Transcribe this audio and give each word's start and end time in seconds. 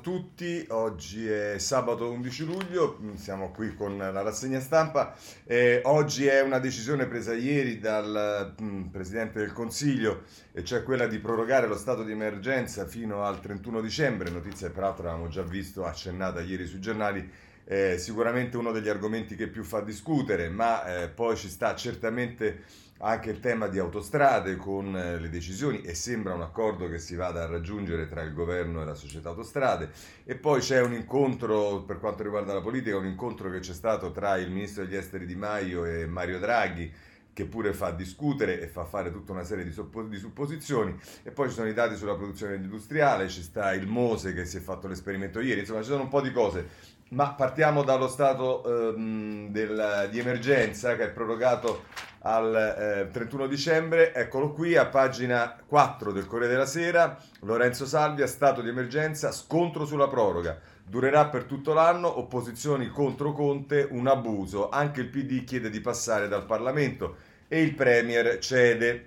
tutti, 0.00 0.64
oggi 0.70 1.28
è 1.28 1.58
sabato 1.58 2.10
11 2.10 2.44
luglio, 2.44 2.98
siamo 3.14 3.50
qui 3.50 3.74
con 3.74 3.96
la 3.96 4.22
rassegna 4.22 4.60
stampa. 4.60 5.14
Eh, 5.44 5.80
oggi 5.84 6.26
è 6.26 6.40
una 6.40 6.58
decisione 6.58 7.06
presa 7.06 7.32
ieri 7.34 7.78
dal 7.78 8.54
mh, 8.58 8.64
mm, 8.64 8.82
Presidente 8.88 9.38
del 9.38 9.52
Consiglio, 9.52 10.24
e 10.52 10.64
cioè 10.64 10.82
quella 10.82 11.06
di 11.06 11.18
prorogare 11.18 11.66
lo 11.66 11.76
stato 11.76 12.02
di 12.02 12.12
emergenza 12.12 12.86
fino 12.86 13.24
al 13.24 13.40
31 13.40 13.80
dicembre, 13.80 14.30
notizia 14.30 14.66
che 14.68 14.74
peraltro 14.74 15.08
avevamo 15.08 15.28
già 15.28 15.42
visto 15.42 15.84
accennata 15.84 16.40
ieri 16.40 16.66
sui 16.66 16.80
giornali. 16.80 17.30
Eh, 17.64 17.98
sicuramente 17.98 18.56
uno 18.56 18.72
degli 18.72 18.88
argomenti 18.88 19.36
che 19.36 19.46
più 19.46 19.62
fa 19.62 19.80
discutere, 19.80 20.48
ma 20.48 21.02
eh, 21.02 21.08
poi 21.08 21.36
ci 21.36 21.48
sta 21.48 21.76
certamente 21.76 22.64
anche 23.02 23.30
il 23.30 23.40
tema 23.40 23.66
di 23.68 23.78
autostrade 23.78 24.56
con 24.56 24.96
eh, 24.96 25.18
le 25.18 25.28
decisioni 25.28 25.80
e 25.82 25.94
sembra 25.94 26.34
un 26.34 26.42
accordo 26.42 26.88
che 26.88 26.98
si 26.98 27.14
vada 27.14 27.42
a 27.42 27.46
raggiungere 27.46 28.06
tra 28.08 28.22
il 28.22 28.34
governo 28.34 28.82
e 28.82 28.84
la 28.84 28.94
società 28.94 29.30
autostrade. 29.30 29.90
E 30.24 30.34
poi 30.34 30.60
c'è 30.60 30.80
un 30.80 30.92
incontro 30.92 31.82
per 31.82 31.98
quanto 31.98 32.22
riguarda 32.22 32.52
la 32.52 32.60
politica, 32.60 32.96
un 32.96 33.06
incontro 33.06 33.50
che 33.50 33.60
c'è 33.60 33.74
stato 33.74 34.10
tra 34.10 34.36
il 34.36 34.50
ministro 34.50 34.84
degli 34.84 34.96
esteri 34.96 35.26
Di 35.26 35.36
Maio 35.36 35.84
e 35.84 36.06
Mario 36.06 36.38
Draghi 36.38 36.92
che 37.32 37.46
pure 37.46 37.72
fa 37.72 37.90
discutere 37.92 38.60
e 38.60 38.66
fa 38.66 38.84
fare 38.84 39.10
tutta 39.10 39.32
una 39.32 39.44
serie 39.44 39.64
di, 39.64 39.70
suppo- 39.70 40.02
di, 40.02 40.18
supposizioni. 40.18 40.94
E 41.22 41.30
poi 41.30 41.48
ci 41.48 41.54
sono 41.54 41.68
i 41.68 41.72
dati 41.72 41.96
sulla 41.96 42.16
produzione 42.16 42.56
industriale, 42.56 43.28
ci 43.28 43.42
sta 43.42 43.72
il 43.72 43.86
Mose 43.86 44.34
che 44.34 44.44
si 44.44 44.58
è 44.58 44.60
fatto 44.60 44.88
l'esperimento 44.88 45.40
ieri, 45.40 45.60
insomma 45.60 45.80
ci 45.80 45.88
sono 45.88 46.02
un 46.02 46.08
po' 46.08 46.20
di 46.20 46.32
cose, 46.32 46.68
ma 47.10 47.32
partiamo 47.32 47.82
dallo 47.82 48.08
stato 48.08 48.92
ehm, 48.94 49.48
del, 49.50 50.08
di 50.10 50.18
emergenza 50.18 50.96
che 50.96 51.04
è 51.04 51.10
prorogato 51.10 51.84
al 52.22 53.08
eh, 53.08 53.12
31 53.12 53.46
dicembre, 53.46 54.12
eccolo 54.14 54.52
qui 54.52 54.76
a 54.76 54.86
pagina 54.86 55.56
4 55.66 56.12
del 56.12 56.26
Corriere 56.26 56.52
della 56.52 56.66
Sera, 56.66 57.18
Lorenzo 57.40 57.86
Salvia, 57.86 58.26
stato 58.26 58.60
di 58.60 58.68
emergenza, 58.68 59.32
scontro 59.32 59.86
sulla 59.86 60.08
proroga. 60.08 60.58
Durerà 60.84 61.28
per 61.28 61.44
tutto 61.44 61.72
l'anno, 61.72 62.18
opposizioni 62.18 62.88
contro 62.88 63.32
Conte, 63.32 63.86
un 63.90 64.06
abuso. 64.06 64.68
Anche 64.68 65.00
il 65.00 65.08
PD 65.08 65.44
chiede 65.44 65.70
di 65.70 65.80
passare 65.80 66.28
dal 66.28 66.44
Parlamento 66.44 67.16
e 67.48 67.62
il 67.62 67.74
Premier 67.74 68.38
cede. 68.38 69.06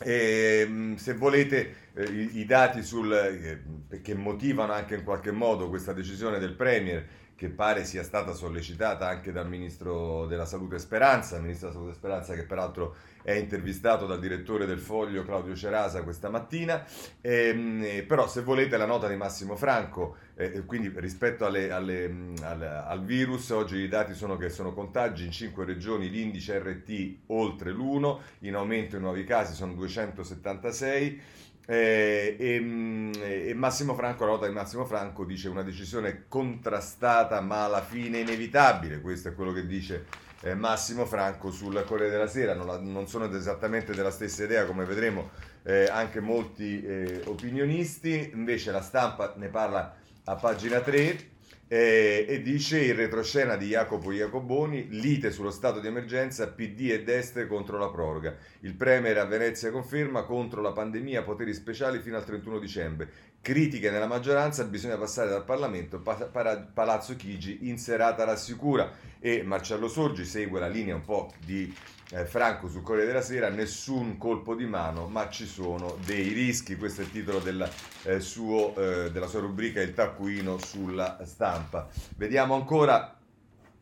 E, 0.00 0.64
mm, 0.66 0.94
se 0.94 1.14
volete 1.14 1.74
eh, 1.94 2.02
i, 2.02 2.38
i, 2.38 2.46
dati 2.46 2.82
sul, 2.82 3.12
eh, 3.12 4.00
che 4.02 4.14
motivano 4.14 4.72
anche 4.72 4.96
in 4.96 5.04
qualche 5.04 5.30
modo 5.30 5.68
questa 5.68 5.92
decisione 5.92 6.40
del 6.40 6.54
Premier 6.54 7.06
che 7.36 7.48
pare 7.48 7.84
sia 7.84 8.02
stata 8.02 8.32
sollecitata 8.32 9.08
anche 9.08 9.32
dal 9.32 9.48
ministro 9.48 10.26
della 10.26 10.46
Salute 10.46 10.78
Speranza, 10.78 11.38
ministro 11.40 11.68
della 11.68 11.80
Salute 11.80 11.96
Speranza 11.98 12.34
che 12.34 12.44
peraltro 12.44 12.94
è 13.22 13.32
intervistato 13.32 14.06
dal 14.06 14.20
direttore 14.20 14.66
del 14.66 14.78
Foglio 14.78 15.24
Claudio 15.24 15.56
Cerasa 15.56 16.02
questa 16.02 16.28
mattina, 16.28 16.84
ehm, 17.20 18.04
però 18.06 18.28
se 18.28 18.42
volete 18.42 18.76
la 18.76 18.84
nota 18.84 19.08
di 19.08 19.16
Massimo 19.16 19.56
Franco, 19.56 20.16
eh, 20.36 20.64
quindi 20.66 20.92
rispetto 20.94 21.46
alle, 21.46 21.70
alle, 21.70 22.32
al, 22.42 22.62
al, 22.62 23.04
virus, 23.04 23.48
oggi 23.50 23.78
i 23.78 23.88
dati 23.88 24.14
sono 24.14 24.36
che 24.36 24.50
sono 24.50 24.74
contagi 24.74 25.24
in 25.24 25.32
5 25.32 25.64
regioni, 25.64 26.10
l'indice 26.10 26.58
RT 26.58 27.16
oltre 27.28 27.72
l'1, 27.72 28.18
in 28.40 28.54
aumento 28.56 28.96
i 28.96 29.00
nuovi 29.00 29.24
casi 29.24 29.54
sono 29.54 29.72
276. 29.72 31.42
Eh, 31.66 32.36
e, 32.38 32.60
mm, 32.60 33.12
e, 33.22 33.54
Massimo 33.54 33.94
Franco, 33.94 34.24
la 34.24 34.32
nota 34.32 34.46
di 34.46 34.52
Massimo 34.52 34.84
Franco 34.84 35.24
dice 35.24 35.48
una 35.48 35.62
decisione 35.62 36.24
contrastata 36.28 37.40
ma 37.40 37.64
alla 37.64 37.82
fine 37.82 38.18
inevitabile, 38.18 39.00
questo 39.00 39.28
è 39.28 39.34
quello 39.34 39.52
che 39.52 39.66
dice 39.66 40.04
eh, 40.42 40.54
Massimo 40.54 41.06
Franco 41.06 41.50
sul 41.50 41.82
Corriere 41.86 42.10
della 42.10 42.26
Sera, 42.26 42.54
non, 42.54 42.92
non, 42.92 43.08
sono 43.08 43.34
esattamente 43.34 43.94
della 43.94 44.10
stessa 44.10 44.44
idea 44.44 44.66
come 44.66 44.84
vedremo 44.84 45.30
eh, 45.62 45.86
anche 45.86 46.20
molti 46.20 46.82
eh, 46.84 47.22
opinionisti, 47.26 48.30
invece 48.34 48.70
la 48.70 48.82
stampa 48.82 49.32
ne 49.36 49.48
parla 49.48 49.96
a 50.24 50.34
pagina 50.34 50.80
3 50.80 51.32
eh, 51.66 52.26
e 52.28 52.42
dice 52.42 52.84
in 52.84 52.94
retroscena 52.94 53.56
di 53.56 53.68
Jacopo 53.68 54.12
Iacoboni, 54.12 54.88
lite 54.90 55.30
sullo 55.30 55.50
stato 55.50 55.80
di 55.80 55.86
emergenza, 55.86 56.48
PD 56.48 56.90
e 56.90 57.02
destre 57.02 57.46
contro 57.46 57.78
la 57.78 57.88
proroga. 57.88 58.36
Il 58.60 58.74
Premier 58.74 59.18
a 59.18 59.24
Venezia 59.24 59.70
conferma 59.70 60.24
contro 60.24 60.60
la 60.60 60.72
pandemia 60.72 61.22
poteri 61.22 61.54
speciali 61.54 62.00
fino 62.00 62.16
al 62.16 62.24
31 62.24 62.58
dicembre. 62.58 63.08
Critiche 63.40 63.90
nella 63.90 64.06
maggioranza, 64.06 64.64
bisogna 64.64 64.96
passare 64.96 65.30
dal 65.30 65.44
Parlamento, 65.44 66.00
Palazzo 66.00 67.16
Chigi 67.16 67.68
in 67.68 67.78
serata 67.78 68.24
rassicura 68.24 68.90
e 69.18 69.42
Marcello 69.42 69.88
Sorgi 69.88 70.24
segue 70.24 70.60
la 70.60 70.68
linea 70.68 70.94
un 70.94 71.04
po' 71.04 71.32
di 71.44 71.74
eh, 72.14 72.24
Franco 72.26 72.68
sul 72.68 72.82
Corriere 72.82 73.08
della 73.08 73.22
Sera, 73.22 73.48
nessun 73.48 74.16
colpo 74.18 74.54
di 74.54 74.66
mano, 74.66 75.08
ma 75.08 75.28
ci 75.28 75.46
sono 75.46 75.98
dei 76.04 76.28
rischi, 76.28 76.76
questo 76.76 77.00
è 77.00 77.04
il 77.04 77.10
titolo 77.10 77.40
della, 77.40 77.68
eh, 78.04 78.20
suo, 78.20 78.74
eh, 78.76 79.10
della 79.10 79.26
sua 79.26 79.40
rubrica 79.40 79.80
Il 79.80 79.94
taccuino 79.94 80.58
sulla 80.58 81.18
stampa. 81.24 81.88
Vediamo 82.16 82.54
ancora, 82.54 83.18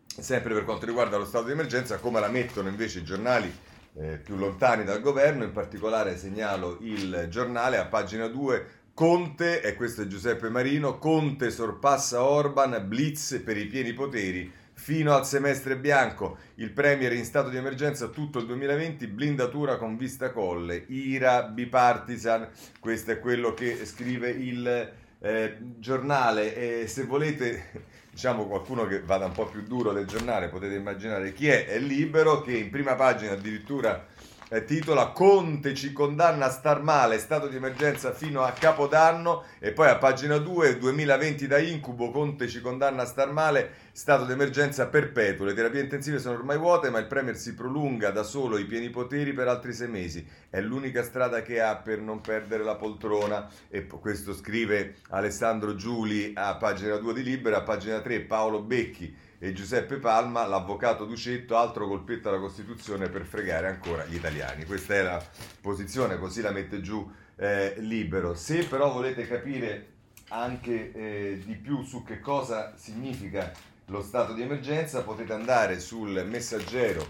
sempre 0.06 0.54
per 0.54 0.64
quanto 0.64 0.86
riguarda 0.86 1.18
lo 1.18 1.26
stato 1.26 1.46
di 1.46 1.52
emergenza, 1.52 1.98
come 1.98 2.20
la 2.20 2.28
mettono 2.28 2.68
invece 2.68 3.00
i 3.00 3.04
giornali 3.04 3.54
eh, 3.94 4.16
più 4.16 4.36
lontani 4.36 4.84
dal 4.84 5.02
governo, 5.02 5.44
in 5.44 5.52
particolare 5.52 6.16
segnalo 6.16 6.78
il 6.80 7.26
giornale 7.28 7.76
a 7.76 7.84
pagina 7.84 8.28
2 8.28 8.80
Conte, 8.94 9.60
e 9.62 9.74
questo 9.74 10.02
è 10.02 10.06
Giuseppe 10.06 10.48
Marino, 10.48 10.98
Conte 10.98 11.50
sorpassa 11.50 12.22
Orban, 12.22 12.82
blitz 12.86 13.42
per 13.44 13.58
i 13.58 13.66
pieni 13.66 13.92
poteri 13.92 14.60
fino 14.82 15.14
al 15.14 15.24
semestre 15.24 15.76
bianco. 15.76 16.38
Il 16.56 16.72
Premier 16.72 17.12
in 17.12 17.24
stato 17.24 17.48
di 17.48 17.56
emergenza 17.56 18.08
tutto 18.08 18.40
il 18.40 18.46
2020, 18.46 19.06
blindatura 19.06 19.76
con 19.76 19.96
vista 19.96 20.32
colle, 20.32 20.86
ira 20.88 21.44
bipartisan. 21.44 22.48
Questo 22.80 23.12
è 23.12 23.20
quello 23.20 23.54
che 23.54 23.86
scrive 23.86 24.30
il 24.30 24.92
eh, 25.20 25.56
giornale. 25.78 26.82
E 26.82 26.88
se 26.88 27.04
volete, 27.04 27.84
diciamo 28.10 28.48
qualcuno 28.48 28.84
che 28.88 29.02
vada 29.02 29.26
un 29.26 29.32
po' 29.32 29.46
più 29.46 29.62
duro 29.62 29.92
del 29.92 30.06
giornale, 30.06 30.48
potete 30.48 30.74
immaginare 30.74 31.32
chi 31.32 31.46
è. 31.46 31.66
È 31.66 31.78
libero 31.78 32.42
che 32.42 32.56
in 32.56 32.68
prima 32.68 32.96
pagina 32.96 33.34
addirittura 33.34 34.04
eh, 34.48 34.64
titola 34.64 35.12
Conte 35.12 35.74
ci 35.74 35.92
condanna 35.92 36.46
a 36.46 36.50
star 36.50 36.82
male, 36.82 37.18
stato 37.18 37.46
di 37.46 37.56
emergenza 37.56 38.12
fino 38.12 38.42
a 38.42 38.50
Capodanno 38.50 39.44
e 39.58 39.70
poi 39.70 39.88
a 39.88 39.96
pagina 39.96 40.36
2 40.36 40.76
2020 40.76 41.46
da 41.46 41.58
incubo 41.58 42.10
Conte 42.10 42.48
ci 42.48 42.60
condanna 42.60 43.02
a 43.02 43.06
star 43.06 43.30
male, 43.32 43.81
stato 43.92 44.24
di 44.24 44.32
emergenza 44.32 44.86
perpetuo. 44.88 45.44
Le 45.44 45.52
terapie 45.52 45.82
intensive 45.82 46.18
sono 46.18 46.38
ormai 46.38 46.56
vuote, 46.56 46.88
ma 46.88 46.98
il 46.98 47.06
Premier 47.06 47.36
si 47.36 47.54
prolunga 47.54 48.10
da 48.10 48.22
solo 48.22 48.56
i 48.56 48.64
pieni 48.64 48.88
poteri 48.88 49.34
per 49.34 49.48
altri 49.48 49.74
sei 49.74 49.88
mesi. 49.88 50.26
È 50.48 50.60
l'unica 50.60 51.02
strada 51.02 51.42
che 51.42 51.60
ha 51.60 51.76
per 51.76 52.00
non 52.00 52.22
perdere 52.22 52.64
la 52.64 52.76
poltrona. 52.76 53.48
E 53.68 53.86
questo 53.86 54.32
scrive 54.32 54.96
Alessandro 55.10 55.74
Giuli 55.74 56.32
a 56.34 56.56
pagina 56.56 56.96
2 56.96 57.12
di 57.12 57.22
Libera, 57.22 57.58
a 57.58 57.62
pagina 57.62 58.00
3 58.00 58.20
Paolo 58.22 58.62
Becchi 58.62 59.14
e 59.38 59.52
Giuseppe 59.52 59.96
Palma, 59.96 60.46
l'avvocato 60.46 61.04
Ducetto, 61.04 61.56
altro 61.56 61.86
colpetto 61.86 62.28
alla 62.28 62.38
Costituzione 62.38 63.08
per 63.08 63.24
fregare 63.24 63.66
ancora 63.68 64.04
gli 64.06 64.14
italiani. 64.14 64.64
Questa 64.64 64.94
è 64.94 65.02
la 65.02 65.22
posizione, 65.60 66.18
così 66.18 66.40
la 66.40 66.52
mette 66.52 66.80
giù 66.80 67.10
eh, 67.36 67.74
libero. 67.78 68.34
Se 68.34 68.64
però 68.64 68.90
volete 68.92 69.26
capire 69.26 69.88
anche 70.28 70.92
eh, 70.92 71.42
di 71.44 71.56
più 71.56 71.82
su 71.82 72.04
che 72.04 72.20
cosa 72.20 72.74
significa 72.76 73.52
lo 73.92 74.00
stato 74.02 74.32
di 74.32 74.40
emergenza, 74.40 75.02
potete 75.02 75.34
andare 75.34 75.78
sul 75.78 76.24
messaggero 76.26 77.06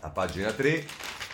a 0.00 0.10
pagina 0.10 0.50
3 0.50 0.84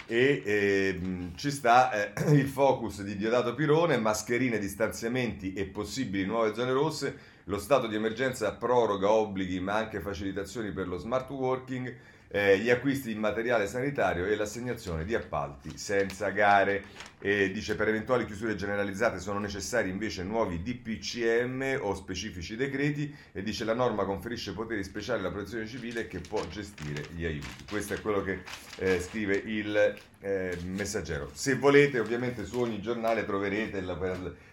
e 0.06 0.42
eh, 0.44 1.00
ci 1.36 1.50
sta 1.50 2.12
eh, 2.12 2.12
il 2.36 2.46
focus 2.46 3.02
di 3.02 3.16
Diodato 3.16 3.54
Pirone, 3.54 3.96
mascherine, 3.96 4.58
distanziamenti 4.58 5.54
e 5.54 5.64
possibili 5.64 6.26
nuove 6.26 6.54
zone 6.54 6.72
rosse. 6.72 7.30
Lo 7.44 7.58
stato 7.58 7.86
di 7.86 7.96
emergenza 7.96 8.52
proroga 8.52 9.10
obblighi 9.10 9.58
ma 9.58 9.74
anche 9.74 10.00
facilitazioni 10.00 10.70
per 10.70 10.86
lo 10.86 10.98
smart 10.98 11.30
working, 11.30 11.96
eh, 12.32 12.58
gli 12.58 12.70
acquisti 12.70 13.12
di 13.12 13.18
materiale 13.18 13.66
sanitario 13.66 14.24
e 14.24 14.34
l'assegnazione 14.34 15.04
di 15.04 15.14
appalti 15.14 15.76
senza 15.76 16.30
gare. 16.30 17.10
E 17.20 17.52
dice 17.52 17.76
per 17.76 17.88
eventuali 17.88 18.24
chiusure 18.24 18.56
generalizzate 18.56 19.20
sono 19.20 19.38
necessari 19.38 19.90
invece 19.90 20.24
nuovi 20.24 20.60
DPCM 20.60 21.78
o 21.80 21.94
specifici 21.94 22.56
decreti 22.56 23.14
e 23.30 23.42
dice 23.42 23.64
la 23.64 23.74
norma 23.74 24.04
conferisce 24.04 24.54
poteri 24.54 24.82
speciali 24.82 25.20
alla 25.20 25.30
protezione 25.30 25.66
civile 25.66 26.08
che 26.08 26.18
può 26.18 26.44
gestire 26.48 27.06
gli 27.14 27.24
aiuti. 27.24 27.64
Questo 27.68 27.94
è 27.94 28.00
quello 28.00 28.22
che 28.22 28.42
eh, 28.78 28.98
scrive 29.00 29.36
il 29.36 29.94
eh, 30.22 30.56
messaggero. 30.64 31.30
Se 31.34 31.56
volete 31.56 31.98
ovviamente 31.98 32.44
su 32.44 32.60
ogni 32.60 32.80
giornale 32.80 33.24
troverete 33.24 33.80
la, 33.80 33.96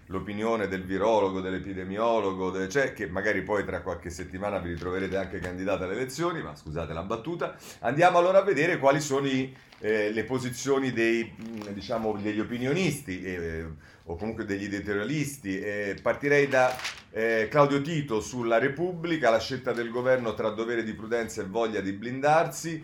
l'opinione 0.07 0.67
del 0.67 0.83
virologo, 0.83 1.39
dell'epidemiologo, 1.41 2.49
de, 2.49 2.67
cioè, 2.67 2.93
che 2.93 3.07
magari 3.07 3.43
poi 3.43 3.63
tra 3.63 3.81
qualche 3.81 4.09
settimana 4.09 4.57
vi 4.57 4.69
ritroverete 4.69 5.15
anche 5.15 5.39
candidati 5.39 5.83
alle 5.83 5.93
elezioni, 5.93 6.41
ma 6.41 6.55
scusate 6.55 6.91
la 6.93 7.03
battuta. 7.03 7.55
Andiamo 7.81 8.17
allora 8.17 8.39
a 8.39 8.43
vedere 8.43 8.79
quali 8.79 8.99
sono 8.99 9.27
i, 9.27 9.55
eh, 9.79 10.11
le 10.11 10.23
posizioni 10.23 10.91
dei, 10.91 11.31
diciamo, 11.71 12.17
degli 12.21 12.39
opinionisti 12.39 13.21
eh, 13.21 13.65
o 14.05 14.15
comunque 14.15 14.45
degli 14.45 14.63
editorialisti. 14.63 15.59
Eh, 15.59 15.95
partirei 16.01 16.47
da 16.47 16.75
eh, 17.11 17.47
Claudio 17.49 17.79
Tito 17.81 18.21
sulla 18.21 18.57
Repubblica, 18.57 19.29
la 19.29 19.39
scelta 19.39 19.71
del 19.71 19.91
governo 19.91 20.33
tra 20.33 20.49
dovere 20.49 20.83
di 20.83 20.93
prudenza 20.93 21.41
e 21.43 21.45
voglia 21.45 21.81
di 21.81 21.91
blindarsi. 21.91 22.83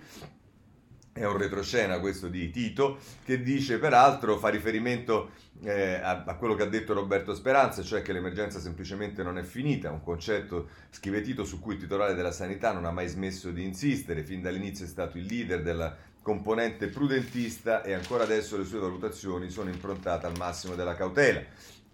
È 1.18 1.24
un 1.24 1.38
retroscena 1.38 2.00
questo 2.00 2.28
di 2.28 2.50
Tito, 2.50 2.98
che 3.24 3.42
dice 3.42 3.78
peraltro, 3.78 4.38
fa 4.38 4.50
riferimento 4.50 5.30
eh, 5.64 5.94
a, 5.94 6.26
a, 6.26 6.36
quello 6.36 6.56
che 6.56 6.64
ha 6.64 6.68
detto 6.68 6.94
Roberto 6.94 7.34
Speranza, 7.34 7.82
cioè 7.84 8.02
che 8.02 8.12
l'emergenza 8.12 8.60
semplicemente 8.60 9.24
non 9.24 9.38
è 9.38 9.44
finita, 9.44 9.92
un 9.92 10.04
concetto, 10.04 10.68
scrive 10.90 11.22
Tito, 11.22 11.46
su 11.46 11.62
cui 11.62 11.76
il 11.76 11.80
titolare 11.80 12.16
della 12.16 12.34
sanità 12.34 12.74
non 12.74 12.84
ha 12.84 12.92
mai 12.92 13.08
smesso 13.08 13.52
di 13.52 13.64
insistere, 13.64 14.26
fin 14.26 14.42
dall'inizio 14.42 14.84
è 14.84 14.90
stato 14.90 15.18
il 15.18 15.24
leader 15.24 15.62
della 15.62 15.96
componente 16.22 16.88
prudentista 16.88 17.82
e 17.82 17.94
ancora 17.94 18.24
adesso 18.24 18.58
le 18.58 18.66
sue 18.66 18.80
valutazioni 18.80 19.50
sono 19.50 19.70
improntate 19.70 20.26
al 20.26 20.36
massimo 20.38 20.76
della 20.76 20.96
cautela. 20.96 21.42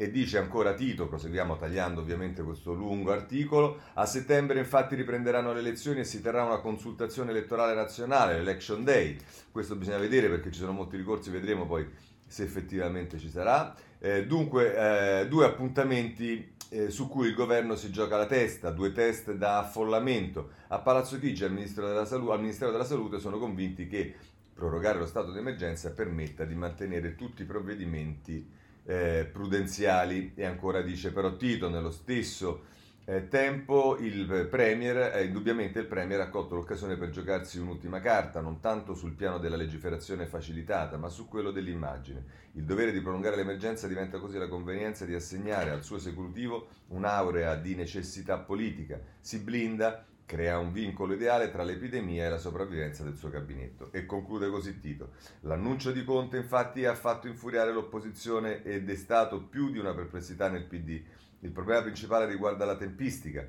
E 0.01 0.09
dice 0.09 0.39
ancora 0.39 0.73
Tito, 0.73 1.07
proseguiamo 1.07 1.57
tagliando 1.57 2.01
ovviamente 2.01 2.41
questo 2.41 2.73
lungo 2.73 3.11
articolo, 3.11 3.81
a 3.93 4.07
settembre 4.07 4.57
infatti 4.57 4.95
riprenderanno 4.95 5.53
le 5.53 5.59
elezioni 5.59 5.99
e 5.99 6.05
si 6.05 6.23
terrà 6.23 6.43
una 6.43 6.57
consultazione 6.57 7.29
elettorale 7.29 7.75
nazionale, 7.75 8.33
l'Election 8.33 8.83
Day. 8.83 9.15
Questo 9.51 9.75
bisogna 9.75 9.99
vedere 9.99 10.27
perché 10.27 10.51
ci 10.51 10.57
sono 10.57 10.71
molti 10.71 10.97
ricorsi, 10.97 11.29
vedremo 11.29 11.67
poi 11.67 11.87
se 12.25 12.41
effettivamente 12.41 13.19
ci 13.19 13.29
sarà. 13.29 13.75
Eh, 13.99 14.25
dunque, 14.25 15.19
eh, 15.19 15.27
due 15.27 15.45
appuntamenti 15.45 16.51
eh, 16.69 16.89
su 16.89 17.07
cui 17.07 17.27
il 17.27 17.35
governo 17.35 17.75
si 17.75 17.91
gioca 17.91 18.17
la 18.17 18.25
testa, 18.25 18.71
due 18.71 18.93
test 18.93 19.31
da 19.33 19.59
affollamento. 19.59 20.49
A 20.69 20.79
Palazzo 20.79 21.19
Chigi 21.19 21.43
al, 21.43 22.07
Salu- 22.07 22.31
al 22.31 22.39
Ministero 22.39 22.71
della 22.71 22.85
Salute 22.85 23.19
sono 23.19 23.37
convinti 23.37 23.85
che 23.85 24.15
prorogare 24.55 24.97
lo 24.97 25.05
stato 25.05 25.31
d'emergenza 25.31 25.91
permetta 25.91 26.43
di 26.43 26.55
mantenere 26.55 27.13
tutti 27.13 27.43
i 27.43 27.45
provvedimenti 27.45 28.57
eh, 28.85 29.29
prudenziali 29.31 30.33
e 30.35 30.45
ancora 30.45 30.81
dice 30.81 31.11
però 31.11 31.35
Tito 31.35 31.69
nello 31.69 31.91
stesso 31.91 32.69
eh, 33.03 33.27
tempo 33.27 33.97
il 33.99 34.47
Premier, 34.49 35.15
eh, 35.15 35.25
indubbiamente 35.25 35.79
il 35.79 35.87
Premier 35.87 36.21
ha 36.21 36.29
colto 36.29 36.55
l'occasione 36.55 36.97
per 36.97 37.09
giocarsi 37.09 37.59
un'ultima 37.59 37.99
carta, 37.99 38.41
non 38.41 38.59
tanto 38.59 38.93
sul 38.93 39.13
piano 39.13 39.39
della 39.39 39.55
legiferazione 39.55 40.27
facilitata, 40.27 40.97
ma 40.97 41.09
su 41.09 41.27
quello 41.27 41.51
dell'immagine. 41.51 42.23
Il 42.53 42.63
dovere 42.63 42.91
di 42.91 43.01
prolungare 43.01 43.35
l'emergenza 43.35 43.87
diventa 43.87 44.19
così 44.19 44.37
la 44.37 44.47
convenienza 44.47 45.05
di 45.05 45.15
assegnare 45.15 45.71
al 45.71 45.83
suo 45.83 45.97
esecutivo 45.97 46.67
un'aurea 46.89 47.55
di 47.55 47.75
necessità 47.75 48.37
politica. 48.37 48.99
Si 49.19 49.39
blinda 49.39 50.05
crea 50.31 50.57
un 50.57 50.71
vincolo 50.71 51.13
ideale 51.13 51.51
tra 51.51 51.61
l'epidemia 51.61 52.25
e 52.25 52.29
la 52.29 52.37
sopravvivenza 52.37 53.03
del 53.03 53.17
suo 53.17 53.27
gabinetto. 53.27 53.91
E 53.91 54.05
conclude 54.05 54.49
così 54.49 54.79
Tito. 54.79 55.11
L'annuncio 55.41 55.91
di 55.91 56.05
Conte 56.05 56.37
infatti 56.37 56.85
ha 56.85 56.95
fatto 56.95 57.27
infuriare 57.27 57.73
l'opposizione 57.73 58.63
ed 58.63 58.89
è 58.89 58.95
stato 58.95 59.41
più 59.43 59.69
di 59.71 59.77
una 59.77 59.93
perplessità 59.93 60.47
nel 60.47 60.63
PD. 60.63 61.03
Il 61.41 61.51
problema 61.51 61.81
principale 61.81 62.27
riguarda 62.27 62.63
la 62.63 62.77
tempistica. 62.77 63.45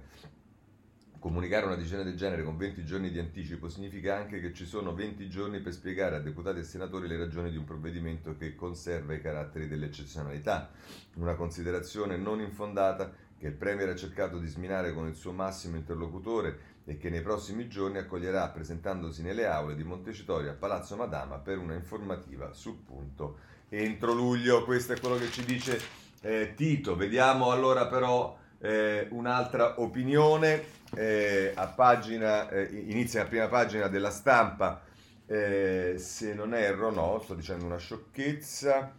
Comunicare 1.21 1.67
una 1.67 1.77
decisione 1.77 2.03
del 2.03 2.17
genere 2.17 2.43
con 2.43 2.57
20 2.57 2.85
giorni 2.85 3.13
di 3.13 3.21
anticipo 3.21 3.69
significa 3.69 4.17
anche 4.17 4.41
che 4.41 4.53
ci 4.53 4.67
sono 4.67 4.93
20 4.93 5.29
giorni 5.29 5.61
per 5.61 5.73
spiegare 5.73 6.17
a 6.17 6.21
deputati 6.21 6.59
e 6.59 6.65
senatori 6.65 7.07
le 7.07 7.17
ragioni 7.17 7.53
di 7.53 7.57
un 7.57 7.65
provvedimento 7.65 8.37
che 8.37 8.57
conserva 8.57 9.15
i 9.15 9.21
caratteri 9.21 9.69
dell'eccezionalità. 9.69 10.73
Una 11.15 11.37
considerazione 11.37 12.17
non 12.17 12.41
infondata 12.41 13.31
che 13.43 13.49
il 13.49 13.55
Premier 13.55 13.89
ha 13.89 13.97
cercato 13.97 14.39
di 14.39 14.47
sminare 14.47 14.95
con 14.95 15.09
il 15.09 15.17
suo 15.17 15.33
massimo 15.33 15.75
interlocutore 15.75 16.72
e 16.85 16.97
che 16.97 17.11
nei 17.11 17.23
prossimi 17.23 17.69
giorni 17.69 17.99
accoglierà 17.99 18.49
presentandosi 18.49 19.23
nelle 19.23 19.47
aule 19.47 19.75
di 19.75 19.85
Montecitorio 19.85 20.51
a 20.51 20.55
Palazzo 20.55 20.97
Madama 20.97 21.39
per 21.39 21.59
una 21.59 21.75
informativa 21.75 22.53
sul 22.53 22.77
punto 22.77 23.51
entro 23.69 24.13
luglio. 24.13 24.65
Questo 24.65 24.93
è 24.93 25.01
quello 25.01 25.17
che 25.17 25.31
ci 25.31 25.45
dice 25.45 25.81
eh, 26.21 26.53
Tito. 26.55 26.95
Vediamo 26.95 27.51
allora 27.51 27.87
però 27.87 28.37
eh, 28.59 29.07
un'altra 29.11 29.81
opinione. 29.81 30.81
Eh, 30.95 31.53
a 31.55 31.69
pagina, 31.69 32.51
eh, 32.51 32.69
inizia 32.71 33.23
la 33.23 33.29
prima 33.29 33.49
pagina 33.49 33.89
della 33.89 34.11
stampa. 34.11 34.83
Eh, 35.27 35.95
se 35.97 36.35
non 36.35 36.55
erro, 36.55 36.91
no, 36.91 37.19
sto 37.23 37.35
dicendo 37.35 37.65
una 37.65 37.79
sciocchezza. 37.79 38.93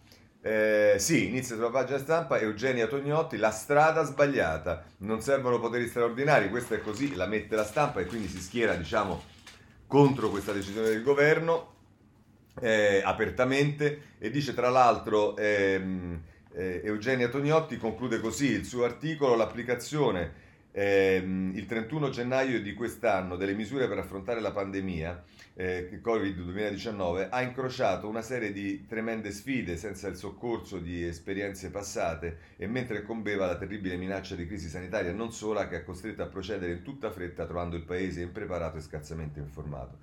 Eh, 0.45 0.95
sì, 0.98 1.30
inizia 1.30 1.56
sulla 1.56 1.69
pagina 1.69 1.98
stampa 1.98 2.38
Eugenia 2.38 2.88
Tognotti, 2.88 3.38
la 3.38 3.50
strada 3.50 4.04
sbagliata, 4.04 4.84
non 4.98 5.22
servono 5.22 5.57
poteri 5.57 5.88
straordinari, 5.88 6.50
questa 6.50 6.75
è 6.75 6.81
così, 6.81 7.16
la 7.16 7.28
mette 7.28 7.56
la 7.56 7.63
stampa 7.63 8.01
e 8.01 8.06
quindi 8.06 8.28
si 8.28 8.42
schiera, 8.42 8.75
diciamo, 8.75 9.24
contro 9.88 10.30
questa 10.30 10.51
decisione 10.51 10.90
del 10.90 11.01
governo 11.01 11.75
eh, 12.60 13.01
apertamente. 13.06 14.16
E 14.19 14.30
dice 14.31 14.54
tra 14.54 14.68
l'altro 14.69 15.38
ehm, 15.38 16.22
eh, 16.51 16.81
Eugenia 16.84 17.30
Tognotti 17.30 17.78
conclude 17.78 18.19
così 18.19 18.48
il 18.48 18.66
suo 18.66 18.84
articolo, 18.84 19.36
l'applicazione 19.36 20.42
ehm, 20.74 21.54
il 21.56 21.66
31 21.66 22.10
gennaio 22.10 22.62
di 22.62 22.74
quest'anno 22.74 23.38
delle 23.38 23.54
misure 23.54 23.88
per 23.88 24.00
affrontare 24.00 24.42
la 24.42 24.51
pandemia 24.51 25.24
eh, 25.55 26.01
Covid-2019 26.03 27.27
ha 27.29 27.41
incrociato 27.41 28.07
una 28.07 28.21
serie 28.21 28.51
di 28.51 28.85
tremende 28.88 29.31
sfide 29.31 29.77
senza 29.77 30.07
il 30.07 30.15
soccorso 30.15 30.79
di 30.79 31.03
esperienze 31.03 31.69
passate 31.69 32.38
e 32.57 32.65
mentre 32.67 33.03
combeva 33.03 33.45
la 33.45 33.57
terribile 33.57 33.95
minaccia 33.95 34.35
di 34.35 34.47
crisi 34.47 34.67
sanitaria 34.67 35.11
non 35.11 35.31
sola 35.31 35.67
che 35.67 35.77
ha 35.77 35.83
costretto 35.83 36.23
a 36.23 36.27
procedere 36.27 36.71
in 36.71 36.81
tutta 36.81 37.11
fretta 37.11 37.45
trovando 37.45 37.75
il 37.75 37.83
paese 37.83 38.21
impreparato 38.21 38.77
e 38.77 38.81
scarsamente 38.81 39.39
informato. 39.39 39.97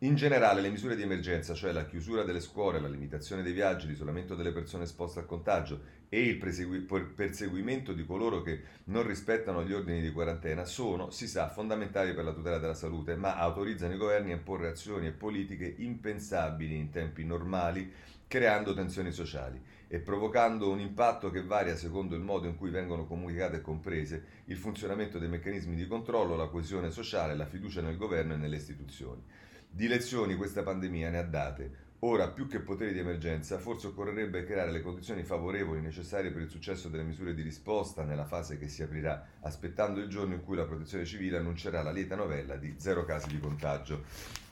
In 0.00 0.14
generale 0.14 0.60
le 0.60 0.68
misure 0.68 0.94
di 0.94 1.02
emergenza, 1.02 1.54
cioè 1.54 1.72
la 1.72 1.86
chiusura 1.86 2.22
delle 2.22 2.40
scuole, 2.40 2.80
la 2.80 2.88
limitazione 2.88 3.42
dei 3.42 3.54
viaggi, 3.54 3.86
l'isolamento 3.86 4.34
delle 4.34 4.52
persone 4.52 4.84
esposte 4.84 5.20
al 5.20 5.26
contagio 5.26 5.80
e 6.08 6.20
il 6.20 6.36
perseguimento 6.36 7.92
di 7.92 8.06
coloro 8.06 8.42
che 8.42 8.62
non 8.84 9.06
rispettano 9.06 9.64
gli 9.64 9.72
ordini 9.72 10.00
di 10.00 10.12
quarantena, 10.12 10.64
sono, 10.64 11.10
si 11.10 11.26
sa, 11.26 11.48
fondamentali 11.48 12.14
per 12.14 12.24
la 12.24 12.32
tutela 12.32 12.58
della 12.58 12.74
salute, 12.74 13.16
ma 13.16 13.36
autorizzano 13.36 13.94
i 13.94 13.98
governi 13.98 14.32
a 14.32 14.36
imporre 14.36 14.68
azioni 14.68 15.06
e 15.06 15.12
politiche 15.12 15.74
impensabili 15.78 16.76
in 16.76 16.90
tempi 16.90 17.24
normali, 17.24 17.92
creando 18.28 18.74
tensioni 18.74 19.12
sociali 19.12 19.60
e 19.88 20.00
provocando 20.00 20.70
un 20.70 20.80
impatto 20.80 21.30
che 21.30 21.44
varia 21.44 21.76
secondo 21.76 22.16
il 22.16 22.22
modo 22.22 22.48
in 22.48 22.56
cui 22.56 22.70
vengono 22.70 23.06
comunicate 23.06 23.56
e 23.56 23.60
comprese 23.60 24.24
il 24.46 24.56
funzionamento 24.56 25.18
dei 25.18 25.28
meccanismi 25.28 25.76
di 25.76 25.86
controllo, 25.86 26.34
la 26.34 26.48
coesione 26.48 26.90
sociale, 26.90 27.36
la 27.36 27.46
fiducia 27.46 27.82
nel 27.82 27.96
governo 27.96 28.34
e 28.34 28.36
nelle 28.36 28.56
istituzioni. 28.56 29.22
Di 29.68 29.86
lezioni 29.86 30.34
questa 30.34 30.62
pandemia 30.62 31.10
ne 31.10 31.18
ha 31.18 31.22
date. 31.22 31.84
Ora, 32.00 32.28
più 32.28 32.46
che 32.46 32.60
poteri 32.60 32.92
di 32.92 32.98
emergenza, 32.98 33.58
forse 33.58 33.86
occorrerebbe 33.86 34.44
creare 34.44 34.70
le 34.70 34.82
condizioni 34.82 35.22
favorevoli 35.22 35.80
necessarie 35.80 36.30
per 36.30 36.42
il 36.42 36.50
successo 36.50 36.88
delle 36.88 37.04
misure 37.04 37.32
di 37.32 37.40
risposta 37.40 38.04
nella 38.04 38.26
fase 38.26 38.58
che 38.58 38.68
si 38.68 38.82
aprirà, 38.82 39.26
aspettando 39.40 40.00
il 40.00 40.08
giorno 40.08 40.34
in 40.34 40.44
cui 40.44 40.56
la 40.56 40.66
protezione 40.66 41.06
civile 41.06 41.38
annuncerà 41.38 41.82
la 41.82 41.92
lieta 41.92 42.14
novella 42.14 42.56
di 42.56 42.74
zero 42.76 43.06
casi 43.06 43.28
di 43.28 43.40
contagio. 43.40 44.04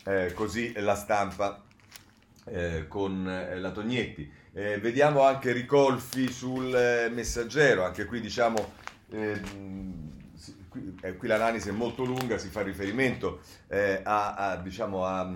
Eh, 0.04 0.32
così 0.32 0.72
la 0.80 0.94
stampa 0.94 1.62
eh, 2.46 2.86
con 2.88 3.28
eh, 3.28 3.58
la 3.58 3.70
Tognetti. 3.72 4.30
Eh, 4.54 4.78
vediamo 4.78 5.22
anche 5.22 5.52
ricolfi 5.52 6.32
sul 6.32 6.74
eh, 6.74 7.10
messaggero, 7.10 7.84
anche 7.84 8.06
qui 8.06 8.20
diciamo 8.20 8.72
ehm, 9.10 10.10
qui, 10.68 10.96
eh, 11.02 11.16
qui 11.16 11.28
l'analisi 11.28 11.68
è 11.68 11.72
molto 11.72 12.04
lunga, 12.04 12.38
si 12.38 12.48
fa 12.48 12.62
riferimento 12.62 13.40
a, 13.68 14.34
a, 14.34 14.56
diciamo 14.56 15.04
a, 15.04 15.30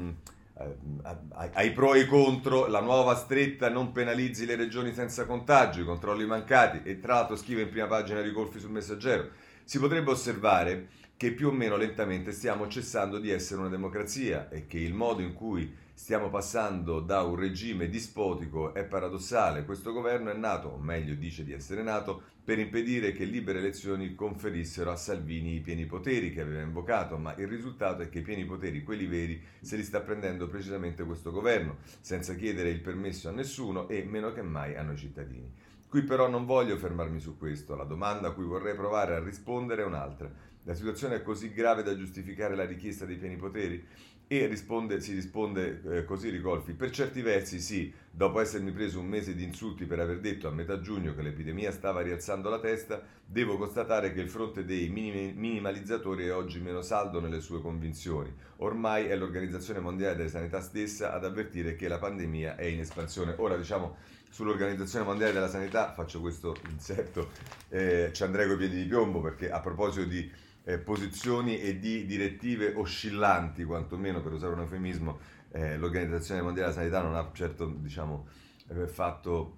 ai 1.55 1.73
pro 1.73 1.95
e 1.95 2.01
i 2.01 2.07
contro, 2.07 2.67
la 2.67 2.81
nuova 2.81 3.15
stretta 3.15 3.69
non 3.69 3.93
penalizzi 3.93 4.45
le 4.45 4.57
regioni 4.57 4.93
senza 4.93 5.25
contagio, 5.25 5.83
i 5.83 5.85
controlli 5.85 6.27
mancati 6.27 6.81
e 6.83 6.99
tra 6.99 7.15
l'altro 7.15 7.37
scrive 7.37 7.63
in 7.63 7.69
prima 7.69 7.87
pagina 7.87 8.21
Ricolfi 8.21 8.59
sul 8.59 8.71
messaggero. 8.71 9.29
Si 9.65 9.79
potrebbe 9.79 10.11
osservare 10.11 10.89
che 11.19 11.33
più 11.33 11.49
o 11.49 11.53
meno 11.53 11.77
lentamente 11.77 12.33
stiamo 12.33 12.67
cessando 12.69 13.19
di 13.19 13.29
essere 13.29 13.61
una 13.61 13.69
democrazia 13.69 14.49
e 14.49 14.67
che 14.67 14.79
il 14.79 14.95
modo 14.95 15.21
in 15.21 15.35
cui 15.35 15.71
Stiamo 15.99 16.31
passando 16.31 17.01
da 17.01 17.23
un 17.23 17.35
regime 17.35 17.89
dispotico, 17.89 18.73
è 18.73 18.85
paradossale, 18.85 19.65
questo 19.65 19.93
governo 19.93 20.31
è 20.31 20.35
nato, 20.35 20.69
o 20.69 20.79
meglio 20.79 21.17
dice 21.17 21.43
di 21.43 21.53
essere 21.53 21.83
nato, 21.83 22.23
per 22.45 22.61
impedire 22.61 23.11
che 23.11 23.25
libere 23.25 23.59
elezioni 23.59 24.15
conferissero 24.15 24.93
a 24.93 24.97
Salvini 24.97 25.57
i 25.57 25.61
pieni 25.61 25.87
poteri 25.87 26.33
che 26.33 26.41
aveva 26.41 26.63
invocato, 26.63 27.19
ma 27.19 27.35
il 27.35 27.49
risultato 27.49 28.03
è 28.03 28.09
che 28.09 28.21
i 28.21 28.23
pieni 28.23 28.45
poteri, 28.45 28.85
quelli 28.85 29.07
veri, 29.07 29.43
se 29.61 29.75
li 29.75 29.83
sta 29.83 30.01
prendendo 30.01 30.47
precisamente 30.47 31.03
questo 31.03 31.33
governo, 31.33 31.79
senza 31.99 32.37
chiedere 32.37 32.71
il 32.71 32.81
permesso 32.81 33.29
a 33.29 33.33
nessuno 33.33 33.89
e 33.89 34.05
meno 34.05 34.33
che 34.33 34.43
mai 34.43 34.77
a 34.77 34.83
noi 34.83 34.97
cittadini. 34.97 35.53
Qui 35.89 36.03
però 36.03 36.29
non 36.29 36.45
voglio 36.45 36.77
fermarmi 36.77 37.19
su 37.19 37.37
questo, 37.37 37.75
la 37.75 37.85
domanda 37.85 38.29
a 38.29 38.33
cui 38.33 38.45
vorrei 38.45 38.77
provare 38.77 39.17
a 39.17 39.25
rispondere 39.25 39.83
è 39.83 39.87
un'altra. 39.87 40.31
La 40.69 40.75
situazione 40.75 41.15
è 41.15 41.23
così 41.23 41.51
grave 41.51 41.83
da 41.83 41.97
giustificare 41.97 42.55
la 42.55 42.67
richiesta 42.67 43.07
dei 43.07 43.17
pieni 43.17 43.37
poteri? 43.37 43.83
E 44.27 44.47
risponde, 44.49 45.01
si 45.01 45.15
risponde 45.15 45.81
eh, 45.83 46.05
così 46.05 46.29
Ricolfi, 46.29 46.75
per 46.75 46.91
certi 46.91 47.23
versi 47.23 47.59
sì, 47.59 47.91
dopo 48.11 48.39
essermi 48.39 48.71
preso 48.73 49.01
un 49.01 49.07
mese 49.07 49.35
di 49.35 49.45
insulti 49.45 49.87
per 49.87 49.99
aver 49.99 50.21
detto 50.21 50.47
a 50.47 50.51
metà 50.51 50.79
giugno 50.79 51.15
che 51.15 51.23
l'epidemia 51.23 51.73
stava 51.73 52.03
rialzando 52.03 52.51
la 52.51 52.61
testa, 52.61 53.03
devo 53.25 53.57
constatare 53.57 54.13
che 54.13 54.21
il 54.21 54.29
fronte 54.29 54.67
dei 54.67 54.91
minim- 54.91 55.35
minimalizzatori 55.39 56.27
è 56.27 56.35
oggi 56.35 56.61
meno 56.61 56.83
saldo 56.83 57.19
nelle 57.19 57.41
sue 57.41 57.63
convinzioni. 57.63 58.31
Ormai 58.57 59.07
è 59.07 59.17
l'Organizzazione 59.17 59.81
Mondiale 59.81 60.17
della 60.17 60.29
Sanità 60.29 60.61
stessa 60.61 61.15
ad 61.15 61.25
avvertire 61.25 61.77
che 61.77 61.89
la 61.89 61.99
pandemia 61.99 62.57
è 62.57 62.67
in 62.67 62.81
espansione. 62.81 63.35
Ora 63.39 63.57
diciamo 63.57 63.97
sull'Organizzazione 64.29 65.07
Mondiale 65.07 65.33
della 65.33 65.49
Sanità, 65.49 65.95
faccio 65.95 66.21
questo 66.21 66.55
inserto, 66.69 67.31
eh, 67.71 68.11
ci 68.13 68.23
andrei 68.23 68.47
con 68.47 68.57
i 68.57 68.59
piedi 68.59 68.83
di 68.83 68.87
piombo 68.87 69.23
perché 69.23 69.51
a 69.51 69.61
proposito 69.61 70.05
di 70.05 70.31
eh, 70.69 70.77
posizioni 70.77 71.59
e 71.59 71.79
di 71.79 72.05
direttive 72.05 72.75
oscillanti, 72.75 73.65
quantomeno 73.65 74.21
per 74.21 74.33
usare 74.33 74.53
un 74.53 74.61
eufemismo, 74.61 75.19
eh, 75.51 75.79
l'Organizzazione 75.79 76.43
Mondiale 76.43 76.69
della 76.69 76.81
Sanità 76.83 77.01
non 77.01 77.17
ha 77.17 77.31
certo 77.33 77.67
diciamo, 77.79 78.29
eh, 78.69 78.87
fatto, 78.87 79.57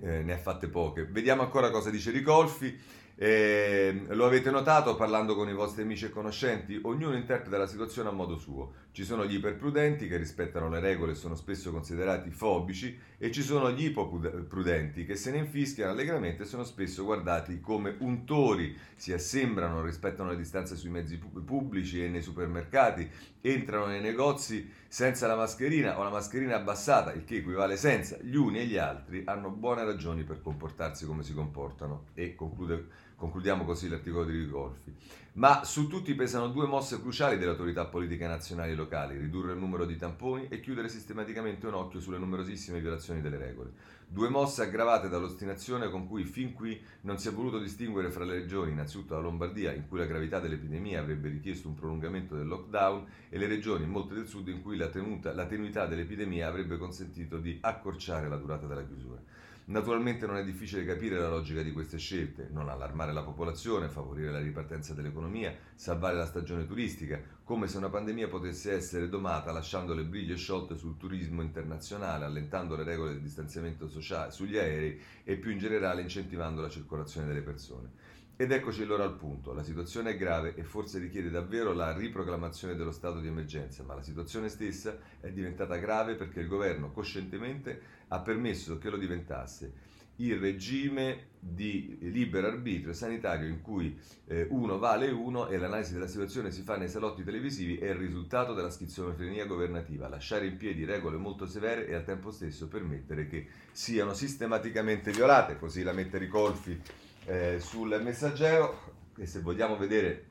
eh, 0.00 0.22
ne 0.22 0.32
ha 0.32 0.38
fatte 0.38 0.68
poche. 0.68 1.04
Vediamo 1.04 1.42
ancora 1.42 1.70
cosa 1.70 1.90
dice 1.90 2.10
Ricolfi. 2.10 3.02
Eh, 3.16 4.06
lo 4.08 4.24
avete 4.24 4.50
notato 4.50 4.96
parlando 4.96 5.36
con 5.36 5.48
i 5.50 5.54
vostri 5.54 5.82
amici 5.82 6.06
e 6.06 6.10
conoscenti? 6.10 6.80
Ognuno 6.82 7.16
interpreta 7.16 7.58
la 7.58 7.66
situazione 7.66 8.08
a 8.08 8.12
modo 8.12 8.38
suo. 8.38 8.72
Ci 8.94 9.02
sono 9.02 9.26
gli 9.26 9.34
iperprudenti 9.34 10.06
che 10.06 10.16
rispettano 10.16 10.68
le 10.68 10.78
regole 10.78 11.10
e 11.10 11.14
sono 11.16 11.34
spesso 11.34 11.72
considerati 11.72 12.30
fobici 12.30 12.96
e 13.18 13.32
ci 13.32 13.42
sono 13.42 13.72
gli 13.72 13.86
ipoprudenti 13.86 15.04
che 15.04 15.16
se 15.16 15.32
ne 15.32 15.38
infischiano 15.38 15.90
allegramente 15.90 16.44
e 16.44 16.46
sono 16.46 16.62
spesso 16.62 17.02
guardati 17.02 17.58
come 17.58 17.96
untori, 17.98 18.78
si 18.94 19.12
assembrano, 19.12 19.82
rispettano 19.82 20.30
le 20.30 20.36
distanze 20.36 20.76
sui 20.76 20.90
mezzi 20.90 21.18
pubblici 21.18 22.04
e 22.04 22.08
nei 22.08 22.22
supermercati, 22.22 23.10
entrano 23.40 23.86
nei 23.86 24.00
negozi 24.00 24.70
senza 24.86 25.26
la 25.26 25.34
mascherina 25.34 25.98
o 25.98 26.04
la 26.04 26.10
mascherina 26.10 26.54
abbassata, 26.54 27.12
il 27.14 27.24
che 27.24 27.38
equivale 27.38 27.76
senza. 27.76 28.16
Gli 28.22 28.36
uni 28.36 28.60
e 28.60 28.66
gli 28.66 28.76
altri 28.76 29.24
hanno 29.24 29.50
buone 29.50 29.82
ragioni 29.82 30.22
per 30.22 30.40
comportarsi 30.40 31.04
come 31.04 31.24
si 31.24 31.34
comportano 31.34 32.04
e 32.14 32.36
conclude 32.36 33.02
Concludiamo 33.16 33.64
così 33.64 33.88
l'articolo 33.88 34.24
di 34.24 34.38
Ricolfi. 34.38 34.92
Ma 35.36 35.64
su 35.64 35.88
tutti 35.88 36.14
pesano 36.14 36.46
due 36.46 36.68
mosse 36.68 37.00
cruciali 37.00 37.36
delle 37.36 37.50
autorità 37.50 37.86
politiche 37.86 38.24
nazionali 38.28 38.70
e 38.70 38.76
locali, 38.76 39.18
ridurre 39.18 39.54
il 39.54 39.58
numero 39.58 39.84
di 39.84 39.96
tamponi 39.96 40.46
e 40.48 40.60
chiudere 40.60 40.88
sistematicamente 40.88 41.66
un 41.66 41.74
occhio 41.74 41.98
sulle 41.98 42.18
numerosissime 42.18 42.78
violazioni 42.78 43.20
delle 43.20 43.36
regole. 43.38 43.72
Due 44.06 44.28
mosse 44.28 44.62
aggravate 44.62 45.08
dall'ostinazione 45.08 45.90
con 45.90 46.06
cui 46.06 46.22
fin 46.22 46.52
qui 46.52 46.80
non 47.00 47.18
si 47.18 47.26
è 47.26 47.32
voluto 47.32 47.58
distinguere 47.58 48.12
fra 48.12 48.22
le 48.22 48.34
regioni, 48.34 48.70
innanzitutto 48.70 49.14
la 49.14 49.22
Lombardia, 49.22 49.72
in 49.72 49.88
cui 49.88 49.98
la 49.98 50.06
gravità 50.06 50.38
dell'epidemia 50.38 51.00
avrebbe 51.00 51.28
richiesto 51.28 51.66
un 51.66 51.74
prolungamento 51.74 52.36
del 52.36 52.46
lockdown, 52.46 53.04
e 53.28 53.36
le 53.36 53.48
regioni, 53.48 53.86
molte 53.86 54.14
del 54.14 54.28
sud, 54.28 54.46
in 54.46 54.62
cui 54.62 54.76
la, 54.76 54.86
tenuta, 54.86 55.34
la 55.34 55.46
tenuità 55.46 55.86
dell'epidemia 55.86 56.46
avrebbe 56.46 56.78
consentito 56.78 57.38
di 57.38 57.58
accorciare 57.60 58.28
la 58.28 58.36
durata 58.36 58.66
della 58.66 58.84
chiusura. 58.84 59.20
Naturalmente 59.66 60.26
non 60.26 60.36
è 60.36 60.44
difficile 60.44 60.84
capire 60.84 61.18
la 61.18 61.30
logica 61.30 61.62
di 61.62 61.72
queste 61.72 61.96
scelte, 61.96 62.48
non 62.50 62.68
allarmare 62.68 63.14
la 63.14 63.22
popolazione, 63.22 63.88
favorire 63.88 64.30
la 64.30 64.38
ripartenza 64.38 64.92
dell'economia, 64.92 65.56
salvare 65.74 66.16
la 66.16 66.26
stagione 66.26 66.66
turistica, 66.66 67.18
come 67.42 67.66
se 67.66 67.78
una 67.78 67.88
pandemia 67.88 68.28
potesse 68.28 68.72
essere 68.72 69.08
domata 69.08 69.52
lasciando 69.52 69.94
le 69.94 70.04
briglie 70.04 70.36
sciolte 70.36 70.76
sul 70.76 70.98
turismo 70.98 71.40
internazionale, 71.40 72.26
allentando 72.26 72.76
le 72.76 72.84
regole 72.84 73.12
del 73.12 73.22
distanziamento 73.22 73.88
sociale 73.88 74.32
sugli 74.32 74.58
aerei 74.58 75.00
e 75.24 75.38
più 75.38 75.50
in 75.50 75.58
generale 75.58 76.02
incentivando 76.02 76.60
la 76.60 76.68
circolazione 76.68 77.26
delle 77.26 77.40
persone. 77.40 77.88
Ed 78.36 78.50
eccoci 78.50 78.82
allora 78.82 79.04
al 79.04 79.14
punto, 79.14 79.52
la 79.52 79.62
situazione 79.62 80.10
è 80.10 80.16
grave 80.16 80.56
e 80.56 80.64
forse 80.64 80.98
richiede 80.98 81.30
davvero 81.30 81.72
la 81.72 81.96
riproclamazione 81.96 82.74
dello 82.74 82.90
stato 82.90 83.20
di 83.20 83.28
emergenza, 83.28 83.84
ma 83.84 83.94
la 83.94 84.02
situazione 84.02 84.48
stessa 84.48 84.98
è 85.20 85.30
diventata 85.30 85.76
grave 85.76 86.16
perché 86.16 86.40
il 86.40 86.48
governo 86.48 86.90
coscientemente 86.90 87.80
ha 88.08 88.18
permesso 88.18 88.76
che 88.78 88.90
lo 88.90 88.96
diventasse. 88.96 89.92
Il 90.16 90.38
regime 90.38 91.26
di 91.38 91.96
libero 92.00 92.48
arbitrio 92.48 92.92
sanitario 92.92 93.46
in 93.46 93.62
cui 93.62 93.96
eh, 94.26 94.48
uno 94.50 94.78
vale 94.78 95.12
uno 95.12 95.46
e 95.46 95.56
l'analisi 95.56 95.92
della 95.92 96.08
situazione 96.08 96.50
si 96.50 96.62
fa 96.62 96.76
nei 96.76 96.88
salotti 96.88 97.22
televisivi 97.22 97.76
è 97.76 97.90
il 97.90 97.96
risultato 97.96 98.52
della 98.52 98.70
schizofrenia 98.70 99.46
governativa, 99.46 100.08
lasciare 100.08 100.46
in 100.46 100.56
piedi 100.56 100.84
regole 100.84 101.18
molto 101.18 101.46
severe 101.46 101.86
e 101.86 101.94
al 101.94 102.04
tempo 102.04 102.32
stesso 102.32 102.66
permettere 102.66 103.28
che 103.28 103.46
siano 103.70 104.12
sistematicamente 104.12 105.12
violate, 105.12 105.56
così 105.56 105.84
la 105.84 105.92
mette 105.92 106.18
Ricolfi 106.18 106.80
eh, 107.26 107.58
sul 107.60 108.00
messaggero 108.02 108.92
e 109.16 109.26
se 109.26 109.40
vogliamo 109.40 109.76
vedere 109.76 110.24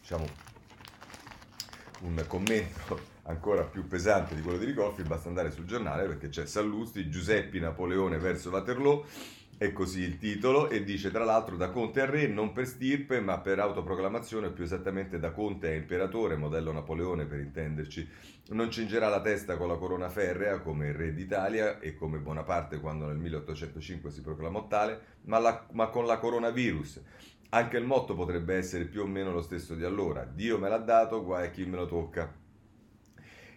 diciamo, 0.00 0.26
un 2.00 2.24
commento 2.26 3.16
ancora 3.28 3.62
più 3.64 3.86
pesante 3.86 4.34
di 4.34 4.40
quello 4.40 4.58
di 4.58 4.64
Ricolfi 4.64 5.02
basta 5.02 5.28
andare 5.28 5.50
sul 5.50 5.66
giornale 5.66 6.06
perché 6.06 6.28
c'è 6.28 6.46
Sallusti, 6.46 7.10
Giuseppi 7.10 7.60
Napoleone 7.60 8.18
verso 8.18 8.50
Waterloo 8.50 9.04
è 9.58 9.72
così 9.72 10.02
il 10.02 10.18
titolo 10.18 10.70
e 10.70 10.84
dice 10.84 11.10
tra 11.10 11.24
l'altro 11.24 11.56
da 11.56 11.70
conte 11.70 12.00
a 12.00 12.06
re 12.06 12.28
non 12.28 12.52
per 12.52 12.64
stirpe 12.64 13.20
ma 13.20 13.40
per 13.40 13.58
autoproclamazione, 13.58 14.52
più 14.52 14.62
esattamente 14.62 15.18
da 15.18 15.32
conte 15.32 15.68
a 15.68 15.74
imperatore, 15.74 16.36
modello 16.36 16.70
Napoleone 16.70 17.26
per 17.26 17.40
intenderci. 17.40 18.08
Non 18.50 18.70
cingerà 18.70 19.08
la 19.08 19.20
testa 19.20 19.56
con 19.56 19.66
la 19.66 19.76
corona 19.76 20.08
ferrea 20.08 20.60
come 20.60 20.86
il 20.86 20.94
re 20.94 21.12
d'Italia 21.12 21.80
e 21.80 21.96
come 21.96 22.18
Bonaparte 22.18 22.78
quando 22.78 23.06
nel 23.06 23.16
1805 23.16 24.12
si 24.12 24.20
proclamò 24.20 24.68
tale, 24.68 25.16
ma, 25.22 25.38
la, 25.40 25.66
ma 25.72 25.88
con 25.88 26.06
la 26.06 26.18
coronavirus. 26.18 27.02
Anche 27.50 27.78
il 27.78 27.84
motto 27.84 28.14
potrebbe 28.14 28.54
essere 28.54 28.84
più 28.84 29.02
o 29.02 29.06
meno 29.06 29.32
lo 29.32 29.42
stesso 29.42 29.74
di 29.74 29.82
allora. 29.82 30.24
Dio 30.24 30.56
me 30.58 30.68
l'ha 30.68 30.78
dato, 30.78 31.24
guai 31.24 31.46
a 31.46 31.50
chi 31.50 31.64
me 31.66 31.76
lo 31.76 31.86
tocca. 31.86 32.32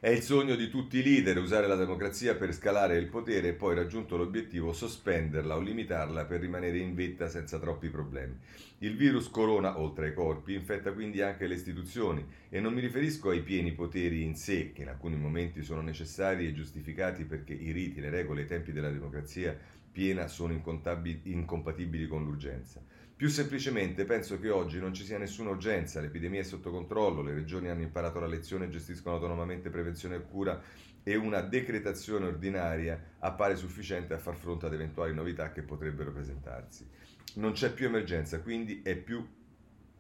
È 0.04 0.10
il 0.10 0.24
sogno 0.24 0.56
di 0.56 0.68
tutti 0.68 0.98
i 0.98 1.04
leader 1.04 1.38
usare 1.38 1.68
la 1.68 1.76
democrazia 1.76 2.34
per 2.34 2.56
scalare 2.56 2.98
il 2.98 3.06
potere 3.06 3.50
e 3.50 3.54
poi 3.54 3.76
raggiunto 3.76 4.18
l'obiettivo 4.18 4.74
sospenderla 4.74 5.56
o 5.56 5.60
limitarla 5.60 6.26
per 6.26 6.40
rimanere 6.40 6.80
in 6.80 6.96
vetta 6.96 7.30
senza 7.30 7.60
troppi 7.60 7.88
problemi. 7.90 8.36
Il 8.80 8.96
virus 8.96 9.30
corona, 9.30 9.80
oltre 9.80 10.08
ai 10.08 10.16
corpi, 10.16 10.56
infetta 10.56 10.92
quindi 10.92 11.22
anche 11.22 11.46
le 11.46 11.54
istituzioni 11.54 12.26
e 12.50 12.60
non 12.60 12.74
mi 12.74 12.82
riferisco 12.82 13.30
ai 13.30 13.44
pieni 13.44 13.74
poteri 13.74 14.24
in 14.24 14.36
sé, 14.36 14.72
che 14.74 14.82
in 14.82 14.88
alcuni 14.88 15.18
momenti 15.18 15.62
sono 15.62 15.82
necessari 15.82 16.48
e 16.48 16.54
giustificati 16.56 17.26
perché 17.26 17.54
i 17.54 17.72
riti, 17.72 18.02
le 18.02 18.10
regole 18.10 18.42
e 18.42 18.46
i 18.46 18.48
tempi 18.48 18.72
della 18.72 18.90
democrazia 18.90 19.56
piena 19.92 20.26
sono 20.26 20.52
incompatibili 20.52 22.08
con 22.08 22.24
l'urgenza. 22.24 22.82
Più 23.22 23.30
semplicemente 23.30 24.04
penso 24.04 24.40
che 24.40 24.50
oggi 24.50 24.80
non 24.80 24.96
ci 24.96 25.04
sia 25.04 25.20
nessuna 25.20 25.52
urgenza, 25.52 26.02
l'epidemia 26.02 26.40
è 26.40 26.44
sotto 26.44 26.72
controllo, 26.72 27.22
le 27.22 27.36
regioni 27.36 27.70
hanno 27.70 27.84
imparato 27.84 28.20
la 28.20 28.26
lezione 28.26 28.66
e 28.66 28.70
gestiscono 28.70 29.14
autonomamente 29.14 29.70
prevenzione 29.70 30.16
e 30.16 30.26
cura 30.26 30.60
e 31.04 31.16
una 31.16 31.42
decretazione 31.42 32.26
ordinaria 32.26 33.00
appare 33.20 33.56
sufficiente 33.56 34.16
a 34.16 34.18
far 34.18 34.36
fronte 34.36 34.66
ad 34.66 34.74
eventuali 34.74 35.14
novità 35.14 35.52
che 35.52 35.62
potrebbero 35.62 36.12
presentarsi. 36.12 36.90
Non 37.36 37.52
c'è 37.52 37.72
più 37.72 37.86
emergenza, 37.86 38.42
quindi 38.42 38.82
è 38.84 38.96
più 38.96 39.24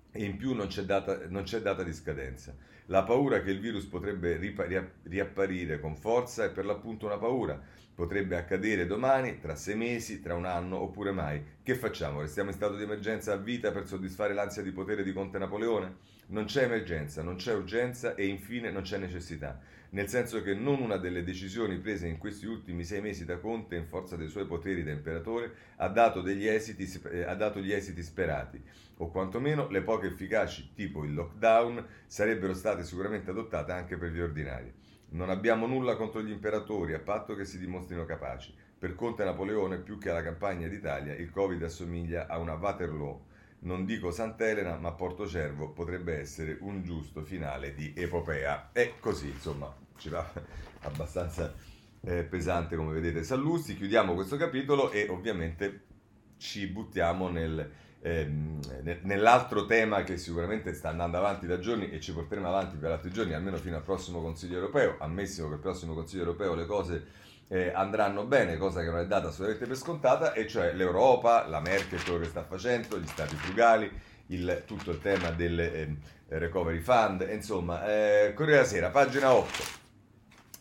e 0.10 0.24
in 0.25 0.36
più 0.36 0.56
non 0.56 0.66
c'è, 0.66 0.82
data, 0.82 1.28
non 1.28 1.44
c'è 1.44 1.62
data 1.62 1.84
di 1.84 1.94
scadenza. 1.94 2.56
La 2.88 3.04
paura 3.04 3.44
che 3.44 3.51
il 3.51 3.60
virus 3.60 3.86
potrebbe 3.86 4.40
riapparire 5.04 5.80
con 5.80 5.96
forza 5.96 6.46
è 6.46 6.51
per 6.51 6.66
l'appunto 6.66 7.06
una 7.06 7.20
paura 7.20 7.62
Potrebbe 8.01 8.36
accadere 8.36 8.88
domani, 8.88 9.39
tra 9.39 9.53
sei 9.53 9.75
mesi, 9.75 10.24
tra 10.24 10.34
un 10.34 10.46
anno 10.46 10.79
oppure 10.79 11.12
mai. 11.12 11.39
Che 11.62 11.75
facciamo? 11.75 12.22
Restiamo 12.22 12.50
in 12.50 12.55
stato 12.55 12.75
di 12.75 12.81
emergenza 12.81 13.34
a 13.34 13.38
vita 13.38 13.72
per 13.72 13.86
soddisfare 13.86 14.34
l'ansia 14.34 14.63
di 14.63 14.72
potere 14.72 15.03
di 15.03 15.13
Conte 15.13 15.38
Napoleone? 15.38 15.98
Non 16.29 16.46
c'è 16.46 16.63
emergenza, 16.63 17.22
non 17.22 17.36
c'è 17.36 17.53
urgenza 17.53 18.15
e 18.15 18.25
infine 18.25 18.72
non 18.72 18.81
c'è 18.81 18.98
necessità, 18.98 19.60
nel 19.91 20.08
senso 20.08 20.41
che 20.41 20.55
non 20.55 20.81
una 20.81 20.98
delle 20.98 21.24
decisioni 21.24 21.77
prese 21.77 22.08
in 22.08 22.17
questi 22.17 22.48
ultimi 22.48 22.84
sei 22.84 23.01
mesi 23.01 23.24
da 23.24 23.38
Conte 23.38 23.75
in 23.75 23.86
forza 23.86 24.15
dei 24.15 24.29
suoi 24.29 24.48
poteri 24.48 24.84
da 24.84 24.89
imperatore 24.89 25.53
ha 25.75 25.88
dato, 25.88 26.25
esiti, 26.25 26.91
eh, 27.12 27.22
ha 27.22 27.36
dato 27.36 27.60
gli 27.60 27.72
esiti 27.72 28.01
sperati, 28.01 28.60
o 28.98 29.12
quantomeno 29.12 29.70
le 29.70 29.84
poche 29.84 30.08
efficaci, 30.08 30.72
tipo 30.74 31.03
il 31.03 31.13
lockdown, 31.13 31.86
sarebbero 32.08 32.55
state 32.55 32.84
sicuramente 32.84 33.29
adottate 33.29 33.72
anche 33.74 33.96
per 33.96 34.10
gli 34.10 34.22
ordinari. 34.22 34.74
Non 35.13 35.30
abbiamo 35.30 35.68
nulla 35.68 35.96
contro 35.96 36.22
gli 36.22 36.32
imperatori, 36.32 36.94
a 36.94 37.00
patto 37.00 37.36
che 37.36 37.44
si 37.44 37.60
dimostrino 37.60 38.06
capaci. 38.06 38.53
Per 38.77 38.96
Conte 38.96 39.25
Napoleone, 39.25 39.80
più 39.80 39.98
che 39.98 40.10
alla 40.10 40.24
campagna 40.24 40.68
d'Italia, 40.68 41.13
il 41.13 41.30
Covid 41.30 41.62
assomiglia 41.63 42.27
a 42.27 42.38
una 42.38 42.53
Waterloo. 42.53 43.25
Non 43.60 43.86
dico 43.86 44.12
Sant'Elena, 44.12 44.77
ma 44.77 44.94
Porto 44.94 45.27
Cervo 45.27 45.72
potrebbe 45.72 46.18
essere 46.18 46.58
un 46.62 46.82
giusto 46.82 47.24
finale 47.24 47.74
di 47.74 47.94
epopea. 47.96 48.70
E 48.72 48.94
così, 49.00 49.27
insomma, 49.27 49.75
ci 49.98 50.08
va 50.08 50.25
abbastanza 50.84 51.53
eh, 52.00 52.24
pesante, 52.24 52.77
come 52.77 52.94
vedete, 52.94 53.24
Sallusti. 53.24 53.75
Chiudiamo 53.75 54.13
questo 54.13 54.38
capitolo 54.38 54.91
e 54.91 55.10
ovviamente 55.10 55.82
ci 56.38 56.68
buttiamo 56.68 57.27
nel 57.27 57.70
ehm, 58.01 58.60
nell'altro 59.03 59.65
tema 59.65 60.03
che 60.03 60.17
sicuramente 60.17 60.74
sta 60.74 60.89
andando 60.89 61.17
avanti 61.17 61.46
da 61.48 61.60
giorni 61.60 61.89
e 61.89 62.00
ci 62.00 62.13
porteremo 62.13 62.48
avanti 62.48 62.77
per 62.77 62.91
altri 62.91 63.12
giorni, 63.12 63.34
almeno 63.34 63.58
fino 63.58 63.75
al 63.75 63.84
prossimo 63.84 64.22
Consiglio 64.22 64.55
europeo, 64.55 64.96
ammesso 65.00 65.48
che 65.48 65.53
il 65.53 65.60
prossimo 65.60 65.93
Consiglio 65.93 66.24
europeo 66.24 66.55
le 66.55 66.65
cose 66.65 67.05
eh, 67.48 67.72
andranno 67.74 68.25
bene, 68.25 68.58
cosa 68.58 68.81
che 68.81 68.88
non 68.89 69.00
è 69.00 69.05
data 69.05 69.27
assolutamente 69.27 69.67
per 69.67 69.77
scontata, 69.77 70.34
e 70.34 70.48
cioè 70.48 70.74
l'Europa, 70.74 71.48
la 71.48 71.60
Merkel, 71.60 72.03
quello 72.03 72.20
che 72.20 72.25
sta 72.25 72.43
facendo, 72.43 72.98
gli 72.98 73.08
stati 73.08 73.36
frugali, 73.36 73.91
il, 74.27 74.63
tutto 74.65 74.91
il 74.91 75.01
tema 75.01 75.31
del 75.31 75.60
eh, 75.60 75.98
recovery 76.27 76.79
fund, 76.79 77.27
insomma, 77.29 77.86
eh, 77.86 78.34
Corriere 78.34 78.62
della 78.62 78.67
Sera, 78.67 78.89
pagina 78.89 79.34
8. 79.34 79.81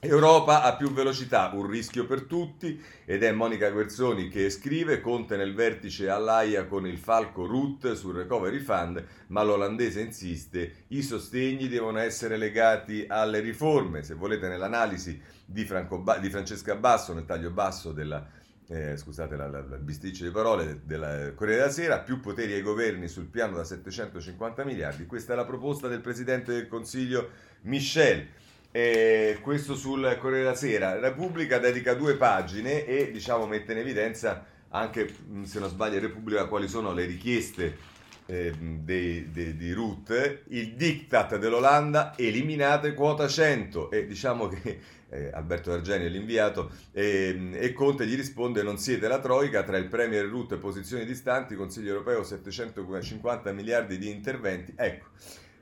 Europa 0.02 0.62
a 0.62 0.76
più 0.76 0.94
velocità, 0.94 1.50
un 1.52 1.66
rischio 1.66 2.06
per 2.06 2.22
tutti 2.22 2.82
ed 3.04 3.22
è 3.22 3.32
Monica 3.32 3.68
Guerzoni 3.68 4.28
che 4.28 4.48
scrive, 4.48 5.02
Conte 5.02 5.36
nel 5.36 5.54
vertice 5.54 6.08
all'AIA 6.08 6.64
con 6.64 6.86
il 6.86 6.96
falco 6.96 7.44
Root 7.44 7.92
sul 7.92 8.14
recovery 8.14 8.60
fund, 8.60 9.04
ma 9.26 9.42
l'olandese 9.42 10.00
insiste, 10.00 10.84
i 10.88 11.02
sostegni 11.02 11.68
devono 11.68 11.98
essere 11.98 12.38
legati 12.38 13.04
alle 13.06 13.40
riforme, 13.40 14.02
se 14.02 14.14
volete 14.14 14.48
nell'analisi 14.48 15.20
di, 15.44 15.68
ba- 15.98 16.16
di 16.16 16.30
Francesca 16.30 16.76
Basso, 16.76 17.12
nel 17.12 17.26
taglio 17.26 17.50
basso 17.50 17.92
della, 17.92 18.26
eh, 18.68 18.96
scusate 18.96 19.36
la, 19.36 19.48
la, 19.48 19.60
la, 19.60 19.76
bisticcia 19.76 20.24
di 20.24 20.30
parole 20.30 20.80
della 20.82 21.34
Corriere 21.34 21.60
della 21.60 21.72
Sera, 21.72 21.98
più 21.98 22.20
poteri 22.20 22.54
ai 22.54 22.62
governi 22.62 23.06
sul 23.06 23.26
piano 23.26 23.56
da 23.56 23.64
750 23.64 24.64
miliardi, 24.64 25.04
questa 25.04 25.34
è 25.34 25.36
la 25.36 25.44
proposta 25.44 25.88
del 25.88 26.00
Presidente 26.00 26.52
del 26.52 26.68
Consiglio 26.68 27.28
Michel. 27.62 28.28
E 28.72 29.38
questo 29.42 29.74
sul 29.74 30.16
Corriere 30.20 30.44
della 30.44 30.54
Sera. 30.54 30.98
Repubblica 30.98 31.58
dedica 31.58 31.94
due 31.94 32.16
pagine 32.16 32.84
e 32.84 33.10
diciamo 33.10 33.46
mette 33.46 33.72
in 33.72 33.78
evidenza 33.78 34.44
anche, 34.68 35.12
se 35.42 35.58
non 35.58 35.68
sbaglio, 35.68 35.98
Repubblica 35.98 36.46
quali 36.46 36.68
sono 36.68 36.92
le 36.92 37.04
richieste 37.04 37.76
eh, 38.26 38.54
di, 38.56 39.30
di, 39.30 39.56
di 39.56 39.72
Ruth, 39.72 40.42
il 40.48 40.74
diktat 40.74 41.36
dell'Olanda, 41.36 42.14
eliminate 42.16 42.94
quota 42.94 43.26
100 43.26 43.90
e 43.90 44.06
diciamo 44.06 44.46
che 44.46 44.78
eh, 45.08 45.30
Alberto 45.32 45.72
Argenio 45.72 46.06
è 46.06 46.10
l'inviato 46.10 46.70
e, 46.92 47.50
e, 47.52 47.72
Conte 47.72 48.06
gli 48.06 48.14
risponde 48.14 48.62
non 48.62 48.78
siete 48.78 49.08
la 49.08 49.18
troica 49.18 49.64
tra 49.64 49.76
il 49.76 49.88
Premier 49.88 50.24
Rutte 50.26 50.54
e 50.54 50.58
posizioni 50.58 51.04
distanti, 51.04 51.56
Consiglio 51.56 51.90
europeo 51.90 52.22
750 52.22 53.50
miliardi 53.52 53.98
di 53.98 54.08
interventi. 54.08 54.72
Ecco, 54.76 55.06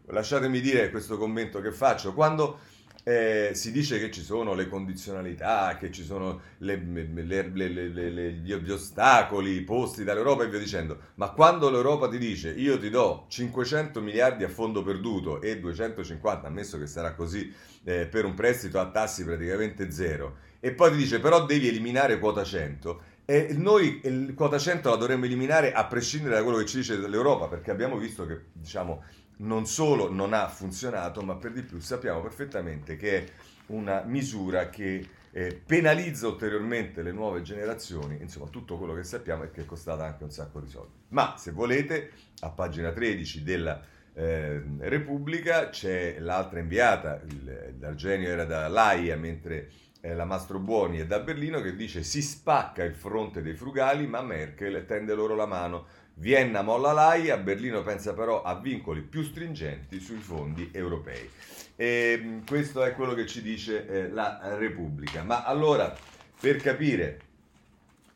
lasciatemi 0.07 0.61
dire 0.61 0.91
questo 0.91 1.17
commento 1.17 1.62
che 1.62 1.73
faccio. 1.73 2.12
Quando 2.12 2.59
eh, 3.05 3.50
si 3.55 3.73
dice 3.73 3.99
che 3.99 4.11
ci 4.11 4.23
sono 4.23 4.55
le 4.55 4.69
condizionalità, 4.69 5.76
che 5.78 5.90
ci 5.90 6.05
sono 6.05 6.40
le, 6.59 6.76
le, 6.76 7.43
le, 7.49 8.33
gli, 8.33 8.71
ostacoli 8.71 9.62
posti 9.62 10.05
dall'Europa 10.05 10.45
e 10.45 10.49
via 10.49 10.59
dicendo, 10.59 10.99
ma 11.14 11.31
quando 11.31 11.71
l'Europa 11.71 12.09
ti 12.09 12.19
dice 12.19 12.50
io 12.50 12.78
ti 12.78 12.90
do 12.90 13.25
500 13.28 14.00
miliardi 14.00 14.45
a 14.45 14.49
fondo 14.49 14.83
perduto 14.83 15.40
e 15.40 15.59
250, 15.59 16.47
ammesso 16.47 16.78
che 16.78 16.87
sarà 16.87 17.14
così 17.14 17.52
eh, 17.85 18.07
per 18.07 18.25
un 18.25 18.35
prestito 18.35 18.78
a 18.78 18.90
tassi 18.90 19.25
praticamente 19.25 19.90
zero, 19.90 20.37
e 20.61 20.73
poi 20.73 20.90
ti 20.90 20.97
dice 20.99 21.21
però 21.21 21.47
devi 21.47 21.69
eliminare 21.69 22.19
quota 22.19 22.45
100, 22.45 23.17
e 23.25 23.55
noi 23.57 24.00
il 24.05 24.33
quota 24.35 24.59
100 24.59 24.88
la 24.88 24.97
dovremmo 24.97 25.26
eliminare 25.26 25.73
a 25.73 25.87
prescindere 25.87 26.37
da 26.37 26.43
quello 26.43 26.59
che 26.59 26.67
ci 26.67 26.78
dice 26.78 26.97
l'Europa, 26.97 27.47
perché 27.47 27.71
abbiamo 27.71 27.97
visto 27.99 28.26
che 28.26 28.40
diciamo, 28.52 29.02
non 29.38 29.66
solo 29.66 30.11
non 30.11 30.33
ha 30.33 30.49
funzionato, 30.49 31.23
ma 31.23 31.37
per 31.37 31.52
di 31.52 31.62
più 31.62 31.80
sappiamo 31.80 32.21
perfettamente 32.21 32.97
che 32.97 33.18
è 33.18 33.25
una 33.66 34.02
misura 34.04 34.71
che 34.71 35.07
eh, 35.30 35.61
penalizza 35.64 36.26
ulteriormente 36.26 37.02
le 37.02 37.12
nuove 37.12 37.42
generazioni, 37.42 38.18
insomma 38.21 38.47
tutto 38.47 38.78
quello 38.78 38.95
che 38.95 39.04
sappiamo 39.04 39.45
è 39.45 39.50
che 39.50 39.62
è 39.62 39.66
costata 39.66 40.04
anche 40.04 40.25
un 40.25 40.30
sacco 40.30 40.61
di 40.61 40.68
soldi. 40.68 40.92
Ma 41.09 41.35
se 41.37 41.52
volete, 41.52 42.12
a 42.40 42.50
pagina 42.50 42.90
13 42.90 43.42
della 43.42 43.80
eh, 44.14 44.62
Repubblica 44.78 45.68
c'è 45.68 46.18
l'altra 46.18 46.59
inviata, 46.59 47.21
il, 47.28 47.76
l'Argenio 47.78 48.28
era 48.28 48.45
da 48.45 48.66
Laia, 48.68 49.16
mentre 49.16 49.71
eh, 50.00 50.14
la 50.14 50.25
Mastro 50.25 50.59
Buoni 50.59 50.99
è 50.99 51.07
da 51.07 51.21
Berlino, 51.21 51.61
che 51.61 51.76
dice 51.76 52.02
si 52.02 52.23
spacca 52.23 52.83
il 52.83 52.95
fronte 52.95 53.42
dei 53.42 53.54
frugali, 53.54 54.07
ma 54.07 54.23
Merkel 54.23 54.85
tende 54.87 55.14
loro 55.14 55.35
la 55.35 55.47
mano 55.47 55.87
Vienna 56.20 56.62
molla 56.62 56.90
l'AI, 56.90 57.30
a 57.30 57.37
Berlino 57.37 57.82
pensa 57.82 58.12
però 58.12 58.42
a 58.42 58.58
vincoli 58.58 59.02
più 59.02 59.22
stringenti 59.22 60.00
sui 60.00 60.18
fondi 60.18 60.68
europei. 60.72 61.30
E 61.76 62.20
mm, 62.20 62.38
questo 62.44 62.82
è 62.82 62.92
quello 62.94 63.14
che 63.14 63.25
ci 63.25 63.40
dice 63.40 63.87
eh, 63.87 64.08
la 64.10 64.56
Repubblica. 64.56 65.22
Ma 65.22 65.44
allora, 65.44 65.96
per 66.40 66.56
capire 66.56 67.20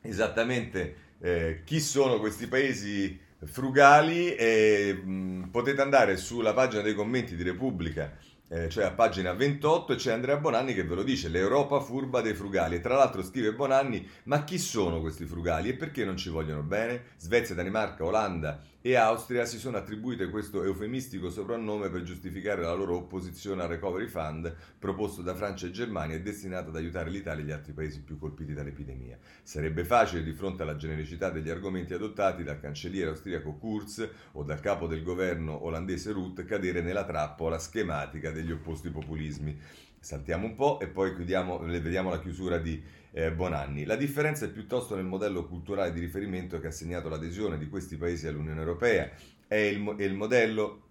esattamente 0.01 0.97
eh, 1.21 1.61
chi 1.65 1.79
sono 1.79 2.19
questi 2.19 2.49
paesi 2.49 3.21
frugali, 3.45 4.35
eh, 4.35 5.01
potete 5.49 5.81
andare 5.81 6.17
sulla 6.17 6.53
pagina 6.53 6.83
dei 6.83 6.95
commenti 6.95 7.37
di 7.37 7.45
Repubblica 7.45 8.17
eh, 8.53 8.69
cioè 8.69 8.85
a 8.85 8.91
pagina 8.91 9.33
28 9.33 9.95
c'è 9.95 10.13
Andrea 10.13 10.37
Bonanni 10.37 10.75
che 10.75 10.85
ve 10.85 10.95
lo 10.95 11.03
dice, 11.03 11.29
l'Europa 11.29 11.81
furba 11.81 12.21
dei 12.21 12.35
frugali. 12.35 12.75
E 12.75 12.81
tra 12.81 12.97
l'altro 12.97 13.23
scrive 13.23 13.55
Bonanni, 13.55 14.07
ma 14.25 14.45
chi 14.45 14.59
sono 14.59 15.01
questi 15.01 15.25
frugali 15.25 15.71
e 15.71 15.75
perché 15.75 16.05
non 16.05 16.19
ci 16.19 16.29
vogliono 16.29 16.63
bene? 16.63 17.03
Svezia, 17.17 17.55
Danimarca, 17.55 18.05
Olanda 18.05 18.61
e 18.85 18.97
Austria 18.97 19.45
si 19.45 19.61
sono 19.61 19.77
attribuite 19.77 20.29
questo 20.29 20.65
eufemistico 20.65 21.31
soprannome 21.31 21.89
per 21.89 22.03
giustificare 22.03 22.63
la 22.63 22.75
loro 22.75 22.97
opposizione 22.97 23.63
al 23.63 23.69
Recovery 23.69 24.09
Fund 24.09 24.53
proposto 24.77 25.23
da 25.23 25.37
Francia 25.37 25.67
e 25.67 25.71
Germania 25.71 26.17
e 26.17 26.21
destinato 26.21 26.71
ad 26.71 26.77
aiutare 26.77 27.09
l'Italia 27.09 27.45
e 27.45 27.47
gli 27.47 27.53
altri 27.53 27.73
paesi 27.73 28.03
più 28.03 28.19
colpiti 28.19 28.55
dall'epidemia. 28.55 29.17
Sarebbe 29.45 29.85
facile 29.85 30.25
di 30.25 30.33
fronte 30.33 30.63
alla 30.63 30.75
genericità 30.75 31.31
degli 31.31 31.49
argomenti 31.49 31.95
adottati 31.95 32.43
dal 32.43 32.59
cancelliere 32.59 33.11
austriaco 33.11 33.53
Kurz 33.53 34.09
o 34.33 34.43
dal 34.43 34.59
capo 34.59 34.89
del 34.89 35.05
governo 35.05 35.65
olandese 35.65 36.11
Ruth 36.11 36.45
cadere 36.45 36.81
nella 36.81 37.05
trappola 37.05 37.61
schematica 37.61 38.33
degli 38.33 38.51
opposti 38.51 38.91
populismi. 38.91 39.61
Saltiamo 40.03 40.47
un 40.47 40.57
po' 40.57 40.81
e 40.81 40.89
poi 40.89 41.15
chiudiamo, 41.15 41.59
vediamo 41.61 42.11
la 42.11 42.19
chiusura 42.19 42.59
di 42.59 42.83
eh, 43.13 43.31
Bonanni. 43.31 43.85
La 43.85 43.95
differenza 43.95 44.45
è 44.45 44.51
piuttosto 44.51 44.97
nel 44.97 45.05
modello 45.05 45.47
culturale 45.47 45.93
di 45.93 46.01
riferimento 46.01 46.59
che 46.59 46.67
ha 46.67 46.73
segnato 46.73 47.09
l'adesione 47.09 47.57
di 47.57 47.69
questi 47.69 47.97
paesi 47.97 48.27
all'Unione 48.27 48.59
Europea. 48.59 49.09
È 49.47 49.55
il, 49.55 49.95
è 49.97 50.03
il 50.03 50.15
modello 50.15 50.89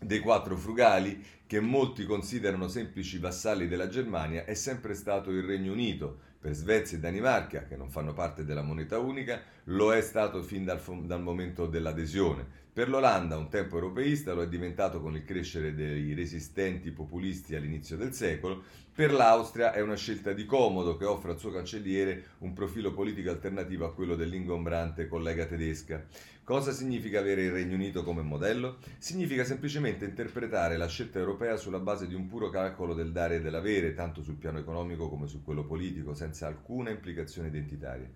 dei 0.00 0.20
quattro 0.20 0.56
frugali 0.56 1.20
che 1.48 1.58
molti 1.58 2.04
considerano 2.04 2.68
semplici 2.68 3.18
vassalli 3.18 3.66
della 3.66 3.88
Germania 3.88 4.44
è 4.44 4.54
sempre 4.54 4.94
stato 4.94 5.30
il 5.30 5.42
Regno 5.42 5.72
Unito. 5.72 6.26
Per 6.38 6.52
Svezia 6.52 6.96
e 6.96 7.00
Danimarca, 7.00 7.64
che 7.64 7.76
non 7.76 7.90
fanno 7.90 8.12
parte 8.12 8.44
della 8.44 8.62
moneta 8.62 9.00
unica, 9.00 9.42
lo 9.64 9.92
è 9.92 10.00
stato 10.00 10.44
fin 10.44 10.64
dal, 10.64 10.80
dal 11.04 11.20
momento 11.20 11.66
dell'adesione. 11.66 12.46
Per 12.78 12.88
l'Olanda, 12.88 13.36
un 13.36 13.48
tempo 13.48 13.74
europeista, 13.74 14.34
lo 14.34 14.42
è 14.42 14.46
diventato 14.46 15.00
con 15.00 15.16
il 15.16 15.24
crescere 15.24 15.74
dei 15.74 16.14
resistenti 16.14 16.92
populisti 16.92 17.56
all'inizio 17.56 17.96
del 17.96 18.12
secolo. 18.12 18.62
Per 18.94 19.12
l'Austria 19.12 19.72
è 19.72 19.80
una 19.80 19.96
scelta 19.96 20.32
di 20.32 20.46
comodo 20.46 20.96
che 20.96 21.04
offre 21.04 21.32
al 21.32 21.40
suo 21.40 21.50
cancelliere 21.50 22.36
un 22.38 22.52
profilo 22.52 22.92
politico 22.92 23.30
alternativo 23.30 23.84
a 23.84 23.92
quello 23.92 24.14
dell'ingombrante 24.14 25.08
collega 25.08 25.46
tedesca. 25.46 26.06
Cosa 26.44 26.70
significa 26.70 27.18
avere 27.18 27.42
il 27.42 27.50
Regno 27.50 27.74
Unito 27.74 28.04
come 28.04 28.22
modello? 28.22 28.76
Significa 28.98 29.42
semplicemente 29.42 30.04
interpretare 30.04 30.76
la 30.76 30.86
scelta 30.86 31.18
europea 31.18 31.56
sulla 31.56 31.80
base 31.80 32.06
di 32.06 32.14
un 32.14 32.28
puro 32.28 32.48
calcolo 32.48 32.94
del 32.94 33.10
dare 33.10 33.34
e 33.34 33.40
dell'avere, 33.40 33.92
tanto 33.92 34.22
sul 34.22 34.36
piano 34.36 34.60
economico 34.60 35.08
come 35.08 35.26
su 35.26 35.42
quello 35.42 35.64
politico, 35.64 36.14
senza 36.14 36.46
alcuna 36.46 36.90
implicazione 36.90 37.48
identitaria. 37.48 38.08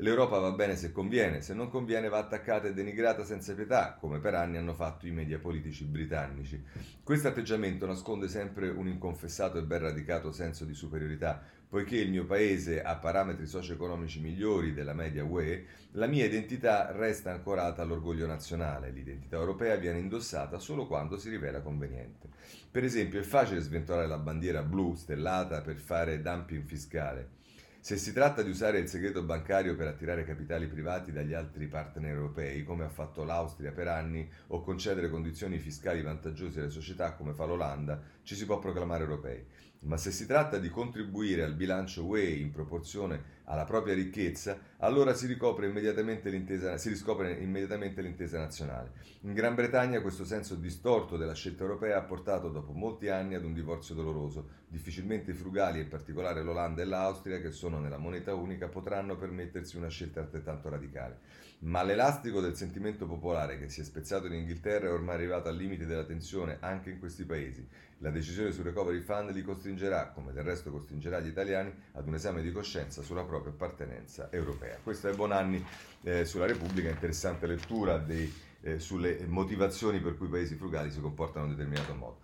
L'Europa 0.00 0.38
va 0.38 0.52
bene 0.52 0.76
se 0.76 0.92
conviene, 0.92 1.42
se 1.42 1.52
non 1.52 1.68
conviene 1.68 2.08
va 2.08 2.16
attaccata 2.16 2.66
e 2.66 2.72
denigrata 2.72 3.22
senza 3.22 3.52
pietà, 3.52 3.98
come 4.00 4.18
per 4.18 4.34
anni 4.34 4.56
hanno 4.56 4.72
fatto 4.72 5.06
i 5.06 5.10
media 5.10 5.38
politici 5.38 5.84
britannici. 5.84 6.58
Questo 7.04 7.28
atteggiamento 7.28 7.84
nasconde 7.84 8.26
sempre 8.26 8.70
un 8.70 8.88
inconfessato 8.88 9.58
e 9.58 9.62
ben 9.62 9.80
radicato 9.80 10.32
senso 10.32 10.64
di 10.64 10.72
superiorità. 10.72 11.42
Poiché 11.68 11.98
il 11.98 12.08
mio 12.08 12.24
paese 12.24 12.82
ha 12.82 12.96
parametri 12.96 13.46
socio-economici 13.46 14.20
migliori 14.22 14.72
della 14.72 14.94
media 14.94 15.22
UE, 15.22 15.66
la 15.92 16.06
mia 16.06 16.24
identità 16.24 16.92
resta 16.92 17.30
ancorata 17.30 17.82
all'orgoglio 17.82 18.26
nazionale. 18.26 18.90
L'identità 18.90 19.36
europea 19.36 19.76
viene 19.76 19.98
indossata 19.98 20.58
solo 20.58 20.86
quando 20.86 21.18
si 21.18 21.28
rivela 21.28 21.60
conveniente. 21.60 22.28
Per 22.70 22.84
esempio, 22.84 23.20
è 23.20 23.22
facile 23.22 23.60
sventolare 23.60 24.06
la 24.06 24.16
bandiera 24.16 24.62
blu 24.62 24.94
stellata 24.94 25.60
per 25.60 25.76
fare 25.76 26.22
dumping 26.22 26.64
fiscale. 26.64 27.39
Se 27.82 27.96
si 27.96 28.12
tratta 28.12 28.42
di 28.42 28.50
usare 28.50 28.78
il 28.78 28.88
segreto 28.88 29.22
bancario 29.22 29.74
per 29.74 29.86
attirare 29.86 30.22
capitali 30.22 30.66
privati 30.66 31.12
dagli 31.12 31.32
altri 31.32 31.66
partner 31.66 32.10
europei, 32.10 32.62
come 32.62 32.84
ha 32.84 32.90
fatto 32.90 33.24
l'Austria 33.24 33.72
per 33.72 33.88
anni, 33.88 34.30
o 34.48 34.60
concedere 34.60 35.08
condizioni 35.08 35.58
fiscali 35.58 36.02
vantaggiose 36.02 36.60
alle 36.60 36.68
società, 36.68 37.14
come 37.14 37.32
fa 37.32 37.46
l'Olanda, 37.46 37.98
ci 38.22 38.34
si 38.34 38.44
può 38.44 38.58
proclamare 38.58 39.04
europei. 39.04 39.46
Ma 39.82 39.96
se 39.96 40.10
si 40.10 40.26
tratta 40.26 40.58
di 40.58 40.68
contribuire 40.68 41.42
al 41.42 41.54
bilancio 41.54 42.04
UE 42.04 42.28
in 42.28 42.50
proporzione 42.50 43.38
alla 43.44 43.64
propria 43.64 43.94
ricchezza, 43.94 44.58
allora 44.76 45.14
si, 45.14 45.24
immediatamente 45.24 46.78
si 46.78 46.88
riscopre 46.90 47.32
immediatamente 47.40 48.02
l'intesa 48.02 48.38
nazionale. 48.38 48.92
In 49.22 49.32
Gran 49.32 49.54
Bretagna 49.54 50.02
questo 50.02 50.26
senso 50.26 50.54
distorto 50.54 51.16
della 51.16 51.34
scelta 51.34 51.62
europea 51.62 51.96
ha 51.96 52.02
portato 52.02 52.50
dopo 52.50 52.72
molti 52.72 53.08
anni 53.08 53.34
ad 53.34 53.44
un 53.44 53.54
divorzio 53.54 53.94
doloroso. 53.94 54.58
Difficilmente 54.72 55.32
i 55.32 55.34
frugali, 55.34 55.80
in 55.80 55.88
particolare 55.88 56.44
l'Olanda 56.44 56.80
e 56.80 56.84
l'Austria, 56.84 57.40
che 57.40 57.50
sono 57.50 57.80
nella 57.80 57.98
moneta 57.98 58.34
unica, 58.34 58.68
potranno 58.68 59.16
permettersi 59.16 59.76
una 59.76 59.88
scelta 59.88 60.20
altrettanto 60.20 60.68
radicale. 60.68 61.18
Ma 61.62 61.82
l'elastico 61.82 62.40
del 62.40 62.54
sentimento 62.54 63.04
popolare 63.06 63.58
che 63.58 63.68
si 63.68 63.80
è 63.80 63.84
spezzato 63.84 64.28
in 64.28 64.34
Inghilterra 64.34 64.86
è 64.86 64.92
ormai 64.92 65.16
arrivato 65.16 65.48
al 65.48 65.56
limite 65.56 65.86
della 65.86 66.04
tensione 66.04 66.58
anche 66.60 66.90
in 66.90 67.00
questi 67.00 67.24
paesi. 67.24 67.66
La 67.98 68.10
decisione 68.10 68.52
sul 68.52 68.62
recovery 68.62 69.00
fund 69.00 69.32
li 69.32 69.42
costringerà, 69.42 70.12
come 70.14 70.32
del 70.32 70.44
resto 70.44 70.70
costringerà 70.70 71.18
gli 71.18 71.26
italiani, 71.26 71.74
ad 71.94 72.06
un 72.06 72.14
esame 72.14 72.40
di 72.40 72.52
coscienza 72.52 73.02
sulla 73.02 73.24
propria 73.24 73.52
appartenenza 73.52 74.30
europea. 74.30 74.78
Questo 74.80 75.08
è 75.08 75.14
Bonanni 75.16 75.62
eh, 76.04 76.24
sulla 76.24 76.46
Repubblica, 76.46 76.88
interessante 76.88 77.48
lettura 77.48 77.98
dei, 77.98 78.32
eh, 78.60 78.78
sulle 78.78 79.26
motivazioni 79.26 79.98
per 79.98 80.16
cui 80.16 80.28
i 80.28 80.30
paesi 80.30 80.54
frugali 80.54 80.92
si 80.92 81.00
comportano 81.00 81.46
in 81.46 81.50
un 81.50 81.56
determinato 81.56 81.94
modo. 81.94 82.18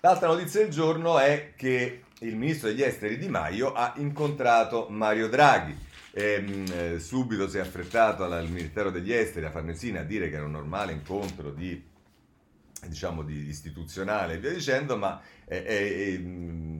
L'altra 0.00 0.28
notizia 0.28 0.60
del 0.60 0.70
giorno 0.70 1.18
è 1.18 1.54
che 1.56 2.02
il 2.20 2.36
ministro 2.36 2.68
degli 2.68 2.82
esteri 2.82 3.18
Di 3.18 3.28
Maio 3.28 3.72
ha 3.72 3.94
incontrato 3.96 4.88
Mario 4.90 5.28
Draghi. 5.28 5.84
E, 6.12 6.32
ehm, 6.32 6.64
eh, 6.72 6.98
subito 6.98 7.48
si 7.48 7.58
è 7.58 7.60
affrettato 7.60 8.24
al 8.24 8.48
Ministero 8.48 8.90
degli 8.90 9.12
Esteri, 9.12 9.46
a 9.46 9.50
Farnesina, 9.50 10.00
a 10.00 10.04
dire 10.04 10.28
che 10.28 10.36
era 10.36 10.44
un 10.44 10.52
normale 10.52 10.92
incontro 10.92 11.50
di 11.50 11.94
diciamo 12.86 13.22
di 13.22 13.48
istituzionale 13.48 14.34
e 14.34 14.38
via 14.38 14.52
dicendo, 14.52 14.96
ma 14.96 15.20
eh, 15.46 15.64
eh, 15.66 16.20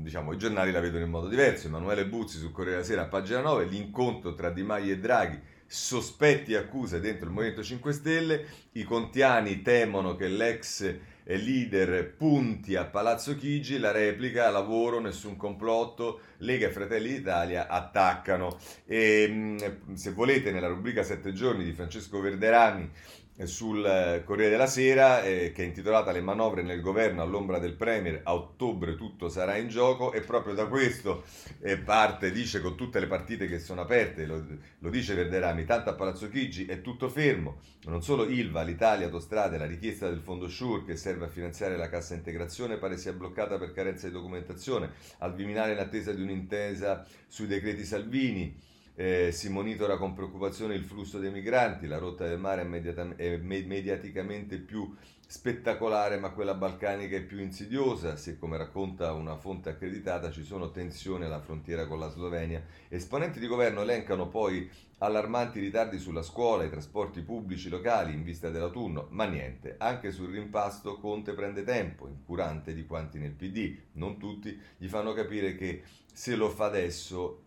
diciamo, 0.02 0.32
i 0.32 0.38
giornali 0.38 0.70
la 0.70 0.80
vedono 0.80 1.04
in 1.04 1.10
modo 1.10 1.28
diverso. 1.28 1.66
Emanuele 1.66 2.06
Buzzi 2.06 2.38
su 2.38 2.52
Corriere 2.52 2.76
della 2.76 2.86
Sera, 2.86 3.02
a 3.02 3.08
pagina 3.08 3.40
9, 3.40 3.64
l'incontro 3.64 4.34
tra 4.34 4.50
Di 4.50 4.62
Maio 4.62 4.92
e 4.92 4.98
Draghi 4.98 5.40
sospetti 5.66 6.52
e 6.52 6.58
accuse 6.58 7.00
dentro 7.00 7.26
il 7.26 7.32
Movimento 7.32 7.62
5 7.62 7.92
Stelle, 7.92 8.46
i 8.72 8.84
contiani 8.84 9.62
temono 9.62 10.14
che 10.14 10.28
l'ex 10.28 10.94
leader 11.34 12.14
punti 12.14 12.76
a 12.76 12.84
Palazzo 12.84 13.36
Chigi, 13.36 13.78
la 13.78 13.90
replica, 13.90 14.48
lavoro, 14.50 15.00
nessun 15.00 15.36
complotto, 15.36 16.20
Lega 16.38 16.68
e 16.68 16.70
Fratelli 16.70 17.08
d'Italia 17.08 17.66
attaccano. 17.66 18.56
E, 18.86 19.56
se 19.94 20.12
volete, 20.12 20.52
nella 20.52 20.68
rubrica 20.68 21.02
7 21.02 21.32
giorni 21.32 21.64
di 21.64 21.72
Francesco 21.72 22.20
Verderami 22.20 22.90
sul 23.44 23.84
eh, 23.84 24.22
Corriere 24.24 24.50
della 24.50 24.66
Sera, 24.66 25.22
eh, 25.22 25.52
che 25.52 25.62
è 25.62 25.66
intitolata 25.66 26.10
Le 26.10 26.22
manovre 26.22 26.62
nel 26.62 26.80
governo 26.80 27.20
all'ombra 27.20 27.58
del 27.58 27.74
Premier, 27.74 28.20
a 28.24 28.34
ottobre 28.34 28.96
tutto 28.96 29.28
sarà 29.28 29.56
in 29.56 29.68
gioco 29.68 30.12
e 30.12 30.20
proprio 30.20 30.54
da 30.54 30.66
questo 30.66 31.24
eh, 31.60 31.76
parte, 31.76 32.32
dice 32.32 32.60
con 32.62 32.76
tutte 32.76 32.98
le 32.98 33.06
partite 33.06 33.46
che 33.46 33.58
sono 33.58 33.82
aperte, 33.82 34.24
lo, 34.24 34.44
lo 34.78 34.88
dice 34.88 35.14
Verderami, 35.14 35.64
tanto 35.64 35.90
a 35.90 35.94
Palazzo 35.94 36.30
Chigi 36.30 36.64
è 36.64 36.80
tutto 36.80 37.10
fermo, 37.10 37.58
non 37.84 38.02
solo 38.02 38.24
Ilva, 38.24 38.62
l'Italia, 38.62 39.06
Autostrade, 39.06 39.58
la 39.58 39.66
richiesta 39.66 40.08
del 40.08 40.20
fondo 40.20 40.48
SURE 40.48 40.84
che 40.84 40.96
serve 40.96 41.26
a 41.26 41.28
finanziare 41.28 41.76
la 41.76 41.88
cassa 41.90 42.14
integrazione 42.14 42.78
pare 42.78 42.96
sia 42.96 43.12
bloccata 43.12 43.58
per 43.58 43.72
carenza 43.72 44.06
di 44.06 44.14
documentazione, 44.14 44.92
al 45.18 45.34
Viminale 45.34 45.72
in 45.72 45.78
attesa 45.78 46.12
di 46.12 46.22
un'intesa 46.22 47.06
sui 47.28 47.46
decreti 47.46 47.84
Salvini, 47.84 48.65
eh, 48.96 49.30
si 49.30 49.50
monitora 49.50 49.98
con 49.98 50.14
preoccupazione 50.14 50.74
il 50.74 50.84
flusso 50.84 51.18
dei 51.18 51.30
migranti, 51.30 51.86
la 51.86 51.98
rotta 51.98 52.26
del 52.26 52.38
mare 52.38 52.62
è, 52.62 52.94
è 53.16 53.36
mediaticamente 53.36 54.58
più 54.58 54.92
spettacolare, 55.28 56.18
ma 56.18 56.30
quella 56.30 56.54
balcanica 56.54 57.16
è 57.16 57.22
più 57.22 57.40
insidiosa, 57.40 58.16
se 58.16 58.38
come 58.38 58.56
racconta 58.56 59.12
una 59.12 59.36
fonte 59.36 59.70
accreditata 59.70 60.30
ci 60.30 60.44
sono 60.44 60.70
tensioni 60.70 61.24
alla 61.24 61.40
frontiera 61.40 61.86
con 61.86 61.98
la 61.98 62.08
Slovenia. 62.08 62.62
Esponenti 62.88 63.38
di 63.38 63.46
governo 63.46 63.82
elencano 63.82 64.28
poi 64.28 64.70
allarmanti 64.98 65.60
ritardi 65.60 65.98
sulla 65.98 66.22
scuola, 66.22 66.64
i 66.64 66.70
trasporti 66.70 67.20
pubblici 67.20 67.68
locali 67.68 68.14
in 68.14 68.22
vista 68.22 68.48
dell'autunno, 68.48 69.08
ma 69.10 69.24
niente, 69.24 69.74
anche 69.78 70.10
sul 70.10 70.30
rimpasto 70.30 70.98
Conte 70.98 71.34
prende 71.34 71.64
tempo, 71.64 72.06
incurante 72.06 72.72
di 72.72 72.86
quanti 72.86 73.18
nel 73.18 73.32
PD, 73.32 73.76
non 73.92 74.18
tutti, 74.18 74.58
gli 74.78 74.86
fanno 74.86 75.12
capire 75.12 75.54
che 75.54 75.82
se 76.12 76.34
lo 76.34 76.48
fa 76.48 76.66
adesso 76.66 77.42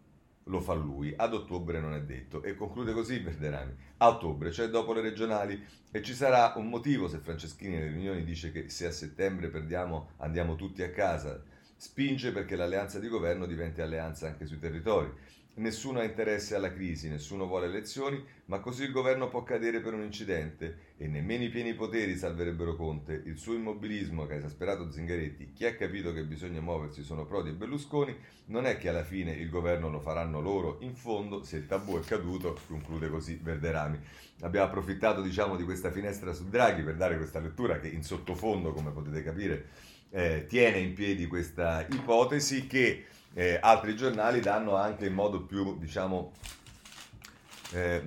lo 0.49 0.59
fa 0.59 0.73
lui, 0.73 1.13
ad 1.15 1.33
ottobre 1.33 1.79
non 1.79 1.93
è 1.93 2.01
detto. 2.01 2.43
E 2.43 2.55
conclude 2.55 2.93
così 2.93 3.19
Verderami, 3.19 3.73
a 3.97 4.07
ottobre, 4.09 4.51
cioè 4.51 4.67
dopo 4.67 4.93
le 4.93 5.01
regionali, 5.01 5.63
e 5.91 6.01
ci 6.01 6.13
sarà 6.13 6.53
un 6.57 6.67
motivo 6.67 7.07
se 7.07 7.19
Franceschini 7.19 7.75
nelle 7.75 7.91
riunioni 7.91 8.23
dice 8.23 8.51
che 8.51 8.69
se 8.69 8.87
a 8.87 8.91
settembre 8.91 9.49
perdiamo 9.49 10.11
andiamo 10.17 10.55
tutti 10.55 10.83
a 10.83 10.91
casa, 10.91 11.41
spinge 11.75 12.31
perché 12.31 12.55
l'alleanza 12.55 12.99
di 12.99 13.07
governo 13.07 13.45
diventi 13.45 13.81
alleanza 13.81 14.27
anche 14.27 14.45
sui 14.45 14.59
territori. 14.59 15.11
Nessuno 15.55 15.99
ha 15.99 16.05
interesse 16.05 16.55
alla 16.55 16.71
crisi, 16.71 17.09
nessuno 17.09 17.45
vuole 17.45 17.65
elezioni, 17.65 18.23
ma 18.45 18.59
così 18.59 18.83
il 18.83 18.93
governo 18.93 19.27
può 19.27 19.43
cadere 19.43 19.81
per 19.81 19.93
un 19.93 20.03
incidente 20.03 20.93
e 20.95 21.07
nemmeno 21.07 21.43
i 21.43 21.49
pieni 21.49 21.73
poteri 21.73 22.15
salverebbero 22.15 22.77
Conte. 22.77 23.21
Il 23.25 23.37
suo 23.37 23.55
immobilismo 23.55 24.25
che 24.25 24.35
ha 24.35 24.37
esasperato 24.37 24.89
Zingaretti, 24.89 25.51
chi 25.51 25.65
ha 25.65 25.75
capito 25.75 26.13
che 26.13 26.23
bisogna 26.23 26.61
muoversi 26.61 27.03
sono 27.03 27.25
Prodi 27.25 27.49
e 27.49 27.53
Berlusconi, 27.53 28.15
non 28.45 28.65
è 28.65 28.77
che 28.77 28.87
alla 28.87 29.03
fine 29.03 29.33
il 29.33 29.49
governo 29.49 29.89
lo 29.89 29.99
faranno 29.99 30.39
loro. 30.39 30.77
In 30.79 30.95
fondo, 30.95 31.43
se 31.43 31.57
il 31.57 31.67
tabù 31.67 31.99
è 31.99 32.05
caduto, 32.05 32.57
conclude 32.67 33.09
così 33.09 33.37
Verderami. 33.41 33.99
Abbiamo 34.41 34.67
approfittato 34.67 35.21
diciamo, 35.21 35.57
di 35.57 35.65
questa 35.65 35.91
finestra 35.91 36.31
su 36.31 36.47
Draghi 36.47 36.83
per 36.83 36.95
dare 36.95 37.17
questa 37.17 37.39
lettura 37.39 37.79
che 37.79 37.89
in 37.89 38.03
sottofondo, 38.03 38.71
come 38.71 38.91
potete 38.91 39.21
capire, 39.23 39.67
eh, 40.11 40.45
tiene 40.47 40.79
in 40.79 40.93
piedi 40.93 41.27
questa 41.27 41.85
ipotesi 41.89 42.65
che 42.65 43.05
eh, 43.33 43.57
altri 43.61 43.95
giornali 43.95 44.39
danno 44.39 44.75
anche 44.75 45.05
in 45.05 45.13
modo 45.13 45.41
più, 45.41 45.77
diciamo, 45.77 46.33
eh, 47.71 48.01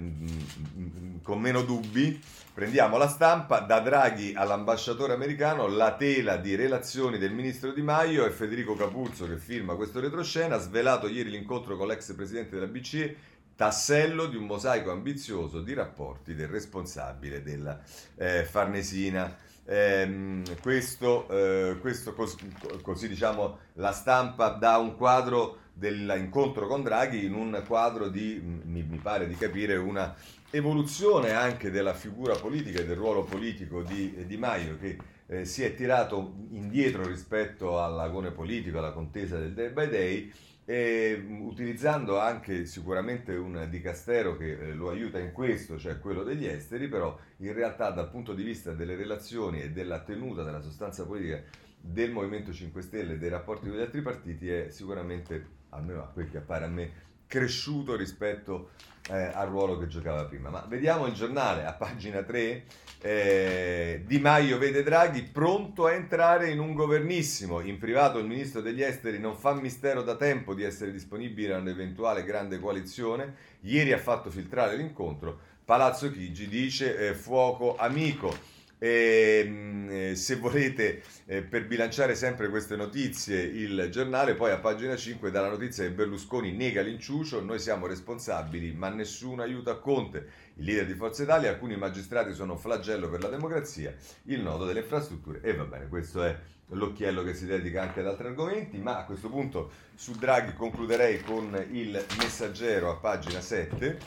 con 1.23 1.41
meno 1.41 1.63
dubbi. 1.63 2.21
Prendiamo 2.55 2.99
la 2.99 3.09
stampa, 3.09 3.61
da 3.61 3.81
Draghi 3.81 4.35
all'ambasciatore 4.35 5.15
americano, 5.15 5.69
la 5.69 5.95
tela 5.97 6.37
di 6.37 6.55
relazioni 6.55 7.17
del 7.17 7.33
ministro 7.33 7.73
Di 7.73 7.81
Maio 7.81 8.27
e 8.27 8.31
Federico 8.31 8.75
Capuzzo 8.75 9.27
che 9.27 9.39
firma 9.39 9.75
questo 9.75 10.01
retroscena, 10.01 10.59
svelato 10.59 11.09
ieri 11.09 11.31
l'incontro 11.31 11.79
con 11.79 11.87
l'ex 11.87 12.13
presidente 12.13 12.57
della 12.57 12.67
BCE, 12.67 13.17
tassello 13.57 14.27
di 14.27 14.37
un 14.37 14.45
mosaico 14.45 14.91
ambizioso 14.91 15.63
di 15.63 15.73
rapporti 15.73 16.35
del 16.35 16.49
responsabile 16.49 17.43
della 17.43 17.81
eh, 18.17 18.45
Farnesina. 18.45 19.35
Eh, 19.65 20.43
questo, 20.61 21.29
eh, 21.29 21.79
questo 21.81 22.15
cos- 22.15 22.37
così 22.83 23.07
diciamo 23.09 23.59
la 23.75 23.93
stampa 23.93 24.49
dà 24.49 24.79
un 24.79 24.97
quadro 24.97 25.59
dell'incontro 25.73 26.67
con 26.67 26.83
Draghi 26.83 27.25
in 27.25 27.35
un 27.35 27.63
quadro 27.67 28.09
di, 28.09 28.41
mi, 28.43 28.83
mi 28.83 28.99
pare 28.99 29.27
di 29.27 29.35
capire, 29.35 29.77
una 29.77 30.15
evoluzione 30.51 31.31
anche 31.31 31.71
della 31.71 31.95
figura 31.95 32.35
politica 32.35 32.81
e 32.81 32.87
del 32.87 32.97
ruolo 32.97 33.25
politico 33.25 33.83
di 33.83 34.27
Di 34.27 34.37
Maio 34.37 34.77
che 34.79 34.99
eh, 35.27 35.45
si 35.45 35.63
è 35.63 35.75
tirato 35.75 36.35
indietro 36.51 37.07
rispetto 37.07 37.83
all'agone 37.83 38.31
politico, 38.33 38.79
alla 38.79 38.93
contesa 38.93 39.39
del 39.39 39.55
Day 39.55 39.71
by 39.71 39.89
Day 39.89 40.33
e, 40.73 41.23
utilizzando 41.43 42.19
anche 42.19 42.65
sicuramente 42.65 43.35
un 43.35 43.67
dicastero 43.69 44.39
che 44.39 44.53
eh, 44.53 44.73
lo 44.73 44.89
aiuta 44.89 45.19
in 45.19 45.33
questo, 45.33 45.79
cioè 45.79 45.99
quello 45.99 46.23
degli 46.23 46.47
esteri, 46.47 46.89
però 46.89 47.15
in 47.39 47.53
realtà 47.53 47.91
dal 47.91 48.09
punto 48.09 48.33
di 48.33 48.43
vista 48.43 48.73
delle 48.73 48.97
relazioni 48.97 49.61
e 49.61 49.71
della 49.71 50.01
tenuta 50.01 50.43
della 50.43 50.63
sostanza 50.63 51.05
politica 51.05 51.43
del 51.79 52.11
Movimento 52.11 52.55
5 52.55 52.81
Stelle 52.81 53.13
e 53.15 53.19
dei 53.19 53.29
rapporti 53.29 53.69
con 53.69 53.77
gli 53.77 53.83
altri 53.83 54.01
partiti 54.01 54.49
è 54.49 54.71
sicuramente, 54.71 55.45
almeno 55.69 56.05
a 56.05 56.07
quel 56.07 56.31
che 56.31 56.39
appare 56.39 56.65
a 56.65 56.69
me, 56.69 56.91
cresciuto 57.33 57.97
rispetto 57.97 58.73
eh, 59.09 59.15
al 59.33 59.49
ruolo 59.49 59.79
che 59.79 59.87
giocava 59.87 60.27
prima. 60.27 60.51
Ma 60.51 60.67
vediamo 60.69 61.07
il 61.07 61.15
giornale 61.15 61.65
a 61.65 61.73
pagina 61.73 62.23
3. 62.23 62.65
Eh, 63.01 64.03
di 64.07 64.19
Maio 64.19 64.59
vede 64.59 64.83
Draghi 64.83 65.23
pronto 65.23 65.87
a 65.87 65.93
entrare 65.93 66.51
in 66.51 66.61
un 66.61 66.75
governissimo. 66.75 67.61
In 67.61 67.79
privato 67.79 68.19
il 68.19 68.27
ministro 68.27 68.61
degli 68.61 68.83
esteri 68.83 69.19
non 69.19 69.35
fa 69.35 69.55
mistero 69.55 70.03
da 70.03 70.17
tempo 70.17 70.53
di 70.53 70.63
essere 70.63 70.93
disponibile 70.93 71.55
a 71.55 71.59
un'eventuale 71.59 72.23
grande 72.23 72.61
coalizione. 72.61 73.35
Ieri 73.61 73.93
ha 73.93 73.99
fatto 73.99 74.31
filtrare 74.31 74.77
l'incontro. 74.77 75.39
Palazzo 75.65 76.13
Chigi 76.13 76.49
dice 76.49 76.99
eh, 76.99 77.15
fuoco 77.15 77.77
amico. 77.77 78.52
E, 78.83 79.45
ehm, 79.47 79.89
eh, 79.91 80.17
se 80.17 80.35
volete, 80.35 81.03
eh, 81.27 81.43
per 81.43 81.69
bilanciare 81.69 82.17
sempre 82.17 82.49
queste 82.49 82.75
notizie, 82.75 83.41
il 83.41 83.87
giornale 83.93 84.35
poi 84.35 84.51
a 84.51 84.59
pagina 84.59 84.97
5 84.97 85.31
dà 85.31 85.41
la 85.41 85.51
notizia 85.51 85.85
che 85.85 85.93
Berlusconi 85.93 86.51
nega 86.51 86.83
l'inciucio, 86.83 87.41
noi 87.45 87.61
siamo 87.61 87.87
responsabili, 87.87 88.73
ma 88.73 88.89
nessuno 88.89 89.43
aiuta 89.43 89.77
Conte. 89.77 90.27
Il 90.55 90.65
leader 90.65 90.87
di 90.87 90.95
Forza 90.95 91.23
Italia, 91.23 91.51
alcuni 91.51 91.77
magistrati 91.77 92.35
sono 92.35 92.57
flagello 92.57 93.09
per 93.09 93.23
la 93.23 93.29
democrazia, 93.29 93.95
il 94.25 94.41
nodo 94.41 94.65
delle 94.65 94.81
infrastrutture 94.81 95.41
e 95.43 95.55
va 95.55 95.65
bene, 95.65 95.87
questo 95.87 96.25
è 96.25 96.37
l'occhiello 96.71 97.23
che 97.23 97.35
si 97.35 97.47
dedica 97.47 97.83
anche 97.83 98.01
ad 98.01 98.09
altri 98.09 98.27
argomenti, 98.27 98.79
ma 98.79 98.99
a 98.99 99.05
questo 99.05 99.29
punto 99.29 99.71
su 99.95 100.11
Draghi 100.15 100.55
concluderei 100.55 101.23
con 101.23 101.55
il 101.71 102.05
messaggero 102.19 102.91
a 102.91 102.97
pagina 102.97 103.41
7. 103.41 103.99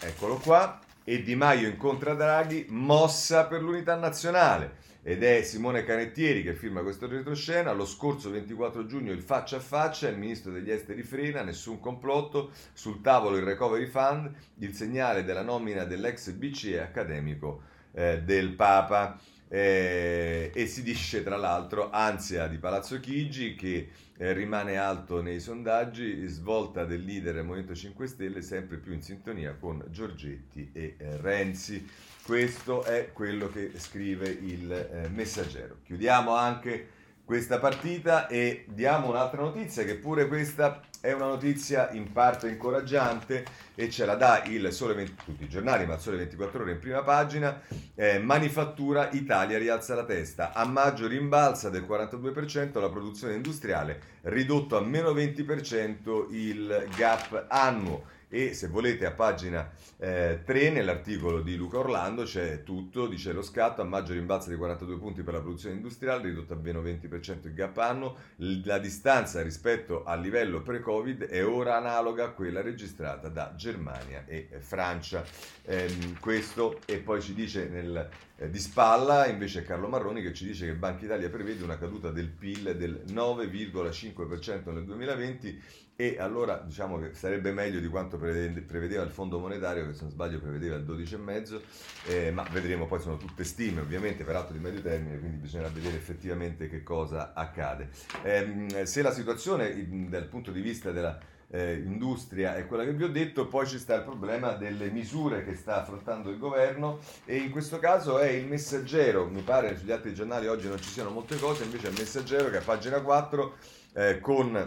Eccolo 0.00 0.36
qua 0.36 0.83
e 1.04 1.22
Di 1.22 1.36
Maio 1.36 1.68
incontra 1.68 2.14
Draghi, 2.14 2.66
mossa 2.70 3.46
per 3.46 3.62
l'unità 3.62 3.94
nazionale. 3.94 4.92
Ed 5.02 5.22
è 5.22 5.42
Simone 5.42 5.84
Canettieri 5.84 6.42
che 6.42 6.54
firma 6.54 6.80
questo 6.80 7.06
retroscena. 7.06 7.72
Lo 7.72 7.84
scorso 7.84 8.30
24 8.30 8.86
giugno 8.86 9.12
il 9.12 9.20
faccia 9.20 9.58
a 9.58 9.60
faccia, 9.60 10.08
il 10.08 10.16
ministro 10.16 10.50
degli 10.50 10.70
esteri 10.70 11.02
frena, 11.02 11.42
nessun 11.42 11.78
complotto, 11.78 12.52
sul 12.72 13.02
tavolo 13.02 13.36
il 13.36 13.42
recovery 13.42 13.86
fund, 13.86 14.32
il 14.60 14.72
segnale 14.74 15.22
della 15.22 15.42
nomina 15.42 15.84
dell'ex 15.84 16.30
BCE 16.30 16.80
accademico 16.80 17.60
eh, 17.92 18.22
del 18.22 18.54
Papa. 18.54 19.20
Eh, 19.54 20.50
e 20.52 20.66
si 20.66 20.82
dice 20.82 21.22
tra 21.22 21.36
l'altro 21.36 21.88
ansia 21.92 22.48
di 22.48 22.58
Palazzo 22.58 22.98
Chigi 22.98 23.54
che 23.54 23.88
eh, 24.16 24.32
rimane 24.32 24.78
alto 24.78 25.22
nei 25.22 25.38
sondaggi, 25.38 26.26
svolta 26.26 26.84
del 26.84 27.04
leader 27.04 27.34
del 27.34 27.44
Movimento 27.44 27.72
5 27.72 28.04
Stelle 28.08 28.42
sempre 28.42 28.78
più 28.78 28.92
in 28.92 29.00
sintonia 29.00 29.54
con 29.54 29.84
Giorgetti 29.90 30.70
e 30.72 30.96
eh, 30.98 31.18
Renzi. 31.18 31.88
Questo 32.24 32.82
è 32.82 33.12
quello 33.12 33.48
che 33.48 33.70
scrive 33.76 34.28
il 34.28 34.72
eh, 34.72 35.08
messaggero. 35.10 35.76
Chiudiamo 35.84 36.34
anche 36.34 36.88
questa 37.24 37.58
partita 37.58 38.26
e 38.26 38.66
diamo 38.68 39.08
un'altra 39.08 39.40
notizia 39.40 39.82
che 39.84 39.94
pure 39.94 40.28
questa 40.28 40.80
è 41.00 41.12
una 41.12 41.26
notizia 41.26 41.90
in 41.92 42.12
parte 42.12 42.48
incoraggiante 42.48 43.44
e 43.74 43.90
ce 43.90 44.06
la 44.06 44.14
dà 44.14 44.42
il 44.44 44.72
Sole 44.72 44.94
20, 44.94 45.14
tutti 45.24 45.44
i 45.44 45.48
giornali, 45.48 45.84
ma 45.84 45.94
il 45.94 46.00
Sole 46.00 46.16
24 46.16 46.62
ore 46.62 46.72
in 46.72 46.78
prima 46.78 47.02
pagina. 47.02 47.60
Eh, 47.94 48.18
manifattura 48.18 49.10
Italia 49.12 49.58
rialza 49.58 49.94
la 49.94 50.04
testa. 50.04 50.52
A 50.54 50.64
maggio 50.64 51.06
rimbalza 51.06 51.68
del 51.68 51.84
42% 51.86 52.80
la 52.80 52.88
produzione 52.88 53.34
industriale, 53.34 54.00
ridotto 54.22 54.78
a 54.78 54.80
meno 54.80 55.10
20% 55.10 56.26
il 56.30 56.88
gap 56.96 57.46
annuo 57.48 58.13
e 58.34 58.52
se 58.52 58.66
volete 58.66 59.06
a 59.06 59.12
pagina 59.12 59.70
eh, 59.96 60.40
3 60.44 60.70
nell'articolo 60.70 61.40
di 61.40 61.54
Luca 61.54 61.78
Orlando 61.78 62.24
c'è 62.24 62.64
tutto, 62.64 63.06
dice 63.06 63.32
lo 63.32 63.42
scatto 63.42 63.80
a 63.80 63.84
maggio 63.84 64.12
rimbalzo 64.12 64.50
di 64.50 64.56
42 64.56 64.98
punti 64.98 65.22
per 65.22 65.34
la 65.34 65.40
produzione 65.40 65.76
industriale, 65.76 66.24
ridotto 66.24 66.54
a 66.54 66.56
meno 66.56 66.82
20% 66.82 67.46
il 67.46 67.54
gap 67.54 67.76
anno, 67.76 68.16
la 68.64 68.78
distanza 68.78 69.40
rispetto 69.40 70.02
al 70.02 70.20
livello 70.20 70.62
pre-Covid 70.62 71.26
è 71.26 71.46
ora 71.46 71.76
analoga 71.76 72.24
a 72.24 72.30
quella 72.30 72.60
registrata 72.60 73.28
da 73.28 73.54
Germania 73.54 74.24
e 74.26 74.48
Francia. 74.58 75.22
Eh, 75.62 76.16
questo 76.18 76.80
e 76.86 76.98
poi 76.98 77.22
ci 77.22 77.34
dice 77.34 77.68
nel, 77.68 78.08
eh, 78.36 78.50
di 78.50 78.58
spalla 78.58 79.26
invece 79.26 79.62
Carlo 79.62 79.88
Marroni 79.88 80.22
che 80.22 80.32
ci 80.32 80.44
dice 80.44 80.66
che 80.66 80.74
Banca 80.74 81.04
Italia 81.04 81.28
prevede 81.28 81.62
una 81.62 81.78
caduta 81.78 82.10
del 82.10 82.28
PIL 82.28 82.76
del 82.76 83.04
9,5% 83.08 84.72
nel 84.72 84.84
2020 84.84 85.62
e 85.96 86.16
allora 86.18 86.56
diciamo 86.56 86.98
che 86.98 87.14
sarebbe 87.14 87.52
meglio 87.52 87.78
di 87.78 87.86
quanto 87.86 88.18
prevedeva 88.18 89.04
il 89.04 89.10
Fondo 89.10 89.38
Monetario 89.38 89.86
che 89.86 89.94
se 89.94 90.02
non 90.02 90.10
sbaglio 90.10 90.40
prevedeva 90.40 90.74
il 90.74 90.84
12,5 90.84 91.60
eh, 92.08 92.32
ma 92.32 92.44
vedremo 92.50 92.86
poi 92.86 93.00
sono 93.00 93.16
tutte 93.16 93.44
stime 93.44 93.80
ovviamente 93.80 94.24
per 94.24 94.34
atto 94.34 94.52
di 94.52 94.58
medio 94.58 94.82
termine 94.82 95.20
quindi 95.20 95.36
bisognerà 95.36 95.68
vedere 95.68 95.96
effettivamente 95.96 96.68
che 96.68 96.82
cosa 96.82 97.32
accade. 97.32 97.90
Eh, 98.24 98.84
se 98.84 99.02
la 99.02 99.12
situazione 99.12 100.08
dal 100.08 100.26
punto 100.26 100.50
di 100.50 100.60
vista 100.60 100.90
della 100.90 101.16
eh, 101.54 101.74
industria 101.74 102.56
è 102.56 102.66
quella 102.66 102.82
che 102.82 102.92
vi 102.92 103.04
ho 103.04 103.08
detto, 103.08 103.46
poi 103.46 103.64
ci 103.64 103.78
sta 103.78 103.94
il 103.94 104.02
problema 104.02 104.54
delle 104.54 104.90
misure 104.90 105.44
che 105.44 105.54
sta 105.54 105.82
affrontando 105.82 106.28
il 106.30 106.38
governo 106.38 106.98
e 107.24 107.36
in 107.36 107.52
questo 107.52 107.78
caso 107.78 108.18
è 108.18 108.28
il 108.28 108.46
messaggero, 108.46 109.28
mi 109.28 109.42
pare 109.42 109.78
sugli 109.78 109.92
altri 109.92 110.12
giornali 110.12 110.48
oggi 110.48 110.66
non 110.66 110.80
ci 110.80 110.88
siano 110.88 111.10
molte 111.10 111.38
cose, 111.38 111.62
invece 111.62 111.86
è 111.86 111.90
il 111.90 111.96
messaggero 111.96 112.50
che 112.50 112.56
a 112.56 112.62
pagina 112.62 113.00
4 113.00 113.56
eh, 113.94 114.18
con 114.18 114.64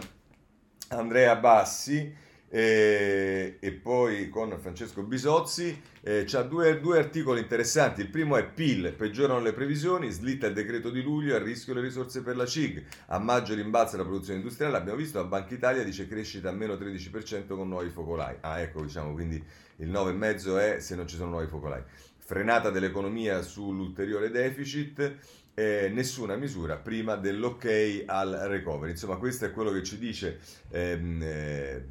Andrea 0.88 1.36
Bassi 1.36 2.26
eh, 2.50 3.58
e 3.60 3.72
poi 3.72 4.28
con 4.30 4.56
Francesco 4.58 5.02
Bisozzi 5.02 5.80
eh, 6.00 6.24
c'ha 6.26 6.42
due, 6.42 6.80
due, 6.80 6.98
articoli 6.98 7.40
interessanti. 7.40 8.00
Il 8.00 8.08
primo 8.08 8.36
è 8.36 8.46
PIL, 8.46 8.94
peggiorano 8.94 9.40
le 9.40 9.52
previsioni, 9.52 10.10
slitta 10.10 10.46
il 10.46 10.54
decreto 10.54 10.90
di 10.90 11.02
luglio, 11.02 11.34
a 11.34 11.38
rischio 11.38 11.74
le 11.74 11.82
risorse 11.82 12.22
per 12.22 12.36
la 12.36 12.46
CIG. 12.46 12.82
A 13.08 13.18
maggio 13.18 13.54
rimbalza 13.54 13.96
la 13.96 14.04
produzione 14.04 14.38
industriale, 14.38 14.76
abbiamo 14.76 14.98
visto, 14.98 15.18
la 15.18 15.24
Banca 15.24 15.54
Italia 15.54 15.82
dice 15.82 16.08
crescita 16.08 16.48
a 16.48 16.52
meno 16.52 16.74
13% 16.74 17.48
con 17.48 17.68
nuovi 17.68 17.90
focolai. 17.90 18.36
Ah 18.40 18.60
ecco, 18.60 18.82
diciamo, 18.82 19.12
quindi 19.12 19.42
il 19.76 19.90
9,5 19.90 20.76
è 20.76 20.80
se 20.80 20.94
non 20.96 21.06
ci 21.06 21.16
sono 21.16 21.30
nuovi 21.30 21.46
focolai. 21.46 21.82
Frenata 22.16 22.70
dell'economia 22.70 23.42
sull'ulteriore 23.42 24.30
deficit 24.30 25.16
eh, 25.58 25.88
nessuna 25.88 26.36
misura 26.36 26.76
prima 26.76 27.16
dell'ok 27.16 28.04
al 28.06 28.30
recovery. 28.30 28.92
Insomma, 28.92 29.16
questo 29.16 29.44
è 29.44 29.50
quello 29.50 29.72
che 29.72 29.82
ci 29.82 29.98
dice 29.98 30.38
ehm, 30.70 31.20
eh, 31.20 31.86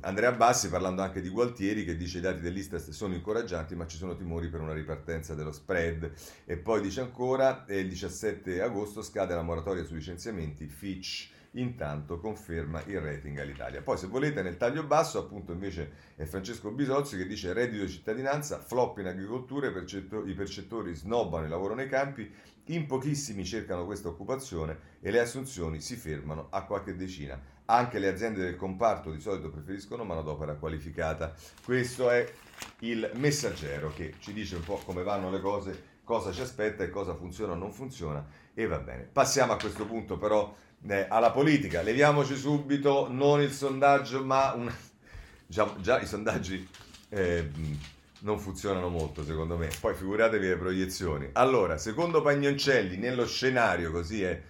Andrea 0.00 0.32
Bassi, 0.32 0.70
parlando 0.70 1.02
anche 1.02 1.20
di 1.20 1.28
Gualtieri, 1.28 1.84
che 1.84 1.98
dice 1.98 2.18
i 2.18 2.20
dati 2.22 2.40
dell'Istat 2.40 2.80
sono 2.88 3.12
incoraggianti, 3.12 3.74
ma 3.74 3.86
ci 3.86 3.98
sono 3.98 4.16
timori 4.16 4.48
per 4.48 4.62
una 4.62 4.72
ripartenza 4.72 5.34
dello 5.34 5.52
spread. 5.52 6.10
E 6.46 6.56
poi 6.56 6.80
dice 6.80 7.02
ancora, 7.02 7.66
eh, 7.66 7.80
il 7.80 7.88
17 7.90 8.62
agosto 8.62 9.02
scade 9.02 9.34
la 9.34 9.42
moratoria 9.42 9.84
sui 9.84 9.96
licenziamenti, 9.96 10.66
Fitch 10.66 11.28
intanto 11.52 12.18
conferma 12.18 12.82
il 12.86 13.00
rating 13.00 13.38
all'Italia. 13.38 13.82
Poi 13.82 13.98
se 13.98 14.06
volete 14.06 14.42
nel 14.42 14.56
taglio 14.56 14.84
basso 14.84 15.18
appunto 15.18 15.52
invece 15.52 15.90
è 16.16 16.24
Francesco 16.24 16.70
Bisozzi 16.70 17.16
che 17.16 17.26
dice 17.26 17.52
reddito 17.52 17.86
cittadinanza, 17.86 18.58
flop 18.58 18.98
in 18.98 19.06
agricoltura, 19.06 19.68
i 19.68 20.34
percettori 20.34 20.94
snobbano 20.94 21.44
il 21.44 21.50
lavoro 21.50 21.74
nei 21.74 21.88
campi, 21.88 22.30
in 22.66 22.86
pochissimi 22.86 23.44
cercano 23.44 23.84
questa 23.84 24.08
occupazione 24.08 24.78
e 25.00 25.10
le 25.10 25.20
assunzioni 25.20 25.80
si 25.80 25.96
fermano 25.96 26.46
a 26.50 26.64
qualche 26.64 26.94
decina. 26.94 27.40
Anche 27.64 27.98
le 27.98 28.08
aziende 28.08 28.40
del 28.40 28.56
comparto 28.56 29.10
di 29.10 29.20
solito 29.20 29.50
preferiscono 29.50 30.04
manodopera 30.04 30.54
qualificata. 30.54 31.34
Questo 31.64 32.10
è 32.10 32.30
il 32.80 33.10
messaggero 33.14 33.92
che 33.92 34.14
ci 34.18 34.32
dice 34.32 34.56
un 34.56 34.62
po' 34.62 34.80
come 34.84 35.02
vanno 35.02 35.30
le 35.30 35.40
cose, 35.40 35.90
cosa 36.04 36.32
ci 36.32 36.40
aspetta 36.40 36.84
e 36.84 36.90
cosa 36.90 37.14
funziona 37.14 37.52
o 37.52 37.56
non 37.56 37.72
funziona 37.72 38.24
e 38.54 38.66
va 38.66 38.78
bene. 38.78 39.08
Passiamo 39.10 39.52
a 39.52 39.56
questo 39.56 39.86
punto 39.86 40.18
però 40.18 40.54
eh, 40.86 41.06
alla 41.08 41.30
politica. 41.30 41.82
Leviamoci 41.82 42.36
subito 42.36 43.10
non 43.10 43.40
il 43.40 43.52
sondaggio 43.52 44.24
ma 44.24 44.52
un... 44.52 44.72
già, 45.46 45.74
già 45.80 46.00
i 46.00 46.06
sondaggi... 46.06 46.68
Eh, 47.08 47.50
non 48.22 48.38
funzionano 48.38 48.88
molto 48.88 49.24
secondo 49.24 49.56
me. 49.56 49.68
Poi 49.80 49.94
figuratevi 49.94 50.46
le 50.46 50.56
proiezioni. 50.56 51.28
Allora, 51.32 51.78
secondo 51.78 52.22
Pagnoncelli, 52.22 52.96
nello 52.96 53.26
scenario 53.26 53.90
così 53.90 54.22
è 54.22 54.40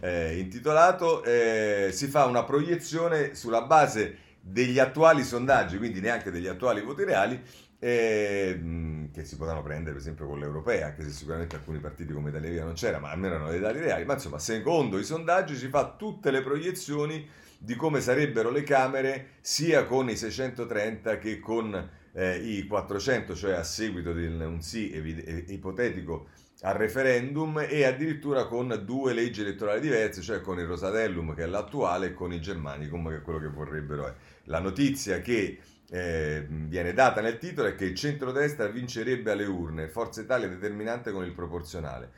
eh, 0.00 0.38
intitolato, 0.38 1.22
eh, 1.24 1.90
si 1.92 2.06
fa 2.06 2.24
una 2.26 2.44
proiezione 2.44 3.34
sulla 3.34 3.62
base 3.62 4.28
degli 4.40 4.78
attuali 4.78 5.24
sondaggi, 5.24 5.76
quindi 5.76 6.00
neanche 6.00 6.30
degli 6.30 6.46
attuali 6.46 6.82
voti 6.82 7.04
reali, 7.04 7.40
eh, 7.78 9.08
che 9.12 9.24
si 9.24 9.36
potranno 9.36 9.62
prendere 9.62 9.92
per 9.92 10.00
esempio 10.00 10.26
con 10.26 10.38
l'Europea, 10.38 10.86
anche 10.86 11.02
se 11.02 11.10
sicuramente 11.10 11.56
alcuni 11.56 11.78
partiti 11.78 12.12
come 12.12 12.30
Italia 12.30 12.50
Via 12.50 12.64
non 12.64 12.74
c'era, 12.74 12.98
ma 12.98 13.10
almeno 13.10 13.34
erano 13.34 13.50
dei 13.50 13.60
dati 13.60 13.78
reali, 13.78 14.04
ma 14.04 14.14
insomma 14.14 14.38
secondo 14.38 14.98
i 14.98 15.04
sondaggi 15.04 15.56
si 15.56 15.68
fa 15.68 15.94
tutte 15.96 16.30
le 16.30 16.42
proiezioni 16.42 17.28
di 17.58 17.76
come 17.76 18.00
sarebbero 18.00 18.50
le 18.50 18.62
Camere 18.62 19.32
sia 19.40 19.84
con 19.84 20.08
i 20.08 20.16
630 20.16 21.18
che 21.18 21.40
con 21.40 21.90
eh, 22.12 22.36
i 22.36 22.66
400, 22.66 23.34
cioè 23.34 23.52
a 23.52 23.62
seguito 23.62 24.12
di 24.12 24.26
un 24.26 24.60
sì 24.60 24.92
evid- 24.92 25.50
ipotetico 25.50 26.28
al 26.62 26.74
referendum 26.74 27.64
e 27.66 27.84
addirittura 27.84 28.46
con 28.46 28.82
due 28.84 29.14
leggi 29.14 29.40
elettorali 29.40 29.80
diverse, 29.80 30.20
cioè 30.20 30.40
con 30.40 30.58
il 30.58 30.66
Rosatellum 30.66 31.34
che 31.34 31.44
è 31.44 31.46
l'attuale 31.46 32.08
e 32.08 32.14
con 32.14 32.32
il 32.32 32.40
Germanicum 32.40 33.08
che 33.08 33.16
è 33.16 33.22
quello 33.22 33.38
che 33.38 33.48
vorrebbero. 33.48 34.06
È. 34.06 34.14
La 34.44 34.58
notizia 34.58 35.20
che 35.20 35.58
eh, 35.90 36.46
viene 36.48 36.92
data 36.92 37.20
nel 37.20 37.38
titolo 37.38 37.68
è 37.68 37.74
che 37.74 37.86
il 37.86 37.94
centrodestra 37.94 38.66
vincerebbe 38.68 39.30
alle 39.30 39.46
urne, 39.46 39.88
Forza 39.88 40.20
Italia 40.20 40.48
determinante 40.48 41.12
con 41.12 41.24
il 41.24 41.32
proporzionale. 41.32 42.10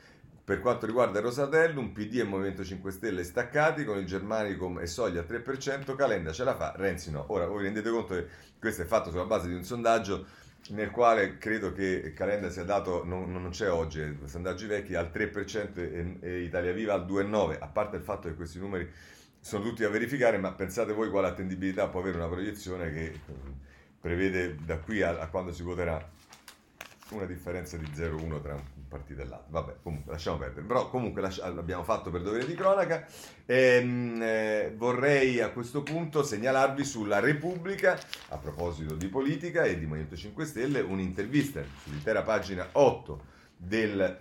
Per 0.45 0.59
quanto 0.59 0.85
riguarda 0.85 1.19
il 1.19 1.25
Rosatellum, 1.25 1.93
PD 1.93 2.17
e 2.17 2.23
Movimento 2.23 2.65
5 2.65 2.91
Stelle 2.91 3.23
staccati 3.23 3.85
con 3.85 3.97
il 3.97 4.05
Germanicum 4.05 4.79
e 4.79 4.87
Soglia 4.87 5.21
al 5.21 5.25
3%, 5.25 5.95
Calenda 5.95 6.33
ce 6.33 6.43
la 6.43 6.53
fa, 6.53 6.73
Renzi 6.75 7.11
no. 7.11 7.23
Ora 7.29 7.45
voi 7.45 7.63
rendete 7.63 7.89
conto 7.89 8.15
che 8.15 8.27
questo 8.59 8.81
è 8.81 8.85
fatto 8.85 9.09
sulla 9.09 9.23
base 9.23 9.47
di 9.47 9.53
un 9.53 9.63
sondaggio 9.63 10.25
nel 10.71 10.91
quale 10.91 11.37
credo 11.37 11.71
che 11.71 12.11
Calenda 12.13 12.49
sia 12.49 12.65
dato, 12.65 13.05
non, 13.05 13.31
non 13.31 13.49
c'è 13.51 13.71
oggi, 13.71 14.01
eh, 14.01 14.17
sondaggi 14.25 14.65
vecchi, 14.65 14.95
al 14.95 15.11
3% 15.13 15.77
e, 15.77 16.17
e 16.19 16.41
Italia 16.41 16.73
Viva 16.73 16.93
al 16.93 17.05
2,9%, 17.05 17.57
a 17.61 17.67
parte 17.67 17.95
il 17.95 18.03
fatto 18.03 18.27
che 18.27 18.35
questi 18.35 18.59
numeri 18.59 18.89
sono 19.39 19.63
tutti 19.63 19.83
da 19.83 19.89
verificare, 19.89 20.37
ma 20.37 20.51
pensate 20.51 20.91
voi 20.91 21.09
quale 21.09 21.27
attendibilità 21.27 21.87
può 21.87 22.01
avere 22.01 22.17
una 22.17 22.27
proiezione 22.27 22.91
che 22.91 23.17
prevede 23.99 24.57
da 24.65 24.77
qui 24.77 25.01
a, 25.01 25.19
a 25.19 25.27
quando 25.27 25.53
si 25.53 25.63
voterà 25.63 26.05
una 27.11 27.25
differenza 27.25 27.77
di 27.77 27.85
0,1 27.85 28.41
tra 28.41 28.55
un 28.55 28.72
partito 28.93 29.21
e 29.21 29.25
l'altro. 29.25 29.47
Vabbè, 29.49 29.75
comunque 29.81 30.11
lasciamo 30.11 30.37
perdere. 30.37 30.65
Però 30.65 30.89
comunque 30.89 31.21
lascia, 31.21 31.49
l'abbiamo 31.49 31.83
fatto 31.83 32.11
per 32.11 32.21
dovere 32.21 32.45
di 32.45 32.53
cronaca. 32.53 33.05
Ehm, 33.45 34.21
eh, 34.21 34.73
vorrei 34.77 35.41
a 35.41 35.49
questo 35.49 35.81
punto 35.81 36.23
segnalarvi 36.23 36.83
sulla 36.83 37.19
Repubblica, 37.19 37.99
a 38.29 38.37
proposito 38.37 38.95
di 38.95 39.07
politica 39.07 39.63
e 39.63 39.79
di 39.79 39.85
Movimento 39.85 40.15
5 40.15 40.45
Stelle, 40.45 40.79
un'intervista 40.81 41.61
sull'intera 41.83 42.21
pagina 42.21 42.69
8 42.71 43.21
del, 43.57 44.19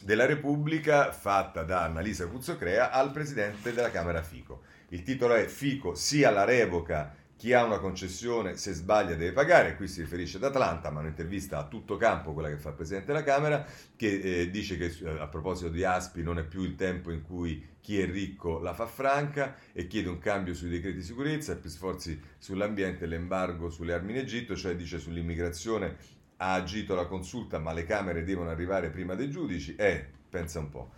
della 0.00 0.26
Repubblica 0.26 1.12
fatta 1.12 1.62
da 1.62 1.84
Annalisa 1.84 2.26
Cuzzocrea 2.26 2.90
al 2.90 3.12
presidente 3.12 3.72
della 3.72 3.90
Camera 3.90 4.22
Fico. 4.22 4.62
Il 4.88 5.02
titolo 5.02 5.34
è 5.34 5.46
Fico 5.46 5.94
sia 5.94 6.30
la 6.30 6.44
revoca 6.44 7.14
chi 7.38 7.52
ha 7.52 7.62
una 7.62 7.78
concessione 7.78 8.56
se 8.56 8.72
sbaglia 8.72 9.14
deve 9.14 9.30
pagare, 9.30 9.76
qui 9.76 9.86
si 9.86 10.00
riferisce 10.00 10.38
ad 10.38 10.42
Atlanta, 10.42 10.90
ma 10.90 10.98
un'intervista 10.98 11.58
a 11.58 11.68
tutto 11.68 11.96
campo, 11.96 12.32
quella 12.32 12.48
che 12.48 12.56
fa 12.56 12.70
il 12.70 12.74
Presidente 12.74 13.12
della 13.12 13.22
Camera, 13.22 13.64
che 13.94 14.18
eh, 14.18 14.50
dice 14.50 14.76
che 14.76 14.86
eh, 14.86 15.08
a 15.20 15.28
proposito 15.28 15.68
di 15.68 15.84
Aspi 15.84 16.20
non 16.24 16.40
è 16.40 16.44
più 16.44 16.62
il 16.62 16.74
tempo 16.74 17.12
in 17.12 17.22
cui 17.22 17.64
chi 17.80 18.00
è 18.00 18.10
ricco 18.10 18.58
la 18.58 18.74
fa 18.74 18.86
franca 18.86 19.54
e 19.72 19.86
chiede 19.86 20.08
un 20.08 20.18
cambio 20.18 20.52
sui 20.52 20.68
decreti 20.68 20.96
di 20.96 21.04
sicurezza, 21.04 21.54
più 21.54 21.70
sforzi 21.70 22.20
sull'ambiente, 22.38 23.06
l'embargo 23.06 23.70
sulle 23.70 23.92
armi 23.92 24.10
in 24.10 24.18
Egitto, 24.18 24.56
cioè 24.56 24.74
dice 24.74 24.98
sull'immigrazione 24.98 25.96
ha 26.38 26.54
agito 26.54 26.96
la 26.96 27.06
consulta 27.06 27.60
ma 27.60 27.72
le 27.72 27.84
Camere 27.84 28.24
devono 28.24 28.50
arrivare 28.50 28.90
prima 28.90 29.14
dei 29.14 29.30
giudici, 29.30 29.76
eh, 29.76 30.04
pensa 30.28 30.58
un 30.58 30.70
po'. 30.70 30.90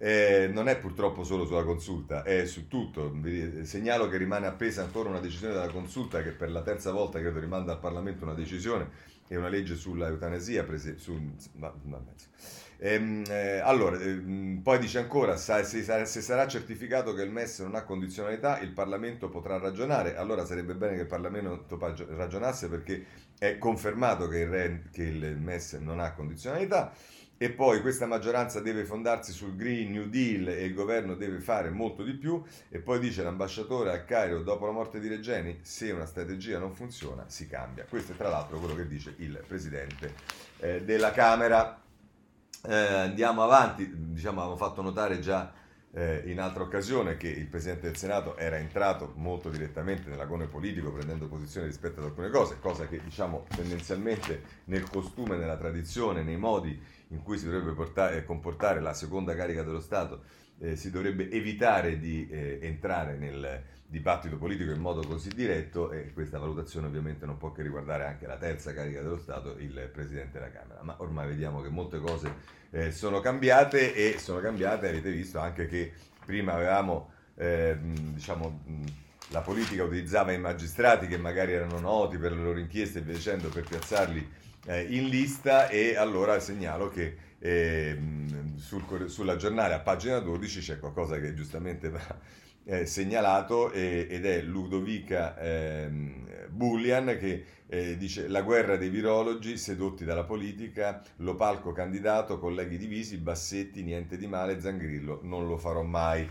Eh, 0.00 0.48
non 0.52 0.68
è 0.68 0.78
purtroppo 0.78 1.24
solo 1.24 1.44
sulla 1.44 1.64
consulta, 1.64 2.22
è 2.22 2.46
su 2.46 2.68
tutto. 2.68 3.12
Segnalo 3.62 4.08
che 4.08 4.16
rimane 4.16 4.46
appesa 4.46 4.82
ancora 4.82 5.08
una 5.08 5.18
decisione 5.18 5.54
della 5.54 5.70
consulta 5.70 6.22
che 6.22 6.30
per 6.30 6.52
la 6.52 6.62
terza 6.62 6.92
volta 6.92 7.18
credo 7.18 7.40
rimanda 7.40 7.72
al 7.72 7.80
Parlamento 7.80 8.24
una 8.24 8.34
decisione 8.34 8.90
e 9.26 9.36
una 9.36 9.48
legge 9.48 9.74
sulla 9.74 10.06
eutanasia. 10.06 10.62
Prese, 10.62 10.98
su, 10.98 11.20
ma, 11.54 11.74
ma, 11.82 12.00
ehm, 12.78 13.24
eh, 13.28 13.58
allora, 13.58 13.98
eh, 13.98 14.60
poi 14.62 14.78
dice 14.78 14.98
ancora, 14.98 15.36
se, 15.36 15.64
se, 15.64 16.20
sarà 16.22 16.46
certificato 16.46 17.12
che 17.12 17.22
il 17.22 17.32
MES 17.32 17.58
non 17.58 17.74
ha 17.74 17.82
condizionalità, 17.82 18.60
il 18.60 18.70
Parlamento 18.70 19.28
potrà 19.28 19.58
ragionare. 19.58 20.14
Allora 20.16 20.44
sarebbe 20.44 20.76
bene 20.76 20.94
che 20.94 21.02
il 21.02 21.06
Parlamento 21.08 21.66
ragionasse 22.10 22.68
perché 22.68 23.04
è 23.36 23.58
confermato 23.58 24.28
che 24.28 24.38
il, 24.38 24.90
che 24.92 25.02
il 25.02 25.38
MES 25.38 25.72
non 25.72 25.98
ha 25.98 26.12
condizionalità 26.12 26.92
e 27.38 27.50
poi 27.50 27.80
questa 27.80 28.04
maggioranza 28.04 28.60
deve 28.60 28.84
fondarsi 28.84 29.32
sul 29.32 29.54
Green 29.54 29.92
New 29.92 30.08
Deal 30.08 30.48
e 30.48 30.64
il 30.64 30.74
governo 30.74 31.14
deve 31.14 31.38
fare 31.38 31.70
molto 31.70 32.02
di 32.02 32.14
più 32.14 32.42
e 32.68 32.80
poi 32.80 32.98
dice 32.98 33.22
l'ambasciatore 33.22 33.92
al 33.92 34.04
Cairo 34.04 34.42
dopo 34.42 34.66
la 34.66 34.72
morte 34.72 34.98
di 34.98 35.06
Regeni 35.06 35.60
se 35.62 35.92
una 35.92 36.04
strategia 36.04 36.58
non 36.58 36.74
funziona 36.74 37.24
si 37.28 37.46
cambia. 37.46 37.86
Questo 37.88 38.12
è 38.12 38.16
tra 38.16 38.28
l'altro 38.28 38.58
quello 38.58 38.74
che 38.74 38.88
dice 38.88 39.14
il 39.18 39.40
presidente 39.46 40.14
eh, 40.58 40.82
della 40.82 41.12
Camera. 41.12 41.80
Eh, 42.66 42.74
andiamo 42.74 43.44
avanti, 43.44 43.88
diciamo 43.88 44.40
avevamo 44.40 44.58
fatto 44.58 44.82
notare 44.82 45.20
già 45.20 45.52
eh, 45.92 46.22
in 46.26 46.40
altra 46.40 46.62
occasione 46.62 47.16
che 47.16 47.28
il 47.28 47.46
Presidente 47.46 47.86
del 47.86 47.96
Senato 47.96 48.36
era 48.36 48.56
entrato 48.56 49.12
molto 49.16 49.48
direttamente 49.48 50.08
nell'agone 50.10 50.46
politico 50.46 50.92
prendendo 50.92 51.28
posizione 51.28 51.66
rispetto 51.66 52.00
ad 52.00 52.06
alcune 52.06 52.30
cose, 52.30 52.58
cosa 52.60 52.86
che 52.86 53.00
diciamo 53.02 53.46
tendenzialmente 53.54 54.42
nel 54.64 54.88
costume, 54.88 55.36
nella 55.36 55.56
tradizione, 55.56 56.22
nei 56.22 56.36
modi 56.36 56.80
in 57.08 57.22
cui 57.22 57.38
si 57.38 57.46
dovrebbe 57.46 57.72
portare, 57.72 58.24
comportare 58.24 58.80
la 58.80 58.94
seconda 58.94 59.34
carica 59.34 59.62
dello 59.62 59.80
Stato, 59.80 60.22
eh, 60.60 60.76
si 60.76 60.90
dovrebbe 60.90 61.30
evitare 61.30 61.98
di 61.98 62.28
eh, 62.28 62.58
entrare 62.62 63.16
nel 63.16 63.62
dibattito 63.86 64.36
politico 64.36 64.70
in 64.70 64.80
modo 64.80 65.00
così 65.06 65.30
diretto 65.30 65.90
e 65.92 66.12
questa 66.12 66.38
valutazione 66.38 66.86
ovviamente 66.86 67.24
non 67.24 67.38
può 67.38 67.52
che 67.52 67.62
riguardare 67.62 68.04
anche 68.04 68.26
la 68.26 68.36
terza 68.36 68.74
carica 68.74 69.00
dello 69.00 69.18
Stato, 69.18 69.56
il 69.58 69.88
Presidente 69.92 70.38
della 70.38 70.50
Camera, 70.50 70.82
ma 70.82 70.96
ormai 70.98 71.28
vediamo 71.28 71.62
che 71.62 71.70
molte 71.70 71.98
cose 71.98 72.56
eh, 72.70 72.92
sono 72.92 73.20
cambiate 73.20 73.94
e 73.94 74.18
sono 74.18 74.40
cambiate, 74.40 74.88
avete 74.88 75.10
visto 75.10 75.38
anche 75.38 75.66
che 75.66 75.92
prima 76.24 76.52
avevamo, 76.52 77.12
eh, 77.36 77.78
diciamo, 77.80 78.60
la 79.28 79.40
politica 79.40 79.84
utilizzava 79.84 80.32
i 80.32 80.38
magistrati 80.38 81.06
che 81.06 81.18
magari 81.18 81.52
erano 81.52 81.78
noti 81.80 82.16
per 82.18 82.32
le 82.32 82.42
loro 82.42 82.58
inchieste 82.58 82.98
e 82.98 83.02
via 83.02 83.14
dicendo 83.14 83.48
per 83.48 83.64
piazzarli 83.64 84.28
eh, 84.66 84.82
in 84.82 85.08
lista 85.08 85.68
e 85.68 85.96
allora 85.96 86.40
segnalo 86.40 86.88
che 86.88 87.16
eh, 87.38 87.98
sul, 88.56 89.08
sulla 89.08 89.36
giornale 89.36 89.74
a 89.74 89.80
pagina 89.80 90.18
12 90.18 90.60
c'è 90.60 90.78
qualcosa 90.78 91.20
che 91.20 91.34
giustamente 91.34 91.90
va 91.90 92.18
eh, 92.64 92.84
segnalato 92.84 93.72
ed 93.72 94.26
è 94.26 94.42
Ludovica 94.42 95.38
ehm, 95.38 96.48
Bullian 96.50 97.16
che 97.18 97.44
eh, 97.66 97.96
dice 97.96 98.28
la 98.28 98.42
guerra 98.42 98.76
dei 98.76 98.88
virologi 98.88 99.56
sedotti 99.56 100.04
dalla 100.04 100.24
politica, 100.24 101.02
lo 101.16 101.34
palco 101.34 101.72
candidato, 101.72 102.38
colleghi 102.38 102.78
divisi, 102.78 103.18
Bassetti, 103.18 103.82
niente 103.82 104.16
di 104.16 104.26
male, 104.26 104.60
Zangrillo, 104.60 105.20
non 105.22 105.46
lo 105.46 105.58
farò 105.58 105.82
mai. 105.82 106.28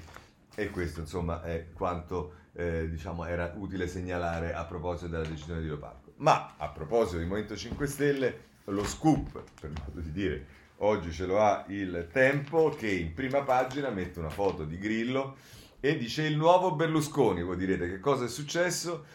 E 0.55 0.69
questo 0.71 1.01
insomma 1.01 1.43
è 1.43 1.67
quanto 1.71 2.46
eh, 2.57 2.89
diciamo, 2.89 3.23
era 3.25 3.53
utile 3.55 3.87
segnalare 3.87 4.53
a 4.53 4.65
proposito 4.65 5.07
della 5.07 5.27
decisione 5.27 5.61
di 5.61 5.67
Lopalco. 5.67 6.13
Ma 6.17 6.55
a 6.57 6.69
proposito 6.69 7.19
di 7.19 7.25
Movimento 7.25 7.55
5 7.55 7.85
Stelle, 7.85 8.39
lo 8.65 8.83
scoop, 8.83 9.43
per 9.61 9.69
modo 9.69 9.99
di 9.99 10.11
dire, 10.11 10.45
oggi 10.77 11.11
ce 11.11 11.27
lo 11.27 11.39
ha 11.39 11.65
il 11.67 12.09
Tempo 12.11 12.69
che 12.69 12.89
in 12.89 13.13
prima 13.13 13.43
pagina 13.43 13.91
mette 13.91 14.17
una 14.17 14.31
foto 14.31 14.65
di 14.65 14.79
Grillo 14.79 15.37
e 15.79 15.97
dice 15.97 16.23
il 16.23 16.35
nuovo 16.35 16.73
Berlusconi. 16.73 17.43
Voi 17.43 17.57
direte 17.57 17.87
che 17.87 17.99
cosa 17.99 18.25
è 18.25 18.27
successo? 18.27 19.05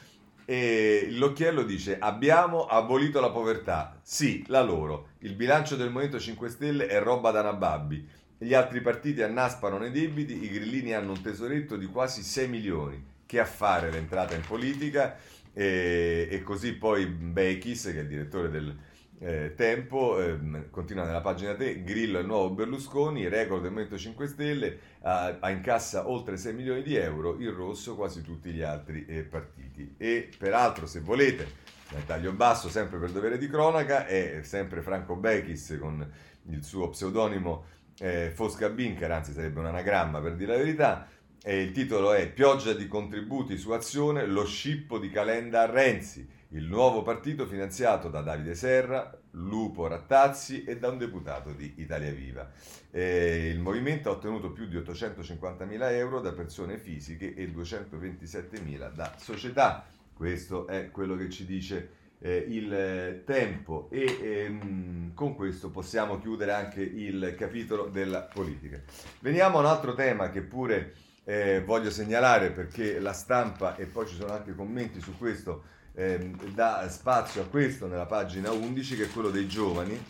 E 0.44 1.08
l'occhiello 1.10 1.64
dice 1.64 1.98
abbiamo 1.98 2.66
abolito 2.66 3.20
la 3.20 3.30
povertà. 3.30 3.98
Sì, 4.02 4.44
la 4.46 4.62
loro. 4.62 5.08
Il 5.18 5.34
bilancio 5.34 5.74
del 5.74 5.90
Movimento 5.90 6.20
5 6.20 6.48
Stelle 6.48 6.86
è 6.86 7.02
roba 7.02 7.32
da 7.32 7.42
nababbi. 7.42 8.08
Gli 8.38 8.54
altri 8.54 8.80
partiti 8.80 9.20
annaspano 9.20 9.78
nei 9.78 9.90
debiti, 9.90 10.44
i 10.44 10.48
grillini 10.48 10.94
hanno 10.94 11.12
un 11.12 11.22
tesoretto 11.22 11.76
di 11.76 11.86
quasi 11.86 12.22
6 12.22 12.48
milioni. 12.48 13.10
Che 13.32 13.40
affare 13.40 13.90
l'entrata 13.90 14.34
in 14.34 14.42
politica? 14.46 15.16
E, 15.54 16.28
e 16.30 16.42
così 16.42 16.74
poi 16.74 17.06
Bechis, 17.06 17.84
che 17.84 17.96
è 17.96 18.00
il 18.02 18.06
direttore 18.06 18.50
del 18.50 18.76
eh, 19.20 19.54
Tempo, 19.56 20.20
eh, 20.20 20.68
continua 20.68 21.06
nella 21.06 21.22
pagina 21.22 21.54
3, 21.54 21.82
Grillo 21.82 22.18
è 22.18 22.20
il 22.20 22.26
nuovo 22.26 22.50
Berlusconi, 22.50 23.26
record 23.28 23.62
del 23.62 23.70
Movimento 23.70 23.96
5 23.96 24.26
Stelle, 24.26 24.78
ha, 25.00 25.38
ha 25.40 25.48
incassa 25.48 26.10
oltre 26.10 26.36
6 26.36 26.52
milioni 26.52 26.82
di 26.82 26.94
euro, 26.94 27.38
il 27.38 27.52
rosso 27.52 27.96
quasi 27.96 28.20
tutti 28.20 28.50
gli 28.50 28.60
altri 28.60 29.06
eh, 29.06 29.22
partiti. 29.22 29.94
E 29.96 30.28
peraltro, 30.36 30.84
se 30.84 31.00
volete, 31.00 31.48
nel 31.92 32.04
taglio 32.04 32.32
basso, 32.32 32.68
sempre 32.68 32.98
per 32.98 33.12
dovere 33.12 33.38
di 33.38 33.48
cronaca, 33.48 34.04
è 34.04 34.40
sempre 34.42 34.82
Franco 34.82 35.16
Bechis 35.16 35.78
con 35.80 36.06
il 36.50 36.62
suo 36.62 36.90
pseudonimo 36.90 37.64
eh, 37.98 38.30
Fosca 38.34 38.68
Binker, 38.68 39.10
anzi 39.10 39.32
sarebbe 39.32 39.60
un 39.60 39.66
anagramma 39.66 40.20
per 40.20 40.34
dire 40.34 40.52
la 40.52 40.58
verità, 40.58 41.06
e 41.44 41.60
il 41.60 41.72
titolo 41.72 42.12
è 42.12 42.30
Pioggia 42.30 42.72
di 42.72 42.86
contributi 42.86 43.56
su 43.56 43.72
azione, 43.72 44.26
lo 44.26 44.46
scippo 44.46 44.98
di 44.98 45.10
Calenda 45.10 45.62
a 45.62 45.66
Renzi, 45.66 46.28
il 46.50 46.64
nuovo 46.64 47.02
partito 47.02 47.46
finanziato 47.46 48.08
da 48.08 48.20
Davide 48.20 48.54
Serra, 48.54 49.12
Lupo 49.32 49.88
Rattazzi 49.88 50.62
e 50.62 50.78
da 50.78 50.88
un 50.88 50.98
deputato 50.98 51.50
di 51.52 51.74
Italia 51.78 52.12
Viva. 52.12 52.48
Eh, 52.92 53.48
il 53.48 53.58
movimento 53.58 54.08
ha 54.08 54.12
ottenuto 54.12 54.52
più 54.52 54.66
di 54.66 54.76
850.000 54.76 55.90
euro 55.92 56.20
da 56.20 56.32
persone 56.32 56.78
fisiche 56.78 57.34
e 57.34 57.50
227.000 57.50 58.92
da 58.92 59.12
società. 59.18 59.84
Questo 60.14 60.68
è 60.68 60.90
quello 60.92 61.16
che 61.16 61.28
ci 61.28 61.44
dice 61.44 61.90
eh, 62.20 62.36
il 62.36 63.22
tempo 63.24 63.88
e 63.90 64.18
ehm, 64.22 65.14
con 65.14 65.34
questo 65.34 65.70
possiamo 65.70 66.20
chiudere 66.20 66.52
anche 66.52 66.82
il 66.82 67.34
capitolo 67.36 67.88
della 67.88 68.22
politica. 68.22 68.80
Veniamo 69.18 69.56
a 69.56 69.60
un 69.60 69.66
altro 69.66 69.94
tema 69.94 70.30
che 70.30 70.42
pure 70.42 71.01
eh, 71.24 71.62
voglio 71.64 71.90
segnalare 71.90 72.50
perché 72.50 72.98
la 72.98 73.12
stampa, 73.12 73.76
e 73.76 73.86
poi 73.86 74.06
ci 74.06 74.16
sono 74.16 74.32
anche 74.32 74.54
commenti 74.54 75.00
su 75.00 75.16
questo, 75.16 75.64
eh, 75.94 76.30
dà 76.54 76.88
spazio 76.88 77.42
a 77.42 77.46
questo 77.46 77.86
nella 77.86 78.06
pagina 78.06 78.50
11, 78.50 78.96
che 78.96 79.04
è 79.04 79.10
quello 79.10 79.30
dei 79.30 79.46
giovani, 79.46 80.00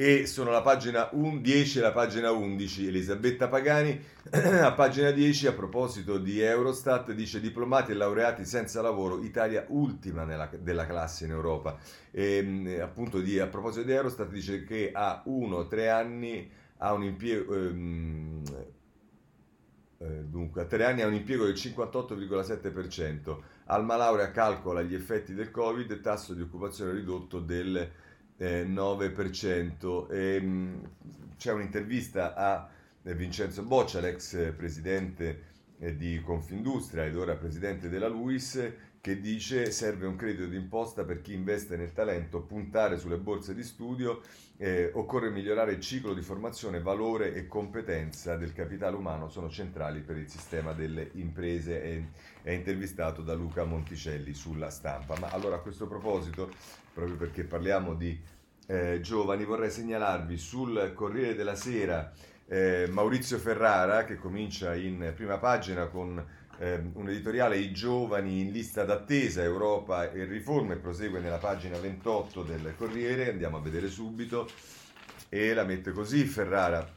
e 0.00 0.26
sono 0.26 0.52
la 0.52 0.62
pagina 0.62 1.10
10 1.12 1.78
e 1.78 1.80
la 1.80 1.90
pagina 1.90 2.30
11. 2.30 2.86
Elisabetta 2.86 3.48
Pagani, 3.48 4.00
a 4.30 4.70
pagina 4.70 5.10
10, 5.10 5.48
a 5.48 5.52
proposito 5.52 6.18
di 6.18 6.40
Eurostat, 6.40 7.10
dice 7.10 7.40
diplomati 7.40 7.90
e 7.90 7.94
laureati 7.94 8.44
senza 8.44 8.80
lavoro, 8.80 9.20
Italia 9.24 9.64
ultima 9.70 10.22
nella, 10.22 10.48
della 10.56 10.86
classe 10.86 11.24
in 11.24 11.32
Europa. 11.32 11.78
E, 12.12 12.36
ehm, 12.36 12.78
appunto 12.80 13.18
di, 13.18 13.40
a 13.40 13.48
proposito 13.48 13.84
di 13.84 13.92
Eurostat 13.92 14.30
dice 14.30 14.62
che 14.62 14.92
a 14.94 15.20
1-3 15.26 15.90
anni 15.90 16.48
ha 16.76 16.92
un 16.92 17.02
impiego... 17.02 17.54
Ehm, 17.56 18.42
eh, 19.98 20.24
dunque, 20.24 20.62
a 20.62 20.64
tre 20.64 20.84
anni 20.84 21.02
ha 21.02 21.06
un 21.06 21.14
impiego 21.14 21.44
del 21.44 21.54
58,7%, 21.54 23.38
Alma 23.66 23.96
Laurea 23.96 24.30
calcola 24.30 24.82
gli 24.82 24.94
effetti 24.94 25.34
del 25.34 25.50
Covid 25.50 26.00
tasso 26.00 26.34
di 26.34 26.40
occupazione 26.40 26.92
ridotto 26.92 27.40
del 27.40 27.90
eh, 28.36 28.64
9%. 28.64 30.10
E, 30.10 30.40
mh, 30.40 30.90
c'è 31.36 31.52
un'intervista 31.52 32.34
a 32.34 32.68
eh, 33.02 33.14
Vincenzo 33.14 33.62
Boccia, 33.64 34.00
l'ex 34.00 34.52
presidente 34.56 35.42
eh, 35.78 35.96
di 35.96 36.20
Confindustria 36.20 37.04
ed 37.04 37.16
ora 37.16 37.34
presidente 37.34 37.88
della 37.88 38.08
LUIS, 38.08 38.72
che 39.00 39.20
dice 39.20 39.70
serve 39.70 40.06
un 40.06 40.16
credito 40.16 40.46
d'imposta 40.46 41.04
per 41.04 41.20
chi 41.20 41.32
investe 41.32 41.76
nel 41.76 41.92
talento, 41.92 42.42
puntare 42.42 42.98
sulle 42.98 43.18
borse 43.18 43.54
di 43.54 43.62
studio, 43.62 44.20
eh, 44.56 44.90
occorre 44.94 45.30
migliorare 45.30 45.72
il 45.72 45.80
ciclo 45.80 46.14
di 46.14 46.20
formazione, 46.20 46.80
valore 46.80 47.34
e 47.34 47.46
competenza 47.46 48.36
del 48.36 48.52
capitale 48.52 48.96
umano 48.96 49.28
sono 49.28 49.48
centrali 49.48 50.00
per 50.00 50.16
il 50.16 50.28
sistema 50.28 50.72
delle 50.72 51.10
imprese. 51.14 51.82
È, 51.82 52.02
è 52.42 52.50
intervistato 52.50 53.22
da 53.22 53.34
Luca 53.34 53.64
Monticelli 53.64 54.34
sulla 54.34 54.70
stampa. 54.70 55.16
Ma 55.18 55.28
allora 55.28 55.56
a 55.56 55.60
questo 55.60 55.86
proposito, 55.86 56.50
proprio 56.92 57.16
perché 57.16 57.44
parliamo 57.44 57.94
di 57.94 58.20
eh, 58.66 59.00
giovani, 59.00 59.44
vorrei 59.44 59.70
segnalarvi 59.70 60.36
sul 60.36 60.92
Corriere 60.94 61.34
della 61.34 61.54
Sera 61.54 62.12
eh, 62.48 62.88
Maurizio 62.90 63.38
Ferrara 63.38 64.04
che 64.04 64.16
comincia 64.16 64.74
in 64.74 65.12
prima 65.14 65.38
pagina 65.38 65.86
con 65.86 66.24
eh, 66.58 66.80
un 66.94 67.08
editoriale 67.08 67.58
I 67.58 67.72
giovani 67.72 68.40
in 68.40 68.50
lista 68.50 68.84
d'attesa, 68.84 69.42
Europa 69.42 70.10
e 70.10 70.24
riforme, 70.24 70.76
prosegue 70.76 71.20
nella 71.20 71.38
pagina 71.38 71.78
28 71.78 72.42
del 72.42 72.74
Corriere, 72.76 73.30
andiamo 73.30 73.58
a 73.58 73.60
vedere 73.60 73.88
subito, 73.88 74.48
e 75.28 75.54
la 75.54 75.64
mette 75.64 75.92
così 75.92 76.24
Ferrara. 76.24 76.96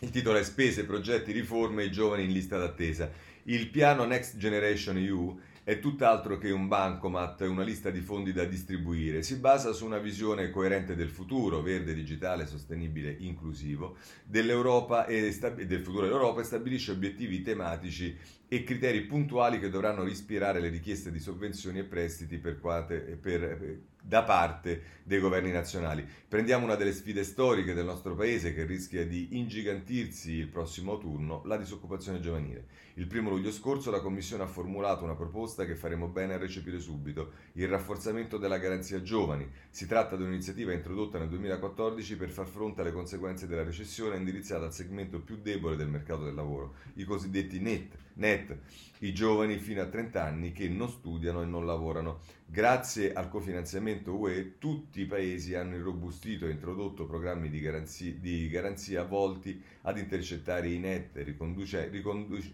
Il 0.00 0.10
titolo 0.10 0.36
è 0.36 0.44
Spese, 0.44 0.84
progetti, 0.84 1.32
riforme, 1.32 1.84
i 1.84 1.90
giovani 1.90 2.24
in 2.24 2.32
lista 2.32 2.58
d'attesa. 2.58 3.10
Il 3.44 3.68
piano 3.70 4.04
Next 4.04 4.36
Generation 4.36 4.98
EU 4.98 5.38
è 5.66 5.80
tutt'altro 5.80 6.38
che 6.38 6.52
un 6.52 6.68
bancomat, 6.68 7.40
una 7.40 7.64
lista 7.64 7.90
di 7.90 8.00
fondi 8.00 8.32
da 8.32 8.44
distribuire. 8.44 9.22
Si 9.22 9.36
basa 9.36 9.72
su 9.72 9.84
una 9.84 9.98
visione 9.98 10.50
coerente 10.50 10.94
del 10.94 11.08
futuro, 11.08 11.60
verde, 11.60 11.92
digitale, 11.92 12.46
sostenibile, 12.46 13.16
inclusivo, 13.18 13.96
dell'Europa 14.24 15.06
e 15.06 15.22
del 15.66 15.80
futuro 15.80 16.04
dell'Europa 16.04 16.42
e 16.42 16.44
stabilisce 16.44 16.92
obiettivi 16.92 17.42
tematici 17.42 18.16
e 18.48 18.62
criteri 18.62 19.02
puntuali 19.02 19.58
che 19.58 19.70
dovranno 19.70 20.06
ispirare 20.06 20.60
le 20.60 20.68
richieste 20.68 21.10
di 21.10 21.18
sovvenzioni 21.18 21.80
e 21.80 21.84
prestiti 21.84 22.38
per, 22.38 22.60
per, 22.60 23.18
per, 23.18 23.80
da 24.00 24.22
parte 24.22 24.82
dei 25.02 25.18
governi 25.18 25.50
nazionali. 25.50 26.06
Prendiamo 26.28 26.64
una 26.64 26.76
delle 26.76 26.92
sfide 26.92 27.24
storiche 27.24 27.74
del 27.74 27.84
nostro 27.84 28.14
paese 28.14 28.54
che 28.54 28.64
rischia 28.64 29.04
di 29.04 29.36
ingigantirsi 29.36 30.32
il 30.32 30.46
prossimo 30.46 30.92
autunno, 30.92 31.42
la 31.44 31.56
disoccupazione 31.56 32.20
giovanile. 32.20 32.84
Il 32.94 33.08
primo 33.08 33.30
luglio 33.30 33.50
scorso 33.50 33.90
la 33.90 34.00
Commissione 34.00 34.44
ha 34.44 34.46
formulato 34.46 35.02
una 35.02 35.16
proposta 35.16 35.64
che 35.64 35.74
faremo 35.74 36.06
bene 36.06 36.34
a 36.34 36.38
recepire 36.38 36.78
subito, 36.78 37.32
il 37.54 37.66
rafforzamento 37.66 38.38
della 38.38 38.58
garanzia 38.58 39.02
giovani. 39.02 39.50
Si 39.70 39.86
tratta 39.86 40.16
di 40.16 40.22
un'iniziativa 40.22 40.72
introdotta 40.72 41.18
nel 41.18 41.28
2014 41.28 42.16
per 42.16 42.30
far 42.30 42.46
fronte 42.46 42.80
alle 42.80 42.92
conseguenze 42.92 43.48
della 43.48 43.64
recessione 43.64 44.16
indirizzata 44.16 44.66
al 44.66 44.72
segmento 44.72 45.20
più 45.20 45.36
debole 45.42 45.74
del 45.74 45.88
mercato 45.88 46.22
del 46.22 46.34
lavoro, 46.34 46.76
i 46.94 47.04
cosiddetti 47.04 47.58
NET, 47.58 48.04
NET 48.16 48.58
i 49.00 49.12
giovani 49.12 49.58
fino 49.58 49.82
a 49.82 49.86
30 49.86 50.22
anni 50.24 50.52
che 50.52 50.68
non 50.68 50.88
studiano 50.88 51.42
e 51.42 51.44
non 51.44 51.66
lavorano. 51.66 52.20
Grazie 52.46 53.12
al 53.12 53.28
cofinanziamento 53.28 54.14
UE 54.14 54.56
tutti 54.58 55.02
i 55.02 55.06
paesi 55.06 55.54
hanno 55.54 55.76
irrobustito 55.76 56.46
e 56.46 56.52
introdotto 56.52 57.04
programmi 57.04 57.50
di 57.50 57.60
garanzia, 57.60 58.12
di 58.12 58.48
garanzia 58.48 59.04
volti 59.04 59.62
ad 59.82 59.98
intercettare 59.98 60.70
i 60.70 60.78
net, 60.78 61.14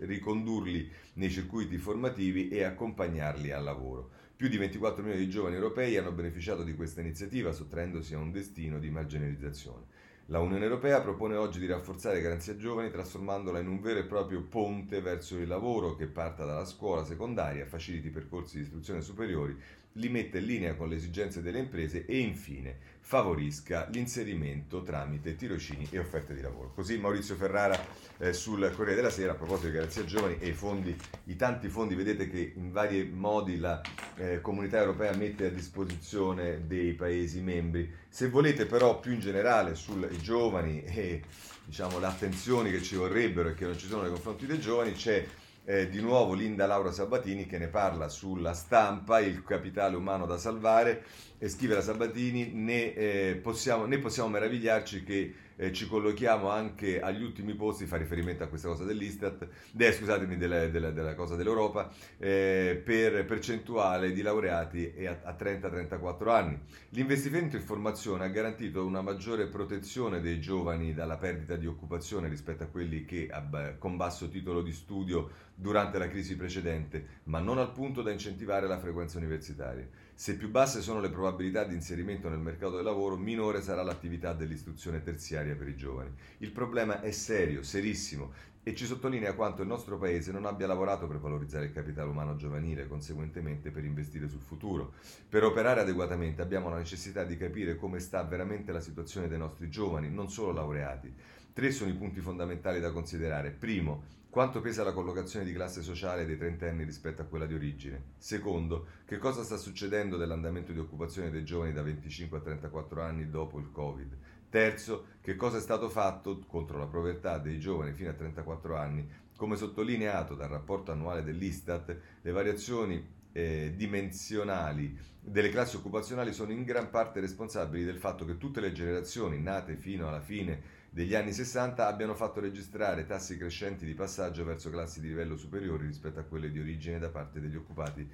ricondurli 0.01 0.91
nei 1.15 1.31
circuiti 1.31 1.77
formativi 1.79 2.49
e 2.49 2.65
accompagnarli 2.65 3.53
al 3.53 3.63
lavoro. 3.63 4.11
Più 4.35 4.49
di 4.49 4.57
24 4.57 5.05
milioni 5.05 5.25
di 5.25 5.31
giovani 5.31 5.55
europei 5.55 5.97
hanno 5.97 6.11
beneficiato 6.11 6.65
di 6.65 6.75
questa 6.75 7.01
iniziativa, 7.01 7.53
sottraendosi 7.53 8.15
a 8.15 8.19
un 8.19 8.33
destino 8.33 8.81
di 8.81 8.91
marginalizzazione. 8.91 9.85
La 10.33 10.41
Unione 10.41 10.65
Europea 10.65 11.03
propone 11.03 11.37
oggi 11.37 11.59
di 11.59 11.67
rafforzare 11.67 12.23
Garanzia 12.23 12.57
Giovani 12.57 12.91
trasformandola 12.91 13.59
in 13.59 13.69
un 13.69 13.83
vero 13.83 13.99
e 13.99 14.05
proprio 14.05 14.41
ponte 14.41 15.03
verso 15.03 15.37
il 15.37 15.47
lavoro 15.47 15.95
che 15.95 16.07
parta 16.07 16.47
dalla 16.47 16.65
scuola 16.65 17.05
secondaria, 17.05 17.67
faciliti 17.67 18.09
percorsi 18.09 18.57
di 18.57 18.63
istruzione 18.63 19.03
superiori, 19.03 19.55
li 19.95 20.09
metta 20.09 20.39
in 20.39 20.47
linea 20.47 20.75
con 20.75 20.89
le 20.89 20.97
esigenze 20.97 21.43
delle 21.43 21.59
imprese 21.59 22.07
e 22.07 22.19
infine 22.19 22.91
favorisca 23.01 23.89
l'inserimento 23.91 24.83
tramite 24.83 25.35
tirocini 25.35 25.87
e 25.91 25.99
offerte 25.99 26.35
di 26.35 26.41
lavoro. 26.41 26.73
Così 26.73 26.99
Maurizio 26.99 27.35
Ferrara 27.35 27.79
eh, 28.19 28.33
sul 28.33 28.73
Corriere 28.75 28.95
della 28.95 29.11
Sera 29.11 29.33
a 29.33 29.35
proposito 29.35 29.67
di 29.67 29.75
Garanzia 29.75 30.05
Giovani 30.05 30.37
e 30.39 30.49
i 30.49 30.53
fondi, 30.53 30.97
i 31.25 31.37
tanti 31.37 31.69
fondi, 31.69 31.95
vedete 31.95 32.29
che 32.29 32.53
in 32.55 32.71
vari 32.71 33.05
modi 33.05 33.59
la 33.59 33.81
eh, 34.17 34.41
comunità 34.41 34.79
europea 34.79 35.15
mette 35.15 35.47
a 35.47 35.51
disposizione 35.51 36.67
dei 36.67 36.95
Paesi 36.95 37.41
membri. 37.41 37.91
Se 38.09 38.29
volete 38.29 38.67
però 38.67 39.01
più 39.01 39.13
in 39.13 39.21
generale 39.21 39.75
sui 39.75 40.07
giovani 40.21 40.83
e 40.85 41.23
diciamo, 41.65 41.99
le 41.99 42.07
attenzioni 42.07 42.71
che 42.71 42.83
ci 42.83 42.97
vorrebbero 42.97 43.51
e 43.51 43.55
che 43.55 43.65
non 43.65 43.77
ci 43.77 43.87
sono 43.87 44.03
nei 44.03 44.11
confronti 44.11 44.47
dei 44.47 44.61
giovani, 44.61 44.93
c'è 44.93 45.27
eh, 45.65 45.89
di 45.89 46.01
nuovo 46.01 46.35
Linda 46.35 46.67
Laura 46.67 46.91
Sabatini 46.91 47.47
che 47.47 47.59
ne 47.59 47.69
parla 47.69 48.09
sulla 48.09 48.53
stampa, 48.53 49.21
il 49.21 49.45
capitale 49.45 49.97
umano 49.97 50.27
da 50.27 50.37
salvare, 50.37 51.05
e 51.39 51.49
scrive 51.49 51.75
la 51.75 51.83
Sabatini, 51.83 52.53
ne, 52.53 52.95
eh, 52.95 53.37
possiamo, 53.37 53.87
ne 53.87 53.99
possiamo 53.99 54.29
meravigliarci 54.29 55.05
che 55.05 55.35
eh, 55.57 55.73
ci 55.73 55.87
collochiamo 55.87 56.51
anche 56.51 57.01
agli 57.01 57.23
ultimi 57.23 57.55
posti, 57.55 57.87
fa 57.87 57.97
riferimento 57.97 58.45
a 58.45 58.47
questa 58.47 58.69
cosa 58.69 58.85
dell'Istat, 58.85 59.47
de, 59.71 59.93
scusatemi, 59.93 60.37
della, 60.37 60.69
della, 60.69 60.91
della, 60.91 61.15
cosa 61.15 61.37
dell'Europa, 61.37 61.91
eh, 62.19 62.81
per 62.85 63.25
percentuale 63.25 64.13
di 64.13 64.23
laureati 64.23 64.93
a, 65.07 65.19
a 65.23 65.37
30-34 65.39 66.29
anni. 66.29 66.59
L'investimento 66.91 67.57
in 67.57 67.63
formazione 67.63 68.25
ha 68.25 68.29
garantito 68.29 68.85
una 68.85 69.03
maggiore 69.03 69.47
protezione 69.47 70.21
dei 70.21 70.41
giovani 70.41 70.95
dalla 70.95 71.17
perdita 71.17 71.57
di 71.57 71.67
occupazione 71.67 72.29
rispetto 72.29 72.63
a 72.63 72.67
quelli 72.67 73.05
che 73.05 73.31
con 73.79 73.97
basso 73.97 74.29
titolo 74.29 74.63
di 74.63 74.73
studio 74.73 75.31
durante 75.55 75.99
la 75.99 76.09
crisi 76.09 76.37
precedente, 76.37 77.21
ma 77.25 77.39
non 77.39 77.59
al 77.59 77.73
punto 77.73 78.03
da 78.03 78.11
incentivare 78.11 78.67
la 78.67 78.79
frequenza 78.79 79.19
universitaria. 79.19 79.87
Se 80.15 80.37
più 80.37 80.51
basse 80.51 80.83
sono 80.83 81.01
le 81.01 81.11
probabilità 81.11 81.65
di 81.65 81.75
inserimento 81.75 82.29
nel 82.29 82.39
mercato 82.39 82.77
del 82.77 82.85
lavoro, 82.85 83.17
minore 83.17 83.61
sarà 83.61 83.83
l'attività 83.83 84.33
dell'istruzione 84.33 85.03
terziaria 85.03 85.42
per 85.55 85.69
i 85.69 85.77
giovani. 85.77 86.11
Il 86.39 86.53
problema 86.53 87.01
è 87.01 87.11
serio, 87.11 87.63
serissimo, 87.63 88.33
e 88.65 88.77
ci 88.77 88.87
sottolinea 88.87 89.35
quanto 89.35 89.63
il 89.63 89.69
nostro 89.69 89.99
Paese 89.99 90.31
non 90.31 90.47
abbia 90.47 90.69
lavorato 90.69 91.09
per 91.09 91.19
valorizzare 91.19 91.65
il 91.65 91.73
capitale 91.73 92.09
umano 92.09 92.37
giovanile, 92.37 92.87
conseguentemente 92.87 93.73
per 93.73 93.85
investire 93.85 94.29
sul 94.29 94.41
futuro. 94.41 94.93
Per 95.29 95.43
operare 95.43 95.81
adeguatamente 95.81 96.43
abbiamo 96.43 96.69
la 96.69 96.77
necessità 96.77 97.25
di 97.25 97.37
capire 97.37 97.75
come 97.75 97.99
sta 97.99 98.23
veramente 98.23 98.71
la 98.71 98.81
situazione 98.81 99.27
dei 99.27 99.39
nostri 99.39 99.69
giovani, 99.69 100.11
non 100.11 100.31
solo 100.31 100.53
laureati. 100.53 101.13
Tre 101.53 101.71
sono 101.73 101.91
i 101.91 101.95
punti 101.95 102.21
fondamentali 102.21 102.79
da 102.79 102.93
considerare. 102.93 103.51
Primo, 103.51 104.05
quanto 104.31 104.61
pesa 104.61 104.85
la 104.85 104.93
collocazione 104.93 105.45
di 105.45 105.53
classe 105.53 105.83
sociale 105.83 106.25
dei 106.25 106.39
trentenni 106.39 106.85
rispetto 106.85 107.21
a 107.21 107.27
quella 107.27 107.47
di 107.47 107.55
origine? 107.55 108.13
Secondo, 108.17 108.87
che 109.05 109.19
cosa 109.19 109.43
sta 109.43 109.57
succedendo 109.57 110.17
dell'andamento 110.17 110.73
di 110.73 110.79
occupazione 110.79 111.31
dei 111.31 111.45
giovani 111.45 111.73
da 111.73 111.83
25 111.83 112.39
a 112.39 112.41
34 112.41 113.03
anni 113.03 113.29
dopo 113.29 113.59
il 113.59 113.71
Covid? 113.73 114.17
Terzo, 114.53 115.07
che 115.23 115.35
cosa 115.35 115.57
è 115.57 115.61
stato 115.63 115.89
fatto 115.89 116.41
contro 116.47 116.79
la 116.79 116.85
povertà 116.85 117.39
dei 117.39 117.59
giovani 117.59 117.95
fino 117.95 118.11
a 118.11 118.13
34 118.13 118.77
anni? 118.77 119.09
Come 119.35 119.57
sottolineato 119.57 120.35
dal 120.35 120.51
rapporto 120.51 120.93
annuale 120.93 121.23
dell'Istat, 121.23 121.97
le 122.21 122.33
variazioni 122.33 123.03
eh, 123.33 123.73
dimensionali 123.75 124.95
delle 125.19 125.49
classi 125.49 125.77
occupazionali 125.77 126.35
sono 126.35 126.53
in 126.53 126.65
gran 126.65 126.91
parte 126.91 127.21
responsabili 127.21 127.83
del 127.83 127.97
fatto 127.97 128.27
che 128.27 128.37
tutte 128.37 128.61
le 128.61 128.73
generazioni 128.73 129.41
nate 129.41 129.77
fino 129.77 130.07
alla 130.07 130.21
fine 130.21 130.81
degli 130.91 131.15
anni 131.15 131.33
60 131.33 131.87
abbiano 131.87 132.15
fatto 132.15 132.39
registrare 132.39 133.07
tassi 133.07 133.39
crescenti 133.39 133.87
di 133.87 133.95
passaggio 133.95 134.45
verso 134.45 134.69
classi 134.69 135.01
di 135.01 135.09
livello 135.09 135.39
superiori 135.39 135.87
rispetto 135.87 136.21
a 136.21 136.25
quelle 136.25 136.51
di 136.51 136.61
origine 136.61 136.99
da 136.99 137.09
parte 137.09 137.41
degli 137.41 137.57
occupati 137.57 138.07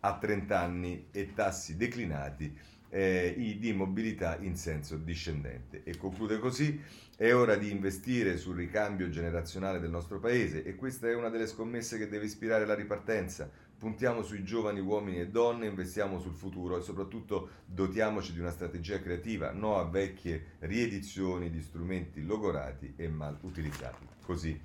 a 0.00 0.18
30 0.18 0.58
anni 0.58 1.06
e 1.12 1.32
tassi 1.34 1.76
declinati 1.76 2.58
eh, 2.94 3.56
di 3.58 3.72
mobilità 3.72 4.38
in 4.40 4.56
senso 4.56 4.96
discendente. 4.96 5.82
E 5.82 5.96
conclude 5.96 6.38
così, 6.38 6.80
è 7.16 7.34
ora 7.34 7.56
di 7.56 7.70
investire 7.70 8.36
sul 8.36 8.54
ricambio 8.56 9.10
generazionale 9.10 9.80
del 9.80 9.90
nostro 9.90 10.20
paese 10.20 10.62
e 10.64 10.76
questa 10.76 11.08
è 11.08 11.14
una 11.14 11.28
delle 11.28 11.48
scommesse 11.48 11.98
che 11.98 12.08
deve 12.08 12.26
ispirare 12.26 12.64
la 12.64 12.74
ripartenza 12.74 13.50
puntiamo 13.76 14.22
sui 14.22 14.44
giovani 14.44 14.80
uomini 14.80 15.20
e 15.20 15.28
donne, 15.28 15.66
investiamo 15.66 16.18
sul 16.18 16.32
futuro 16.32 16.78
e 16.78 16.80
soprattutto 16.80 17.50
dotiamoci 17.66 18.32
di 18.32 18.40
una 18.40 18.50
strategia 18.50 18.98
creativa, 18.98 19.50
no 19.50 19.78
a 19.78 19.84
vecchie 19.84 20.52
riedizioni 20.60 21.50
di 21.50 21.60
strumenti 21.60 22.24
logorati 22.24 22.94
e 22.96 23.08
mal 23.08 23.36
utilizzati. 23.42 24.06
Così 24.24 24.58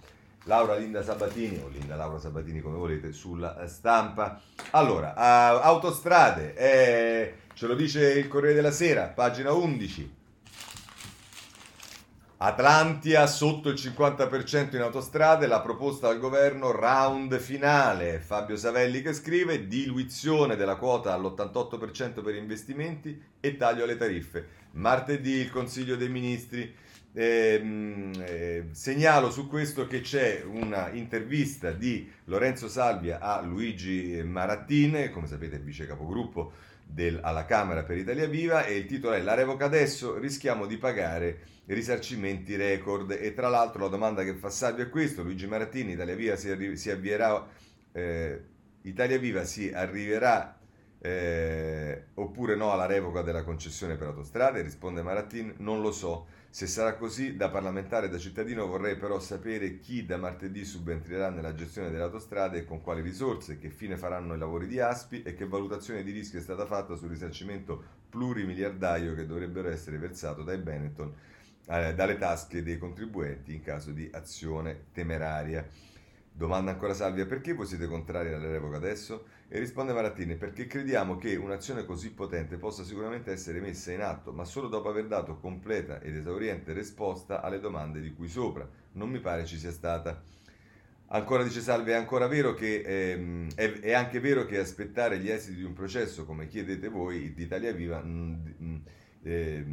Laura 0.46 0.78
Linda 0.78 1.04
Sabatini, 1.04 1.62
o 1.62 1.68
Linda 1.68 1.96
Laura 1.96 2.18
Sabatini 2.18 2.62
come 2.62 2.78
volete, 2.78 3.12
sulla 3.12 3.68
stampa. 3.68 4.42
Allora, 4.72 5.14
autostrade, 5.62 6.56
eh, 6.56 7.34
ce 7.60 7.68
lo 7.68 7.76
dice 7.76 8.14
il 8.14 8.30
Corriere 8.30 8.56
della 8.56 8.72
Sera, 8.72 9.08
pagina 9.08 9.52
11. 9.52 10.16
Atlantia 12.38 13.28
sotto 13.28 13.68
il 13.68 13.76
50% 13.76 14.76
in 14.76 14.82
autostrade, 14.82 15.46
la 15.46 15.60
proposta 15.60 16.08
al 16.08 16.20
governo 16.20 16.72
round 16.72 17.38
finale. 17.38 18.20
Fabio 18.20 18.56
Savelli 18.56 19.02
che 19.02 19.12
scrive 19.12 19.68
diluizione 19.68 20.56
della 20.56 20.78
quota 20.78 21.14
all'88% 21.14 22.24
per 22.24 22.36
investimenti 22.36 23.22
e 23.42 23.58
taglio 23.58 23.84
alle 23.84 23.98
tariffe. 23.98 24.48
Martedì 24.72 25.34
il 25.34 25.52
Consiglio 25.52 25.98
dei 25.98 26.08
Ministri. 26.08 26.74
Eh, 27.12 28.14
eh, 28.20 28.66
segnalo 28.72 29.32
su 29.32 29.50
questo 29.50 29.86
che 29.86 30.00
c'è 30.00 30.44
una 30.46 30.92
intervista 30.92 31.72
di 31.72 32.10
Lorenzo 32.26 32.70
Salvia 32.70 33.20
a 33.20 33.42
Luigi 33.42 34.24
Marattine, 34.24 35.10
come 35.10 35.28
sapete 35.28 35.58
vice 35.58 35.86
capogruppo 35.86 36.68
del, 36.92 37.20
alla 37.22 37.46
Camera 37.46 37.84
per 37.84 37.98
Italia 37.98 38.28
Viva 38.28 38.66
e 38.66 38.76
il 38.76 38.86
titolo 38.86 39.14
è 39.14 39.22
La 39.22 39.36
revoca 39.36 39.66
adesso, 39.66 40.18
rischiamo 40.18 40.66
di 40.66 40.78
pagare 40.78 41.40
risarcimenti 41.66 42.56
record 42.56 43.12
e 43.12 43.34
tra 43.36 43.48
l'altro 43.48 43.84
la 43.84 43.90
domanda 43.90 44.24
che 44.24 44.34
fa 44.34 44.50
Salvio 44.50 44.86
è 44.86 44.90
questo, 44.90 45.22
Luigi 45.22 45.46
Marattini, 45.46 45.92
Italia 45.92 46.16
Viva 46.16 46.36
si, 46.36 46.50
arri- 46.50 46.76
si 46.76 46.90
avvierà, 46.90 47.48
eh, 47.92 48.44
Italia 48.82 49.20
Viva 49.20 49.44
si 49.44 49.72
arriverà 49.72 50.58
eh, 51.02 52.08
oppure 52.16 52.56
no 52.56 52.72
alla 52.72 52.88
revoca 52.88 53.22
della 53.22 53.44
concessione 53.44 53.96
per 53.96 54.08
autostrade? 54.08 54.62
Risponde 54.62 55.02
Marattin, 55.02 55.54
non 55.58 55.82
lo 55.82 55.92
so. 55.92 56.26
Se 56.52 56.66
sarà 56.66 56.96
così, 56.96 57.36
da 57.36 57.50
parlamentare 57.50 58.08
e 58.08 58.10
da 58.10 58.18
cittadino 58.18 58.66
vorrei 58.66 58.98
però 58.98 59.20
sapere 59.20 59.80
chi 59.80 60.04
da 60.04 60.18
martedì 60.18 60.66
subentrerà 60.66 61.30
nella 61.30 61.54
gestione 61.54 61.92
delle 61.92 62.04
autostrade 62.04 62.58
e 62.58 62.66
con 62.66 62.82
quali 62.82 63.02
risorse, 63.02 63.60
che 63.60 63.70
fine 63.70 63.98
faranno 63.98 64.34
i 64.34 64.40
lavori 64.40 64.66
di 64.66 64.80
Aspi 64.80 65.22
e 65.22 65.36
che 65.36 65.46
valutazione 65.46 66.02
di 66.04 66.12
rischio 66.12 66.40
è 66.40 66.42
stata 66.42 66.66
fatta 66.66 66.96
sul 66.96 67.10
risarcimento 67.10 67.84
plurimiliardario 68.10 69.14
che 69.14 69.28
dovrebbero 69.28 69.70
essere 69.70 70.00
versato 70.00 70.42
dai 70.42 70.58
Benetton 70.58 71.14
eh, 71.68 71.94
dalle 71.94 72.18
tasche 72.18 72.64
dei 72.64 72.80
contribuenti 72.80 73.54
in 73.54 73.62
caso 73.62 73.92
di 73.92 74.10
azione 74.12 74.86
temeraria. 74.92 75.64
Domanda 76.32 76.72
ancora 76.72 76.94
Salvia, 76.94 77.26
perché 77.26 77.54
voi 77.54 77.66
siete 77.66 77.88
contrari 77.88 78.34
alla 78.34 78.50
revoca 78.50 78.78
adesso? 78.78 79.26
E 79.50 79.60
risponde 79.60 79.94
Marattini, 79.94 80.36
perché 80.36 80.68
crediamo 80.68 81.18
che 81.18 81.36
un'azione 81.36 81.84
così 81.86 82.12
potente 82.12 82.58
possa 82.58 82.84
sicuramente 82.84 83.32
essere 83.32 83.60
messa 83.60 83.92
in 83.92 84.02
atto, 84.02 84.32
ma 84.32 84.46
solo 84.46 84.68
dopo 84.68 84.90
aver 84.90 85.08
dato 85.08 85.38
completa 85.38 86.00
ed 86.00 86.16
esauriente 86.16 86.72
risposta 86.72 87.42
alle 87.42 87.60
domande 87.60 88.00
di 88.00 88.14
cui 88.14 88.28
sopra. 88.28 88.68
Non 88.94 89.10
mi 89.10 89.20
pare 89.20 89.46
ci 89.46 89.58
sia 89.58 89.72
stata. 89.72 90.24
Ancora 91.12 91.42
dice 91.42 91.62
Salve, 91.62 91.94
è 91.94 91.96
ancora 91.96 92.28
vero 92.28 92.54
che 92.54 92.82
ehm, 92.86 93.50
è, 93.56 93.72
è, 93.80 93.94
anche 93.94 94.20
vero 94.20 94.46
che 94.46 94.60
aspettare 94.60 95.18
gli 95.18 95.30
esiti 95.30 95.58
di 95.58 95.64
un 95.64 95.74
processo, 95.74 96.24
come 96.24 96.46
chiedete 96.46 96.88
voi, 96.88 97.34
di 97.34 97.44
Italia 97.44 97.72
Viva, 97.72 98.00
mh, 98.00 98.54
mh, 98.58 98.82
eh, 99.24 99.66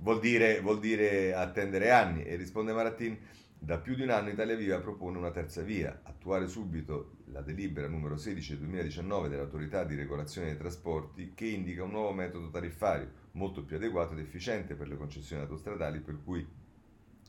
vuol, 0.00 0.20
dire, 0.20 0.60
vuol, 0.60 0.78
dire, 0.78 1.32
attendere 1.32 1.90
anni. 1.90 2.24
E 2.24 2.36
risponde 2.36 2.74
Maratin, 2.74 3.16
da 3.58 3.78
più 3.78 3.94
di 3.94 4.02
un 4.02 4.10
anno 4.10 4.30
Italia 4.30 4.56
Viva 4.56 4.78
propone 4.78 5.18
una 5.18 5.30
terza 5.30 5.62
via, 5.62 6.00
attuare 6.04 6.46
subito 6.46 7.16
la 7.32 7.40
delibera 7.40 7.88
numero 7.88 8.16
16 8.16 8.50
del 8.50 8.58
2019 8.60 9.28
dell'autorità 9.28 9.84
di 9.84 9.94
regolazione 9.94 10.48
dei 10.48 10.56
trasporti 10.56 11.32
che 11.34 11.46
indica 11.46 11.82
un 11.82 11.90
nuovo 11.90 12.12
metodo 12.12 12.50
tariffario 12.50 13.24
molto 13.32 13.64
più 13.64 13.76
adeguato 13.76 14.12
ed 14.12 14.20
efficiente 14.20 14.74
per 14.74 14.88
le 14.88 14.96
concessioni 14.96 15.42
autostradali 15.42 16.00
per 16.00 16.18
cui 16.22 16.46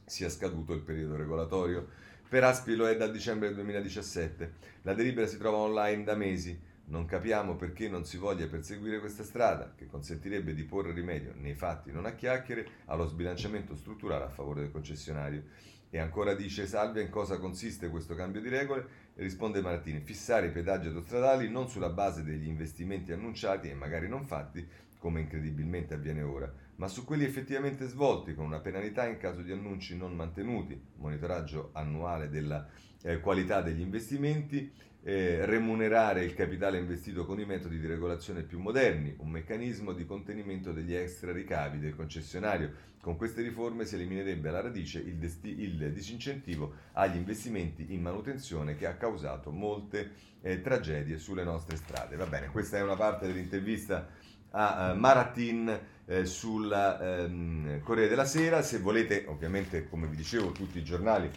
sia 0.06 0.30
scaduto 0.30 0.74
il 0.74 0.82
periodo 0.82 1.16
regolatorio 1.16 1.88
per 2.30 2.44
Aspi 2.44 2.76
lo 2.76 2.90
è 2.90 2.98
dal 2.98 3.12
dicembre 3.12 3.48
del 3.48 3.56
2017. 3.56 4.54
La 4.82 4.94
delibera 4.94 5.28
si 5.28 5.38
trova 5.38 5.60
online 5.60 6.04
da 6.04 6.14
mesi. 6.14 6.60
Non 6.88 7.06
capiamo 7.06 7.56
perché 7.56 7.88
non 7.88 8.04
si 8.04 8.18
voglia 8.18 8.48
perseguire 8.48 9.00
questa 9.00 9.24
strada, 9.24 9.74
che 9.78 9.88
consentirebbe 9.88 10.54
di 10.54 10.64
porre 10.66 10.92
rimedio, 10.92 11.34
nei 11.38 11.54
fatti 11.54 11.90
non 11.90 12.06
a 12.06 12.16
chiacchiere, 12.16 12.68
allo 12.86 13.06
sbilanciamento 13.06 13.76
strutturale 13.76 14.26
a 14.26 14.30
favore 14.30 14.60
del 14.60 14.72
concessionario. 14.72 15.44
E 15.90 16.00
ancora 16.00 16.34
dice 16.34 16.68
Salvia 16.68 17.02
in 17.02 17.10
cosa 17.10 17.38
consiste 17.38 17.90
questo 17.90 18.14
cambio 18.14 18.42
di 18.42 18.50
regole? 18.50 18.86
E 19.16 19.24
risponde 19.24 19.62
Martini, 19.62 20.02
fissare 20.02 20.48
i 20.48 20.52
pedaggi 20.52 20.88
autostradali 20.88 21.50
non 21.50 21.70
sulla 21.70 21.90
base 21.90 22.24
degli 22.24 22.48
investimenti 22.48 23.14
annunciati 23.14 23.70
e 23.70 23.74
magari 23.74 24.10
non 24.10 24.26
fatti, 24.26 24.68
come 25.00 25.22
incredibilmente 25.22 25.94
avviene 25.94 26.24
ora, 26.24 26.52
ma 26.76 26.88
su 26.88 27.06
quelli 27.06 27.24
effettivamente 27.24 27.88
svolti, 27.88 28.34
con 28.34 28.46
una 28.46 28.60
penalità 28.60 29.08
in 29.08 29.18
caso 29.18 29.42
di 29.42 29.52
annunci 29.52 29.96
non 29.96 30.14
mantenuti, 30.14 30.80
monitoraggio 30.96 31.70
annuale 31.74 32.30
della 32.30 32.68
eh, 33.04 33.20
qualità 33.20 33.62
degli 33.62 33.80
investimenti, 33.80 34.72
eh, 35.08 35.45
remunerare 35.45 36.26
il 36.26 36.34
capitale 36.34 36.78
investito 36.78 37.26
con 37.26 37.39
i 37.39 37.45
metodi 37.45 37.80
di 37.80 37.88
regolazione 37.88 38.41
più 38.41 38.60
moderni, 38.60 39.16
un 39.20 39.30
meccanismo 39.30 39.93
di 39.93 40.05
contenimento 40.05 40.74
degli 40.74 40.93
extra 40.93 41.32
ricavi 41.32 41.80
del 41.80 41.95
concessionario. 41.95 42.95
Con 42.99 43.16
queste 43.16 43.41
riforme 43.41 43.86
si 43.86 43.95
eliminerebbe 43.95 44.49
alla 44.49 44.60
radice 44.60 44.99
il, 44.99 45.16
desti- 45.16 45.62
il 45.62 45.93
disincentivo 45.93 46.74
agli 46.91 47.16
investimenti 47.16 47.93
in 47.93 48.01
manutenzione 48.01 48.76
che 48.76 48.86
ha 48.86 48.95
causato 48.95 49.49
molte 49.49 50.12
eh, 50.41 50.60
tragedie 50.60 51.18
sulle 51.18 51.45
nostre 51.45 51.78
strade. 51.78 52.18
Va 52.18 52.26
bene, 52.26 52.47
questa 52.47 52.76
è 52.76 52.82
una 52.82 52.97
parte 52.97 53.28
dell'intervista 53.28 54.10
a 54.49 54.91
uh, 54.91 54.97
Maratin 54.97 55.80
eh, 56.05 56.26
sul 56.26 56.70
ehm, 56.70 57.80
Corriere 57.80 58.10
della 58.10 58.26
Sera. 58.26 58.62
Se 58.62 58.80
volete, 58.80 59.24
ovviamente, 59.28 59.88
come 59.88 60.08
vi 60.08 60.18
dicevo, 60.18 60.51
tutti 60.51 60.80
i 60.80 60.84
giornali 60.84 61.32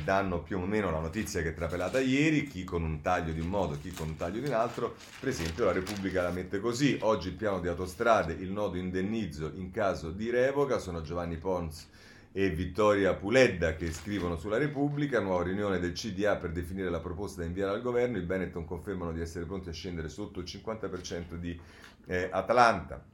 danno 0.00 0.42
più 0.42 0.58
o 0.58 0.66
meno 0.66 0.90
la 0.90 1.00
notizia 1.00 1.42
che 1.42 1.50
è 1.50 1.54
trapelata 1.54 2.00
ieri, 2.00 2.46
chi 2.46 2.64
con 2.64 2.82
un 2.82 3.00
taglio 3.00 3.32
di 3.32 3.40
un 3.40 3.48
modo, 3.48 3.78
chi 3.80 3.92
con 3.92 4.08
un 4.08 4.16
taglio 4.16 4.40
di 4.40 4.46
un 4.46 4.54
altro. 4.54 4.96
Per 5.20 5.28
esempio, 5.28 5.64
la 5.64 5.72
Repubblica 5.72 6.22
la 6.22 6.30
mette 6.30 6.60
così: 6.60 6.96
oggi 7.02 7.28
il 7.28 7.34
piano 7.34 7.60
di 7.60 7.68
autostrade, 7.68 8.32
il 8.32 8.50
nodo 8.50 8.78
indennizzo 8.78 9.52
in 9.54 9.70
caso 9.70 10.10
di 10.10 10.30
revoca. 10.30 10.78
Sono 10.78 11.02
Giovanni 11.02 11.36
Pons 11.36 11.88
e 12.32 12.48
Vittoria 12.48 13.14
Puledda 13.14 13.76
che 13.76 13.92
scrivono 13.92 14.36
sulla 14.36 14.56
Repubblica, 14.56 15.20
nuova 15.20 15.42
riunione 15.42 15.78
del 15.78 15.92
CDA 15.92 16.36
per 16.36 16.50
definire 16.50 16.88
la 16.88 17.00
proposta 17.00 17.42
da 17.42 17.46
inviare 17.46 17.72
al 17.72 17.82
governo, 17.82 18.16
i 18.16 18.22
Benetton 18.22 18.64
confermano 18.64 19.12
di 19.12 19.20
essere 19.20 19.44
pronti 19.44 19.68
a 19.68 19.72
scendere 19.72 20.08
sotto 20.08 20.40
il 20.40 20.46
50% 20.46 21.34
di 21.34 21.58
eh, 22.06 22.28
Atalanta. 22.32 23.04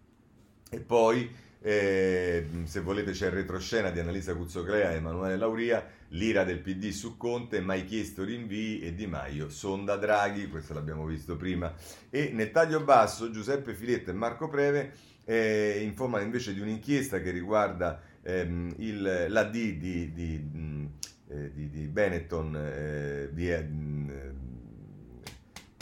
E 0.70 0.80
poi, 0.80 1.28
eh, 1.68 2.46
se 2.64 2.80
volete, 2.80 3.10
c'è 3.10 3.26
il 3.26 3.32
retroscena 3.32 3.90
di 3.90 4.00
Annalisa 4.00 4.34
Cuzzoclea 4.34 4.92
e 4.92 4.94
Emanuele 4.96 5.36
Lauria, 5.36 5.86
l'ira 6.08 6.42
del 6.42 6.60
PD 6.60 6.88
su 6.92 7.18
Conte, 7.18 7.60
mai 7.60 7.84
chiesto 7.84 8.24
rinvii 8.24 8.80
e 8.80 8.94
Di 8.94 9.06
Maio 9.06 9.50
sonda 9.50 9.96
Draghi, 9.96 10.48
questo 10.48 10.72
l'abbiamo 10.72 11.04
visto 11.04 11.36
prima. 11.36 11.74
E 12.08 12.30
nel 12.32 12.52
taglio 12.52 12.82
basso 12.82 13.30
Giuseppe 13.30 13.74
Filetto 13.74 14.08
e 14.08 14.14
Marco 14.14 14.48
Preve 14.48 14.94
eh, 15.26 15.80
informano 15.82 16.24
invece 16.24 16.54
di 16.54 16.60
un'inchiesta 16.60 17.20
che 17.20 17.30
riguarda 17.30 18.00
ehm, 18.22 18.72
il, 18.78 19.26
la 19.28 19.44
D 19.44 19.76
di, 19.76 20.10
di, 20.14 20.42
mm, 20.42 20.86
eh, 21.28 21.52
di, 21.52 21.68
di 21.68 21.86
Benetton, 21.86 22.56
eh, 22.56 23.28
di, 23.30 23.50
eh, 23.52 23.62
mm, 23.62 24.08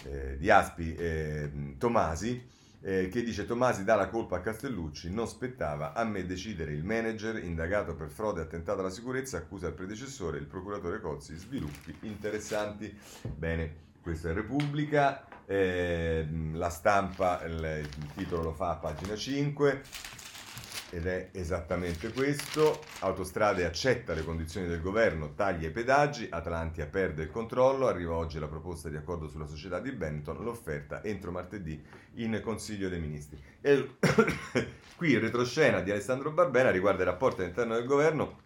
eh, 0.03 0.51
Aspi 0.51 0.97
Tomasi, 1.79 2.55
eh, 2.87 3.09
che 3.09 3.25
dice 3.25 3.47
Tomasi 3.47 3.83
dà 3.83 3.97
la 3.97 4.09
colpa 4.09 4.37
a 4.37 4.41
Castellucci, 4.41 5.13
non 5.13 5.27
spettava 5.27 5.93
a 5.93 6.05
me 6.05 6.25
decidere 6.25 6.73
il 6.73 6.85
manager 6.85 7.43
indagato 7.43 7.97
per 7.97 8.11
frode 8.11 8.41
e 8.41 8.45
attentato 8.45 8.79
alla 8.79 8.91
sicurezza, 8.91 9.39
accusa 9.39 9.67
il 9.67 9.73
predecessore, 9.73 10.39
il 10.39 10.47
procuratore 10.47 11.01
Cozzi, 11.01 11.35
sviluppi 11.35 11.93
interessanti. 12.03 12.97
Bene, 13.23 13.75
questa 14.01 14.31
è 14.31 14.35
Repubblica, 14.35 15.27
eh, 15.47 16.29
la 16.53 16.71
stampa, 16.71 17.45
il, 17.45 17.89
il 17.89 18.13
titolo 18.15 18.45
lo 18.45 18.53
fa 18.53 18.71
a 18.71 18.77
pagina 18.77 19.17
5 19.17 19.83
ed 20.91 21.07
è 21.07 21.29
esattamente 21.33 22.13
questo. 22.13 22.81
Autostrade 23.01 23.65
accetta 23.65 24.15
le 24.15 24.25
condizioni 24.25 24.67
del 24.67 24.81
governo, 24.81 25.35
taglia 25.35 25.69
i 25.69 25.73
pedaggi, 25.73 26.29
Atlantia 26.31 26.87
perde 26.87 27.25
il 27.25 27.31
controllo, 27.31 27.87
arriva 27.87 28.15
oggi 28.15 28.39
la 28.39 28.47
proposta 28.47 28.89
di 28.89 28.97
accordo 28.97 29.29
sulla 29.29 29.47
società 29.47 29.81
di 29.81 29.93
Benton, 29.93 30.43
l'offerta 30.43 31.03
entro 31.03 31.31
martedì 31.31 31.83
in 32.15 32.41
Consiglio 32.43 32.89
dei 32.89 33.01
Ministri. 33.01 33.41
E 33.61 33.97
qui 34.97 35.11
il 35.11 35.21
retroscena 35.21 35.81
di 35.81 35.91
Alessandro 35.91 36.31
Barbera 36.31 36.71
riguarda 36.71 37.03
i 37.03 37.07
rapporti 37.07 37.43
all'interno 37.43 37.75
del 37.75 37.87
governo. 37.87 38.45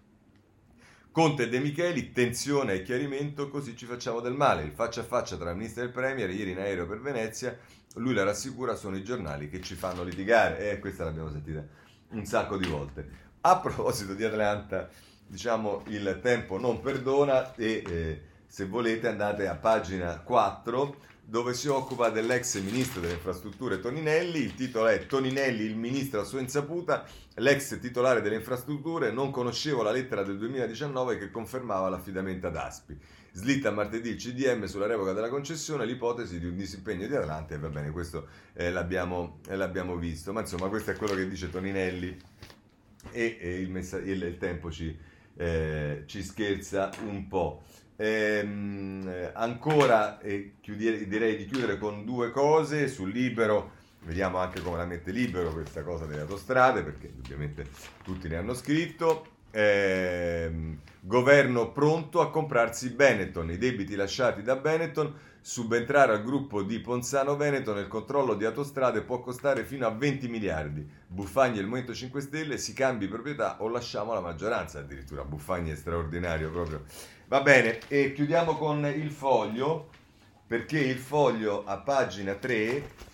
Conte 1.12 1.42
e 1.42 1.48
De 1.48 1.58
Micheli, 1.58 2.12
tensione 2.12 2.74
e 2.74 2.82
chiarimento, 2.82 3.48
così 3.48 3.76
ci 3.76 3.84
facciamo 3.84 4.20
del 4.20 4.34
male. 4.34 4.62
Il 4.62 4.70
faccia 4.70 5.00
a 5.00 5.04
faccia 5.04 5.36
tra 5.36 5.50
il 5.50 5.56
ministro 5.56 5.82
e 5.82 5.86
il 5.86 5.92
premier, 5.92 6.30
ieri 6.30 6.52
in 6.52 6.58
aereo 6.58 6.86
per 6.86 7.00
Venezia, 7.00 7.58
lui 7.94 8.14
la 8.14 8.22
rassicura, 8.22 8.76
sono 8.76 8.96
i 8.96 9.02
giornali 9.02 9.48
che 9.48 9.60
ci 9.60 9.74
fanno 9.74 10.04
litigare. 10.04 10.60
E 10.60 10.68
eh, 10.68 10.78
questa 10.78 11.02
l'abbiamo 11.02 11.30
sentita 11.30 11.66
un 12.10 12.24
sacco 12.24 12.56
di 12.56 12.68
volte. 12.68 13.08
A 13.42 13.58
proposito 13.58 14.14
di 14.14 14.24
Atlanta, 14.24 14.88
diciamo 15.26 15.84
il 15.88 16.18
tempo 16.22 16.58
non 16.58 16.80
perdona 16.80 17.54
e 17.54 17.82
eh, 17.86 18.22
se 18.46 18.66
volete 18.66 19.08
andate 19.08 19.46
a 19.46 19.54
pagina 19.54 20.18
4 20.18 21.08
dove 21.30 21.54
si 21.54 21.68
occupa 21.68 22.10
dell'ex 22.10 22.58
ministro 22.58 23.00
delle 23.00 23.12
infrastrutture 23.12 23.78
Toninelli, 23.78 24.40
il 24.40 24.56
titolo 24.56 24.88
è 24.88 25.06
Toninelli, 25.06 25.62
il 25.62 25.76
ministro 25.76 26.22
a 26.22 26.24
sua 26.24 26.40
insaputa, 26.40 27.04
l'ex 27.34 27.78
titolare 27.78 28.20
delle 28.20 28.34
infrastrutture, 28.34 29.12
non 29.12 29.30
conoscevo 29.30 29.82
la 29.82 29.92
lettera 29.92 30.24
del 30.24 30.38
2019 30.38 31.18
che 31.18 31.30
confermava 31.30 31.88
l'affidamento 31.88 32.48
ad 32.48 32.56
Aspi. 32.56 32.98
Slitta 33.32 33.70
martedì 33.70 34.10
il 34.10 34.16
CDM 34.16 34.64
sulla 34.64 34.86
revoca 34.86 35.12
della 35.12 35.28
concessione, 35.28 35.86
l'ipotesi 35.86 36.40
di 36.40 36.46
un 36.46 36.56
disimpegno 36.56 37.06
di 37.06 37.14
Atlante, 37.14 37.54
e 37.54 37.58
va 37.58 37.68
bene, 37.68 37.90
questo 37.90 38.26
eh, 38.54 38.70
l'abbiamo, 38.70 39.38
eh, 39.48 39.56
l'abbiamo, 39.56 39.96
visto, 39.96 40.32
ma 40.32 40.40
insomma 40.40 40.68
questo 40.68 40.90
è 40.90 40.96
quello 40.96 41.14
che 41.14 41.28
dice 41.28 41.48
Toninelli 41.48 42.16
e, 43.12 43.38
e 43.40 43.60
il, 43.60 43.70
messa- 43.70 43.98
il, 43.98 44.22
il, 44.22 44.36
tempo 44.36 44.70
ci, 44.70 44.96
eh, 45.36 46.02
ci, 46.06 46.22
scherza 46.22 46.90
un 47.06 47.28
po'. 47.28 47.62
Ehm, 47.96 49.30
ancora 49.34 50.18
eh, 50.20 50.54
chiudere, 50.60 51.06
direi 51.06 51.36
di 51.36 51.46
chiudere 51.46 51.78
con 51.78 52.04
due 52.04 52.30
cose 52.30 52.88
sul 52.88 53.10
libero. 53.10 53.78
Vediamo 54.02 54.38
anche 54.38 54.60
come 54.62 54.78
la 54.78 54.86
mette 54.86 55.12
libero 55.12 55.52
questa 55.52 55.82
cosa 55.82 56.06
delle 56.06 56.22
autostrade, 56.22 56.82
perché 56.82 57.12
ovviamente 57.22 57.68
tutti 58.02 58.28
ne 58.28 58.36
hanno 58.36 58.54
scritto. 58.54 59.38
Eh, 59.50 60.78
governo 61.00 61.72
pronto 61.72 62.20
a 62.20 62.30
comprarsi 62.30 62.90
Benetton, 62.90 63.50
i 63.50 63.58
debiti 63.58 63.96
lasciati 63.96 64.42
da 64.42 64.56
Benetton, 64.56 65.12
subentrare 65.40 66.12
al 66.12 66.22
gruppo 66.22 66.62
di 66.62 66.78
Ponzano 66.78 67.36
Veneto 67.36 67.72
nel 67.72 67.88
controllo 67.88 68.34
di 68.34 68.44
autostrade 68.44 69.00
può 69.00 69.20
costare 69.20 69.64
fino 69.64 69.86
a 69.86 69.90
20 69.90 70.28
miliardi. 70.28 70.86
Buffagni 71.06 71.58
e 71.58 71.60
il 71.62 71.66
Movimento 71.66 71.94
5 71.94 72.20
Stelle 72.20 72.58
si 72.58 72.74
cambi 72.74 73.08
proprietà 73.08 73.62
o 73.62 73.68
lasciamo 73.68 74.12
la 74.12 74.20
maggioranza, 74.20 74.80
addirittura 74.80 75.24
Buffagni 75.24 75.70
è 75.70 75.76
straordinario 75.76 76.50
proprio. 76.50 76.84
Va 77.28 77.40
bene, 77.40 77.78
e 77.88 78.12
chiudiamo 78.12 78.56
con 78.56 78.84
il 78.84 79.10
foglio, 79.10 79.88
perché 80.46 80.78
il 80.78 80.98
foglio 80.98 81.64
a 81.64 81.78
pagina 81.78 82.34
3 82.34 83.08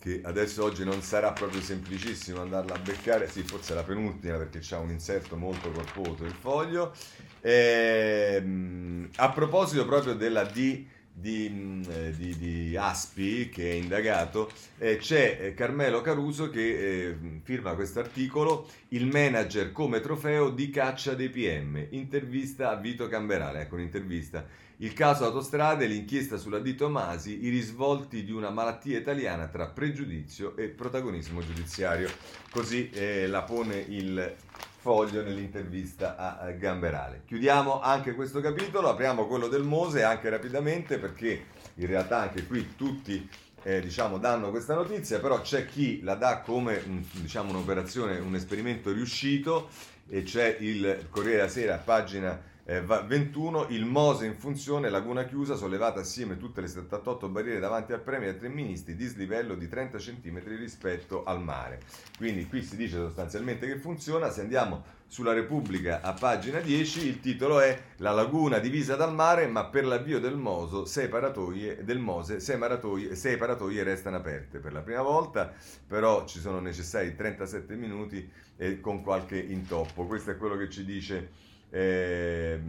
che 0.00 0.20
adesso 0.24 0.64
oggi 0.64 0.84
non 0.84 1.02
sarà 1.02 1.32
proprio 1.32 1.60
semplicissimo 1.60 2.40
andarla 2.40 2.74
a 2.74 2.78
beccare, 2.78 3.28
sì 3.28 3.42
forse 3.42 3.74
la 3.74 3.82
penultima 3.82 4.36
perché 4.36 4.60
c'ha 4.62 4.78
un 4.78 4.90
inserto 4.90 5.36
molto 5.36 5.70
corposo 5.70 6.24
il 6.24 6.34
foglio. 6.38 6.92
Ehm, 7.40 9.08
a 9.16 9.30
proposito 9.30 9.84
proprio 9.84 10.14
della 10.14 10.44
D 10.44 10.84
di, 11.20 11.82
eh, 11.88 12.12
di, 12.16 12.36
di, 12.36 12.76
Aspi 12.76 13.48
che 13.48 13.70
è 13.70 13.74
indagato, 13.74 14.50
eh, 14.78 14.98
c'è 14.98 15.38
eh, 15.40 15.54
Carmelo 15.54 16.00
Caruso 16.00 16.48
che 16.48 17.08
eh, 17.08 17.16
firma 17.42 17.74
questo 17.74 17.98
articolo, 17.98 18.68
il 18.88 19.06
manager 19.06 19.72
come 19.72 20.00
trofeo 20.00 20.50
di 20.50 20.70
caccia 20.70 21.14
dei 21.14 21.28
PM, 21.28 21.86
intervista 21.90 22.70
a 22.70 22.76
Vito 22.76 23.08
Camberale, 23.08 23.62
ecco 23.62 23.74
un'intervista 23.74 24.46
il 24.80 24.92
caso 24.92 25.24
autostrade, 25.24 25.86
l'inchiesta 25.86 26.36
sulla 26.36 26.60
di 26.60 26.74
Tomasi, 26.74 27.44
i 27.44 27.48
risvolti 27.48 28.24
di 28.24 28.30
una 28.30 28.50
malattia 28.50 28.98
italiana 28.98 29.48
tra 29.48 29.66
pregiudizio 29.66 30.56
e 30.56 30.68
protagonismo 30.68 31.40
giudiziario. 31.40 32.08
Così 32.50 32.90
eh, 32.90 33.26
la 33.26 33.42
pone 33.42 33.76
il 33.76 34.34
foglio 34.80 35.22
nell'intervista 35.22 36.16
a 36.16 36.50
Gamberale. 36.52 37.22
Chiudiamo 37.26 37.80
anche 37.80 38.14
questo 38.14 38.40
capitolo, 38.40 38.88
apriamo 38.88 39.26
quello 39.26 39.48
del 39.48 39.64
Mose 39.64 40.04
anche 40.04 40.28
rapidamente 40.28 40.98
perché 40.98 41.46
in 41.74 41.86
realtà 41.86 42.20
anche 42.20 42.46
qui 42.46 42.74
tutti 42.76 43.28
eh, 43.64 43.80
diciamo, 43.80 44.18
danno 44.18 44.50
questa 44.50 44.74
notizia, 44.74 45.18
però 45.18 45.40
c'è 45.40 45.66
chi 45.66 46.02
la 46.02 46.14
dà 46.14 46.40
come 46.40 46.80
diciamo, 47.14 47.50
un'operazione, 47.50 48.18
un 48.18 48.36
esperimento 48.36 48.92
riuscito 48.92 49.68
e 50.08 50.22
c'è 50.22 50.56
il 50.60 51.08
Corriere 51.10 51.38
della 51.38 51.48
Sera, 51.48 51.76
pagina 51.76 52.40
eh, 52.70 52.82
21, 52.82 53.68
il 53.70 53.86
Mose 53.86 54.26
in 54.26 54.34
funzione, 54.34 54.90
laguna 54.90 55.24
chiusa, 55.24 55.54
sollevata 55.54 56.00
assieme 56.00 56.36
tutte 56.36 56.60
le 56.60 56.68
78 56.68 57.30
barriere 57.30 57.60
davanti 57.60 57.94
al 57.94 58.02
Premier 58.02 58.28
e 58.28 58.32
ai 58.32 58.38
tre 58.38 58.48
ministri, 58.50 58.94
dislivello 58.94 59.54
di 59.54 59.66
30 59.68 59.96
cm 59.96 60.42
rispetto 60.44 61.24
al 61.24 61.42
mare. 61.42 61.80
Quindi 62.18 62.46
qui 62.46 62.62
si 62.62 62.76
dice 62.76 62.96
sostanzialmente 62.96 63.66
che 63.66 63.78
funziona, 63.78 64.28
se 64.28 64.42
andiamo 64.42 64.84
sulla 65.06 65.32
Repubblica 65.32 66.02
a 66.02 66.12
pagina 66.12 66.60
10, 66.60 67.06
il 67.06 67.20
titolo 67.20 67.60
è 67.60 67.80
La 67.96 68.10
laguna 68.10 68.58
divisa 68.58 68.96
dal 68.96 69.14
mare, 69.14 69.46
ma 69.46 69.64
per 69.64 69.86
l'avvio 69.86 70.20
del, 70.20 70.36
Moso, 70.36 70.84
sei 70.84 71.08
paratoie, 71.08 71.82
del 71.84 71.98
Mose 71.98 72.38
sei, 72.38 72.58
paratoie, 72.58 73.14
sei 73.14 73.38
paratoie 73.38 73.82
restano 73.82 74.16
aperte. 74.16 74.58
Per 74.58 74.74
la 74.74 74.82
prima 74.82 75.00
volta 75.00 75.54
però 75.86 76.26
ci 76.26 76.38
sono 76.38 76.60
necessari 76.60 77.16
37 77.16 77.74
minuti 77.76 78.30
e 78.58 78.78
con 78.80 79.02
qualche 79.02 79.38
intoppo. 79.38 80.04
Questo 80.04 80.32
è 80.32 80.36
quello 80.36 80.58
che 80.58 80.68
ci 80.68 80.84
dice 80.84 81.46
eh, 81.70 82.60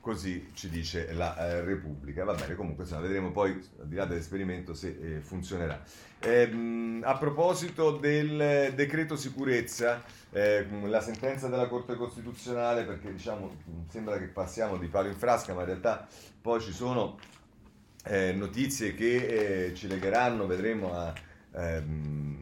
così 0.00 0.50
ci 0.52 0.68
dice 0.68 1.12
la 1.12 1.36
eh, 1.36 1.60
Repubblica. 1.62 2.24
Va 2.24 2.34
bene, 2.34 2.54
comunque 2.54 2.84
insomma, 2.84 3.02
vedremo 3.02 3.30
poi, 3.30 3.50
al 3.80 3.86
di 3.86 3.94
là 3.96 4.04
dell'esperimento, 4.04 4.74
se 4.74 4.98
eh, 5.00 5.20
funzionerà. 5.20 5.82
Ehm, 6.20 7.02
a 7.04 7.16
proposito 7.16 7.92
del 7.92 8.72
decreto 8.74 9.16
sicurezza, 9.16 10.02
ehm, 10.30 10.88
la 10.88 11.00
sentenza 11.00 11.48
della 11.48 11.68
Corte 11.68 11.94
Costituzionale, 11.94 12.84
perché 12.84 13.12
diciamo, 13.12 13.56
sembra 13.88 14.18
che 14.18 14.26
passiamo 14.26 14.76
di 14.76 14.88
palo 14.88 15.08
in 15.08 15.16
frasca, 15.16 15.54
ma 15.54 15.60
in 15.60 15.66
realtà 15.66 16.06
poi 16.40 16.60
ci 16.60 16.72
sono 16.72 17.18
eh, 18.04 18.32
notizie 18.32 18.94
che 18.94 19.68
eh, 19.68 19.74
ci 19.74 19.86
legheranno, 19.86 20.46
vedremo 20.46 20.94
a, 20.94 21.12
ehm, 21.54 22.38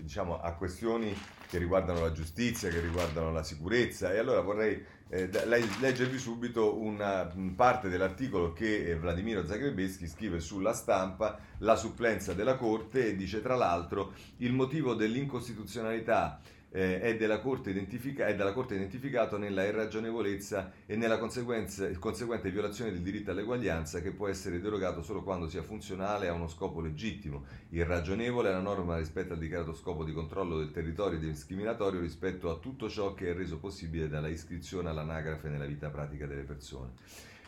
diciamo, 0.00 0.40
a 0.40 0.52
questioni 0.52 1.14
che 1.48 1.58
riguardano 1.58 2.00
la 2.00 2.12
giustizia, 2.12 2.68
che 2.68 2.80
riguardano 2.80 3.30
la 3.30 3.42
sicurezza 3.42 4.12
e 4.12 4.18
allora 4.18 4.40
vorrei 4.40 4.82
eh, 5.14 5.30
leggervi 5.78 6.18
subito 6.18 6.76
una 6.76 7.32
parte 7.54 7.88
dell'articolo 7.88 8.52
che 8.52 8.84
eh, 8.84 8.96
Vladimiro 8.96 9.46
Zagrebeschi 9.46 10.08
scrive 10.08 10.40
sulla 10.40 10.72
stampa, 10.72 11.38
la 11.58 11.76
supplenza 11.76 12.32
della 12.32 12.56
Corte 12.56 13.06
e 13.06 13.16
dice 13.16 13.40
tra 13.40 13.54
l'altro 13.54 14.12
il 14.38 14.52
motivo 14.52 14.94
dell'incostituzionalità 14.94 16.40
eh, 16.76 17.00
è, 17.00 17.16
della 17.16 17.38
corte 17.38 17.70
identifica- 17.70 18.26
è 18.26 18.34
dalla 18.34 18.52
Corte 18.52 18.74
identificato 18.74 19.38
nella 19.38 19.64
irragionevolezza 19.64 20.72
e 20.86 20.96
nella 20.96 21.18
conseguente 21.18 22.50
violazione 22.50 22.90
del 22.90 23.00
diritto 23.00 23.30
all'eguaglianza 23.30 24.02
che 24.02 24.10
può 24.10 24.26
essere 24.26 24.60
derogato 24.60 25.00
solo 25.00 25.22
quando 25.22 25.48
sia 25.48 25.62
funzionale 25.62 26.26
a 26.26 26.32
uno 26.32 26.48
scopo 26.48 26.80
legittimo. 26.80 27.44
Irragionevole 27.70 28.48
è 28.48 28.52
la 28.52 28.60
norma 28.60 28.98
rispetto 28.98 29.34
al 29.34 29.38
dichiarato 29.38 29.72
scopo 29.72 30.02
di 30.02 30.12
controllo 30.12 30.58
del 30.58 30.72
territorio 30.72 31.18
discriminatorio 31.18 32.00
rispetto 32.00 32.50
a 32.50 32.56
tutto 32.56 32.88
ciò 32.88 33.14
che 33.14 33.30
è 33.30 33.34
reso 33.34 33.58
possibile 33.58 34.08
dalla 34.08 34.28
iscrizione 34.28 34.88
all'anagrafe 34.88 35.48
nella 35.48 35.66
vita 35.66 35.90
pratica 35.90 36.26
delle 36.26 36.42
persone. 36.42 36.90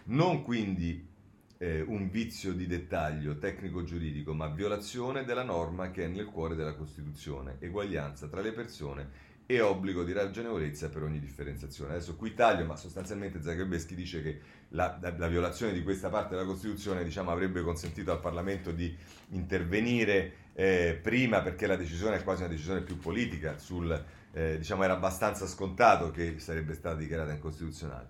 Non 0.05 0.45
quindi 0.45 1.15
eh, 1.59 1.81
un 1.81 2.11
vizio 2.11 2.53
di 2.53 2.67
dettaglio 2.67 3.39
tecnico-giuridico, 3.39 4.35
ma 4.35 4.49
violazione 4.49 5.25
della 5.25 5.43
norma 5.43 5.91
che 5.91 6.05
è 6.05 6.09
nel 6.09 6.27
cuore 6.27 6.55
della 6.55 6.75
Costituzione, 6.75 7.57
eguaglianza 7.61 8.29
tra 8.29 8.41
le 8.41 8.53
persone 8.53 9.35
e 9.49 9.61
obbligo 9.61 10.03
di 10.03 10.13
ragionevolezza 10.13 10.89
per 10.89 11.05
ogni 11.05 11.21
differenziazione. 11.21 11.93
Adesso 11.93 12.17
qui 12.17 12.35
taglio, 12.35 12.65
ma 12.65 12.75
sostanzialmente 12.77 13.41
Zagrebeschi 13.41 13.95
dice 13.95 14.21
che 14.21 14.41
la, 14.71 14.99
la, 15.01 15.15
la, 15.17 15.29
violazione 15.29 15.73
di 15.73 15.85
questa 15.85 16.09
parte 16.09 16.35
della 16.35 16.47
Costituzione 16.47 17.05
diciamo, 17.05 17.31
avrebbe 17.31 17.63
consentito 17.63 18.11
al 18.11 18.19
Parlamento 18.19 18.73
di 18.73 18.95
intervenire 19.31 20.33
eh, 20.55 20.99
prima 21.01 21.43
perché 21.43 21.69
la 21.69 21.77
decisione 21.77 22.17
è 22.17 22.25
quasi 22.25 22.43
una 22.43 22.51
decisione 22.51 22.83
più 22.83 22.99
politica, 22.99 23.57
sul, 23.57 24.05
eh, 24.33 24.59
diciamo, 24.59 24.83
era 24.83 24.95
abbastanza 24.95 25.47
scontato 25.47 26.11
che 26.11 26.41
sarebbe 26.41 26.75
stata 26.75 26.97
dichiarata 26.97 27.33
incostituzionale. 27.33 28.09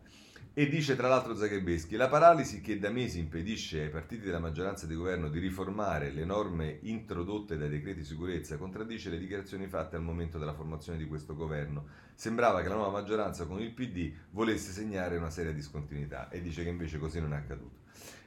E 0.59 0.71
dice 0.71 0.97
tra 0.97 1.09
l'altro 1.09 1.37
Zagrebeschi, 1.37 1.97
la 1.97 2.09
paralisi 2.09 2.63
che 2.63 2.79
da 2.79 2.89
mesi 2.89 3.19
impedisce 3.19 3.83
ai 3.83 3.91
partiti 3.91 4.25
della 4.25 4.39
maggioranza 4.39 4.87
di 4.87 4.95
governo 4.95 5.29
di 5.29 5.39
riformare 5.39 6.11
le 6.11 6.25
norme 6.25 6.79
introdotte 6.85 7.59
dai 7.59 7.69
decreti 7.69 8.03
sicurezza 8.03 8.57
contraddice 8.57 9.11
le 9.11 9.19
dichiarazioni 9.19 9.67
fatte 9.67 9.97
al 9.97 10.03
momento 10.03 10.39
della 10.39 10.55
formazione 10.55 10.97
di 10.97 11.07
questo 11.07 11.35
governo. 11.37 11.89
Sembrava 12.15 12.63
che 12.63 12.69
la 12.69 12.77
nuova 12.77 12.99
maggioranza 12.99 13.45
con 13.45 13.61
il 13.61 13.75
PD 13.75 14.11
volesse 14.31 14.73
segnare 14.73 15.19
una 15.19 15.29
seria 15.29 15.53
discontinuità 15.53 16.31
e 16.31 16.41
dice 16.41 16.63
che 16.63 16.71
invece 16.71 16.97
così 16.97 17.21
non 17.21 17.35
è 17.35 17.37
accaduto. 17.37 17.81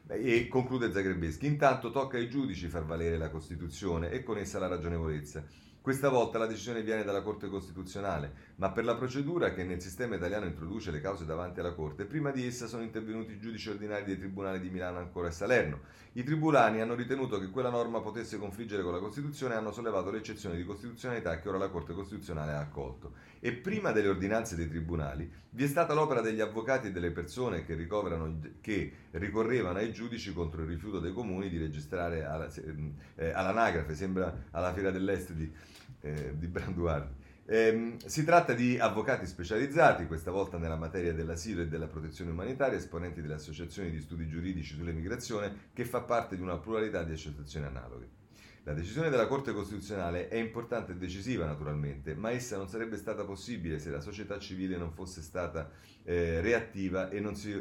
E 0.10 0.48
conclude 0.50 0.92
Zagrebeschi, 0.92 1.48
intanto 1.48 1.90
tocca 1.90 2.18
ai 2.18 2.30
giudici 2.30 2.68
far 2.68 2.86
valere 2.86 3.18
la 3.18 3.32
Costituzione 3.32 4.12
e 4.12 4.22
con 4.22 4.38
essa 4.38 4.60
la 4.60 4.68
ragionevolezza. 4.68 5.44
Questa 5.82 6.10
volta 6.10 6.38
la 6.38 6.46
decisione 6.46 6.84
viene 6.84 7.04
dalla 7.04 7.22
Corte 7.22 7.48
Costituzionale, 7.48 8.49
ma 8.60 8.72
per 8.72 8.84
la 8.84 8.96
procedura 8.96 9.54
che 9.54 9.64
nel 9.64 9.82
sistema 9.82 10.16
italiano 10.16 10.46
introduce 10.46 10.92
le 10.92 11.00
cause 11.00 11.26
davanti 11.26 11.62
alla 11.62 11.74
Corte, 11.74 12.04
prima 12.04 12.30
di 12.30 12.46
essa 12.46 12.68
sono 12.68 12.84
intervenuti 12.84 13.32
i 13.32 13.40
giudici 13.40 13.70
ordinari 13.70 14.04
dei 14.04 14.18
tribunali 14.18 14.60
di 14.60 14.70
Milano, 14.70 14.98
Ancora 14.98 15.30
e 15.30 15.32
Salerno. 15.32 15.80
I 16.14 16.24
tribunali 16.24 16.82
hanno 16.82 16.94
ritenuto 16.94 17.40
che 17.40 17.50
quella 17.52 17.70
norma 17.70 18.02
potesse 18.02 18.38
confliggere 18.38 18.84
con 18.84 18.92
la 18.92 19.00
Costituzione 19.00 19.54
e 19.54 19.58
hanno 19.58 19.72
sollevato 19.72 20.12
l'eccezione 20.12 20.58
di 20.58 20.66
costituzionalità 20.66 21.40
che 21.40 21.48
ora 21.48 21.58
la 21.58 21.70
Corte 21.70 21.94
Costituzionale 21.94 22.52
ha 22.52 22.60
accolto. 22.60 23.14
E 23.40 23.54
prima 23.54 23.94
delle 23.94 24.10
ordinanze 24.10 24.58
dei 24.58 24.68
tribunali 24.68 25.32
vi 25.52 25.64
è 25.64 25.68
stata 25.68 25.94
l'opera 25.94 26.20
degli 26.20 26.42
avvocati 26.42 26.88
e 26.88 26.92
delle 26.92 27.12
persone 27.12 27.64
che, 27.64 27.78
che 28.60 28.94
ricorrevano 29.12 29.78
ai 29.78 29.94
giudici 29.94 30.34
contro 30.34 30.64
il 30.64 30.68
rifiuto 30.68 31.00
dei 31.00 31.14
comuni 31.14 31.48
di 31.48 31.58
registrare 31.58 32.26
alla, 32.26 32.50
eh, 33.16 33.30
all'anagrafe, 33.30 33.96
sembra 33.96 34.48
alla 34.52 34.74
Fiera 34.74 34.92
dell'Est 34.92 35.32
di 35.32 35.50
eh, 36.02 36.34
di 36.38 36.48
Branduardi. 36.48 37.19
Eh, 37.52 37.96
si 38.06 38.24
tratta 38.24 38.54
di 38.54 38.78
avvocati 38.78 39.26
specializzati, 39.26 40.06
questa 40.06 40.30
volta 40.30 40.60
nella 40.60 40.76
materia 40.76 41.16
dell'asilo 41.16 41.64
e 41.64 41.68
della 41.68 41.88
protezione 41.88 42.30
umanitaria, 42.30 42.78
esponenti 42.78 43.22
delle 43.22 43.34
associazioni 43.34 43.90
di 43.90 44.00
studi 44.02 44.28
giuridici 44.28 44.76
sull'emigrazione, 44.76 45.70
che 45.74 45.84
fa 45.84 46.02
parte 46.02 46.36
di 46.36 46.44
una 46.44 46.60
pluralità 46.60 47.02
di 47.02 47.14
associazioni 47.14 47.66
analoghe. 47.66 48.08
La 48.66 48.74
decisione 48.74 49.10
della 49.10 49.26
Corte 49.26 49.52
Costituzionale 49.52 50.28
è 50.28 50.36
importante 50.36 50.92
e 50.92 50.98
decisiva 50.98 51.48
naturalmente, 51.48 52.14
ma 52.14 52.30
essa 52.30 52.56
non 52.56 52.70
sarebbe 52.70 52.98
stata 52.98 53.26
possibile 53.26 53.80
se 53.80 53.90
la 53.90 54.00
società 54.00 54.38
civile 54.38 54.78
non 54.78 54.92
fosse 54.92 55.24
stata 55.24 55.72
eh, 56.04 56.42
reattiva 56.42 57.10
e 57.10 57.20
non 57.20 57.34
si, 57.34 57.52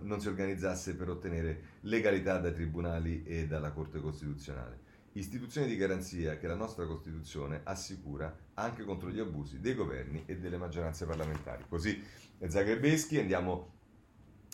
non 0.00 0.20
si 0.20 0.28
organizzasse 0.28 0.94
per 0.94 1.08
ottenere 1.08 1.62
legalità 1.80 2.38
dai 2.38 2.54
tribunali 2.54 3.24
e 3.24 3.48
dalla 3.48 3.72
Corte 3.72 3.98
Costituzionale 3.98 4.86
istituzione 5.18 5.66
di 5.66 5.76
garanzia 5.76 6.38
che 6.38 6.46
la 6.46 6.54
nostra 6.54 6.86
Costituzione 6.86 7.60
assicura 7.64 8.34
anche 8.54 8.84
contro 8.84 9.10
gli 9.10 9.20
abusi 9.20 9.60
dei 9.60 9.74
governi 9.74 10.22
e 10.26 10.36
delle 10.36 10.56
maggioranze 10.56 11.06
parlamentari. 11.06 11.64
Così 11.68 12.02
Zagrebeschi 12.46 13.18
andiamo, 13.18 13.72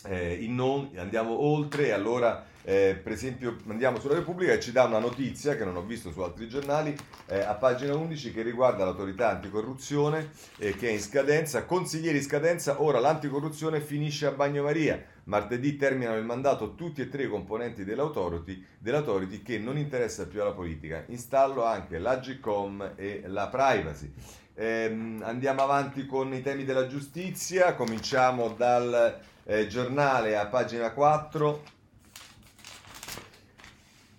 eh, 0.05 0.45
non, 0.49 0.91
andiamo 0.95 1.39
oltre 1.39 1.87
e 1.87 1.91
allora 1.91 2.45
eh, 2.63 2.99
per 3.01 3.11
esempio 3.11 3.57
andiamo 3.67 3.99
sulla 3.99 4.15
Repubblica 4.15 4.53
e 4.53 4.59
ci 4.59 4.71
dà 4.71 4.85
una 4.85 4.97
notizia 4.97 5.55
che 5.55 5.63
non 5.63 5.75
ho 5.75 5.83
visto 5.83 6.11
su 6.11 6.21
altri 6.21 6.49
giornali 6.49 6.95
eh, 7.27 7.39
a 7.39 7.53
pagina 7.53 7.95
11 7.95 8.33
che 8.33 8.41
riguarda 8.41 8.83
l'autorità 8.83 9.29
anticorruzione 9.29 10.31
eh, 10.57 10.75
che 10.75 10.89
è 10.89 10.91
in 10.91 10.99
scadenza, 10.99 11.65
consiglieri 11.65 12.17
in 12.17 12.23
scadenza, 12.23 12.81
ora 12.81 12.99
l'anticorruzione 12.99 13.81
finisce 13.81 14.25
a 14.25 14.31
Bagnomaria. 14.31 15.13
Martedì 15.25 15.75
terminano 15.75 16.17
il 16.17 16.25
mandato 16.25 16.75
tutti 16.75 17.01
e 17.01 17.09
tre 17.09 17.23
i 17.23 17.29
componenti 17.29 17.83
dell'autority, 17.83 18.63
dell'autority 18.77 19.41
che 19.41 19.57
non 19.57 19.77
interessa 19.77 20.27
più 20.27 20.41
alla 20.41 20.53
politica. 20.53 21.03
Installo 21.07 21.63
anche 21.63 21.97
l'Agicom 21.97 22.93
e 22.95 23.23
la 23.25 23.47
privacy. 23.47 24.11
Eh, 24.53 25.17
andiamo 25.21 25.63
avanti 25.63 26.05
con 26.05 26.33
i 26.33 26.41
temi 26.41 26.63
della 26.63 26.87
giustizia, 26.87 27.73
cominciamo 27.73 28.49
dal 28.49 29.19
eh, 29.43 29.67
giornale 29.67 30.37
a 30.37 30.45
pagina 30.45 30.91
4. 30.91 31.73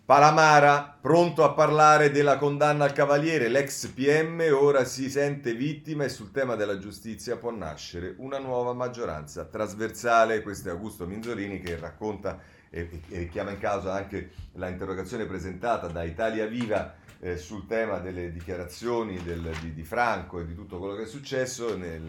Palamara, 0.06 0.98
pronto 1.00 1.42
a 1.42 1.52
parlare 1.52 2.12
della 2.12 2.38
condanna 2.38 2.84
al 2.84 2.92
Cavaliere, 2.92 3.48
l'ex 3.48 3.88
PM 3.88 4.40
ora 4.52 4.84
si 4.84 5.10
sente 5.10 5.52
vittima 5.52 6.04
e 6.04 6.08
sul 6.08 6.30
tema 6.30 6.54
della 6.54 6.78
giustizia 6.78 7.36
può 7.36 7.50
nascere 7.50 8.14
una 8.18 8.38
nuova 8.38 8.72
maggioranza 8.72 9.46
trasversale. 9.46 10.42
Questo 10.42 10.68
è 10.68 10.70
Augusto 10.70 11.08
Minzolini 11.08 11.58
che 11.58 11.76
racconta 11.76 12.38
e, 12.70 12.88
e 13.08 13.28
chiama 13.28 13.50
in 13.50 13.58
causa 13.58 13.94
anche 13.94 14.30
la 14.52 14.68
interrogazione 14.68 15.24
presentata 15.24 15.88
da 15.88 16.04
Italia 16.04 16.46
Viva 16.46 16.94
eh, 17.20 17.36
sul 17.36 17.66
tema 17.66 17.98
delle 17.98 18.30
dichiarazioni 18.32 19.22
del, 19.22 19.50
di, 19.60 19.72
di, 19.72 19.82
Franco 19.82 20.40
e 20.40 20.46
di 20.46 20.54
tutto 20.54 20.78
quello 20.78 20.94
che 20.94 21.02
è 21.02 21.06
successo, 21.06 21.76
nel, 21.76 22.02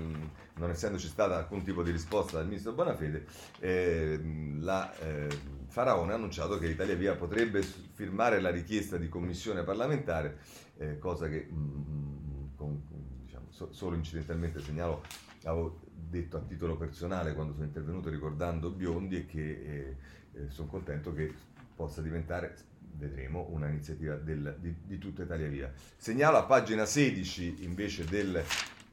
non 0.56 0.70
essendoci 0.70 1.08
stata 1.08 1.38
alcun 1.38 1.64
tipo 1.64 1.84
di 1.84 1.92
risposta 1.92 2.38
dal 2.38 2.48
ministro 2.48 2.74
Bonafede, 2.74 3.26
eh, 3.60 4.20
la 4.60 4.96
eh, 4.98 5.28
Faraone 5.68 6.14
ha 6.14 6.16
annunciato 6.16 6.58
che 6.58 6.68
Italia 6.68 6.96
Via 6.96 7.16
potrebbe 7.16 7.62
firmare 7.62 8.42
la 8.42 8.50
richiesta 8.50 8.98
di 8.98 9.10
commissione 9.10 9.64
parlamentare, 9.64 10.40
eh, 10.78 10.98
cosa 10.98 11.28
che 11.28 11.48
mh, 11.50 11.56
mm, 11.56 11.84
mm, 11.94 12.46
con, 12.56 12.82
diciamo, 13.24 13.46
so, 13.50 13.72
solo 13.72 13.96
incidentalmente 13.96 14.60
segnalo, 14.60 15.04
avevo 15.44 15.80
detto 15.94 16.38
a 16.38 16.42
titolo 16.42 16.78
personale 16.78 17.34
quando 17.34 17.54
sono 17.54 17.66
intervenuto 17.66 18.10
ricordando 18.10 18.72
Biondi 18.72 19.18
e 19.18 19.26
che 19.26 19.50
eh, 19.50 19.96
eh, 20.34 20.50
sono 20.50 20.68
contento 20.68 21.14
che 21.14 21.34
possa 21.76 22.02
diventare, 22.02 22.56
vedremo, 22.98 23.48
un'iniziativa 23.52 24.16
del, 24.16 24.58
di, 24.60 24.74
di, 24.84 24.98
tutta 24.98 25.24
Italia 25.24 25.48
Via. 25.48 25.72
Segnalo 25.96 26.38
a 26.38 26.44
pagina 26.44 26.86
16 26.86 27.64
invece 27.64 28.06
del, 28.06 28.44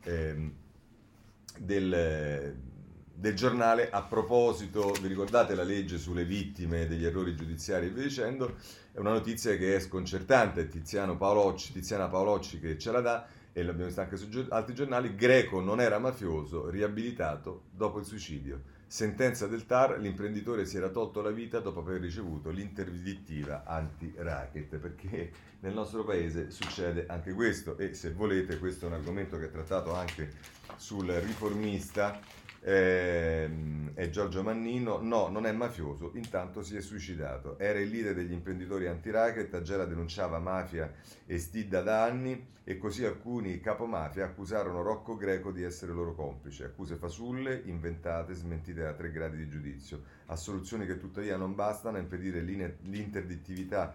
ehm, 0.05 0.53
del, 1.59 2.57
del, 3.15 3.35
giornale, 3.35 3.91
a 3.91 4.03
proposito, 4.03 4.93
vi 5.01 5.09
ricordate 5.09 5.55
la 5.55 5.63
legge 5.63 5.99
sulle 5.99 6.25
vittime 6.25 6.87
degli 6.87 7.05
errori 7.05 7.35
giudiziari 7.35 7.87
e 7.87 7.91
via 7.91 8.03
dicendo, 8.03 8.57
è 8.93 8.99
una 8.99 9.13
notizia 9.13 9.57
che 9.57 9.77
è 9.77 9.81
sconcertante, 9.81 10.69
Tiziano 10.69 11.17
Paolocci, 11.17 11.73
Tiziana 11.73 12.09
Paolocci 12.09 12.61
che 12.61 12.79
ce 12.79 12.93
la 12.93 13.01
dà, 13.01 13.27
e 13.53 13.63
l'abbiamo 13.63 13.87
visto 13.87 14.01
anche 14.01 14.17
su 14.17 14.29
altri 14.51 14.75
giornali, 14.75 15.15
Greco 15.15 15.61
non 15.61 15.81
era 15.81 15.99
mafioso, 15.99 16.69
riabilitato 16.69 17.67
dopo 17.71 18.01
il 18.01 18.05
suicidio. 18.05 18.74
Sentenza 18.87 19.47
del 19.47 19.67
TAR, 19.67 19.99
l'imprenditore 19.99 20.67
si 20.67 20.77
era 20.77 20.89
tolto 20.89 21.21
la 21.21 21.31
vita 21.31 21.59
dopo 21.59 21.81
aver 21.81 22.01
ricevuto 22.01 22.51
l'interdittiva 22.51 23.65
anti-racket, 23.65 24.77
perché 24.77 25.33
nel 25.61 25.73
nostro 25.73 26.05
paese 26.05 26.51
succede 26.51 27.07
anche 27.09 27.33
questo 27.33 27.77
e 27.79 27.95
se 27.95 28.13
volete 28.13 28.59
questo 28.59 28.85
è 28.85 28.89
un 28.89 28.95
argomento 28.95 29.39
che 29.39 29.47
è 29.47 29.51
trattato 29.51 29.95
anche 29.95 30.33
sul 30.77 31.09
riformista 31.11 32.21
eh, 32.65 33.51
è 33.93 34.09
Giorgio 34.09 34.43
Mannino, 34.43 34.99
no, 35.01 35.29
non 35.29 35.45
è 35.45 35.53
mafioso, 35.53 36.13
intanto 36.15 36.63
si 36.63 36.77
è 36.77 36.81
suicidato. 36.81 37.59
Era 37.59 37.79
il 37.79 37.91
leader 37.91 38.15
degli 38.15 38.33
imprenditori 38.33 38.87
anti-racket, 38.87 39.53
la 39.77 39.85
denunciava 39.85 40.39
mafia 40.39 40.91
e 41.27 41.39
stidda 41.39 41.83
da 41.83 42.03
anni 42.05 42.53
e 42.65 42.79
così 42.79 43.05
alcuni 43.05 43.61
capomafia 43.61 44.25
accusarono 44.25 44.81
Rocco 44.81 45.17
Greco 45.17 45.53
di 45.53 45.63
essere 45.63 45.93
loro 45.93 46.15
complice. 46.15 46.65
Accuse 46.65 46.97
fasulle, 46.97 47.63
inventate, 47.67 48.33
smentite 48.33 48.83
da 48.83 48.95
tre 48.95 49.11
gradi 49.11 49.37
di 49.37 49.49
giudizio. 49.49 50.03
Assoluzioni 50.27 50.87
che 50.87 50.97
tuttavia 50.97 51.37
non 51.37 51.55
bastano 51.55 51.99
a 51.99 52.01
impedire 52.01 52.41
l'interdittività 52.41 53.93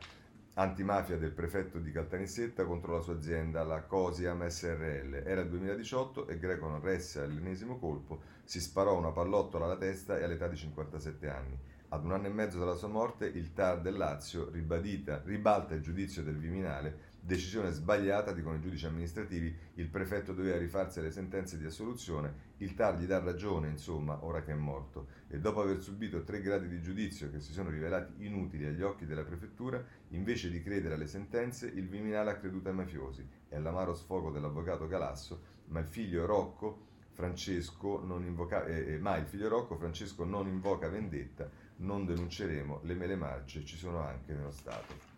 antimafia 0.60 1.18
del 1.18 1.32
prefetto 1.32 1.80
di 1.80 1.89
Caltanissetta 1.89 2.66
contro 2.66 2.93
la 2.93 2.99
sua 2.99 3.14
azienda, 3.14 3.64
la 3.64 3.84
Cosiam 3.84 4.45
SRL. 4.45 5.24
Era 5.26 5.39
il 5.39 5.47
2018 5.47 6.28
e 6.28 6.38
Greco 6.38 6.68
non 6.68 6.82
resse 6.82 7.22
all'ennesimo 7.22 7.80
colpo, 7.80 8.22
si 8.43 8.60
sparò 8.60 8.97
una 8.97 9.12
pallottola 9.12 9.64
alla 9.66 9.78
testa 9.78 10.18
e 10.18 10.24
all'età 10.24 10.47
di 10.47 10.57
57 10.57 11.30
anni. 11.30 11.57
Ad 11.91 12.03
un 12.03 12.12
anno 12.12 12.28
e 12.28 12.32
mezzo 12.32 12.60
dalla 12.60 12.76
sua 12.76 12.89
morte, 12.89 13.26
il 13.26 13.53
TAR 13.53 13.80
del 13.80 13.95
Lazio 13.95 14.49
ribadita, 14.51 15.22
ribalta 15.24 15.76
il 15.76 15.82
giudizio 15.82 16.24
del 16.24 16.38
Viminale 16.38 17.07
Decisione 17.22 17.72
sbagliata, 17.72 18.32
dicono 18.32 18.55
i 18.55 18.61
giudici 18.61 18.86
amministrativi, 18.86 19.55
il 19.76 19.88
prefetto 19.88 20.34
doveva 20.34 20.57
rifarsi 20.57 20.99
alle 20.99 21.11
sentenze 21.11 21.57
di 21.57 21.65
assoluzione, 21.65 22.47
il 22.57 22.74
TAR 22.74 22.97
gli 22.97 23.05
dà 23.05 23.20
ragione, 23.20 23.70
insomma, 23.70 24.24
ora 24.24 24.41
che 24.41 24.51
è 24.51 24.55
morto. 24.55 25.07
E 25.28 25.39
dopo 25.39 25.61
aver 25.61 25.82
subito 25.82 26.24
tre 26.24 26.41
gradi 26.41 26.67
di 26.67 26.82
giudizio 26.82 27.30
che 27.30 27.39
si 27.39 27.51
sono 27.51 27.70
rivelati 27.70 28.26
inutili 28.26 28.65
agli 28.65 28.82
occhi 28.82 29.05
della 29.05 29.24
prefettura, 29.24 29.84
invece 30.09 30.49
di 30.49 30.61
credere 30.61 30.95
alle 30.95 31.07
sentenze, 31.07 31.67
il 31.67 31.88
Viminale 31.88 32.32
ha 32.32 32.38
creduto 32.38 32.70
ai 32.70 32.76
mafiosi. 32.76 33.28
È 33.47 33.59
l'amaro 33.59 33.93
sfogo 33.93 34.32
dell'avvocato 34.32 34.88
Galasso, 34.88 35.41
ma 35.65 35.80
il 35.80 35.88
figlio 35.88 36.26
Rocco 36.26 36.88
Francesco 37.11 38.01
non 38.03 38.24
invoca, 38.24 38.65
eh, 38.65 38.93
eh, 38.93 38.97
ma 38.97 39.17
il 39.17 39.26
figlio 39.26 39.49
Rocco 39.49 39.76
Francesco 39.76 40.24
non 40.24 40.47
invoca 40.47 40.88
vendetta, 40.88 41.49
non 41.78 42.05
denunceremo, 42.05 42.80
le 42.84 42.93
mele 42.93 43.15
marce 43.17 43.65
ci 43.65 43.76
sono 43.76 43.99
anche 43.99 44.34
nello 44.34 44.51
Stato. 44.51 45.09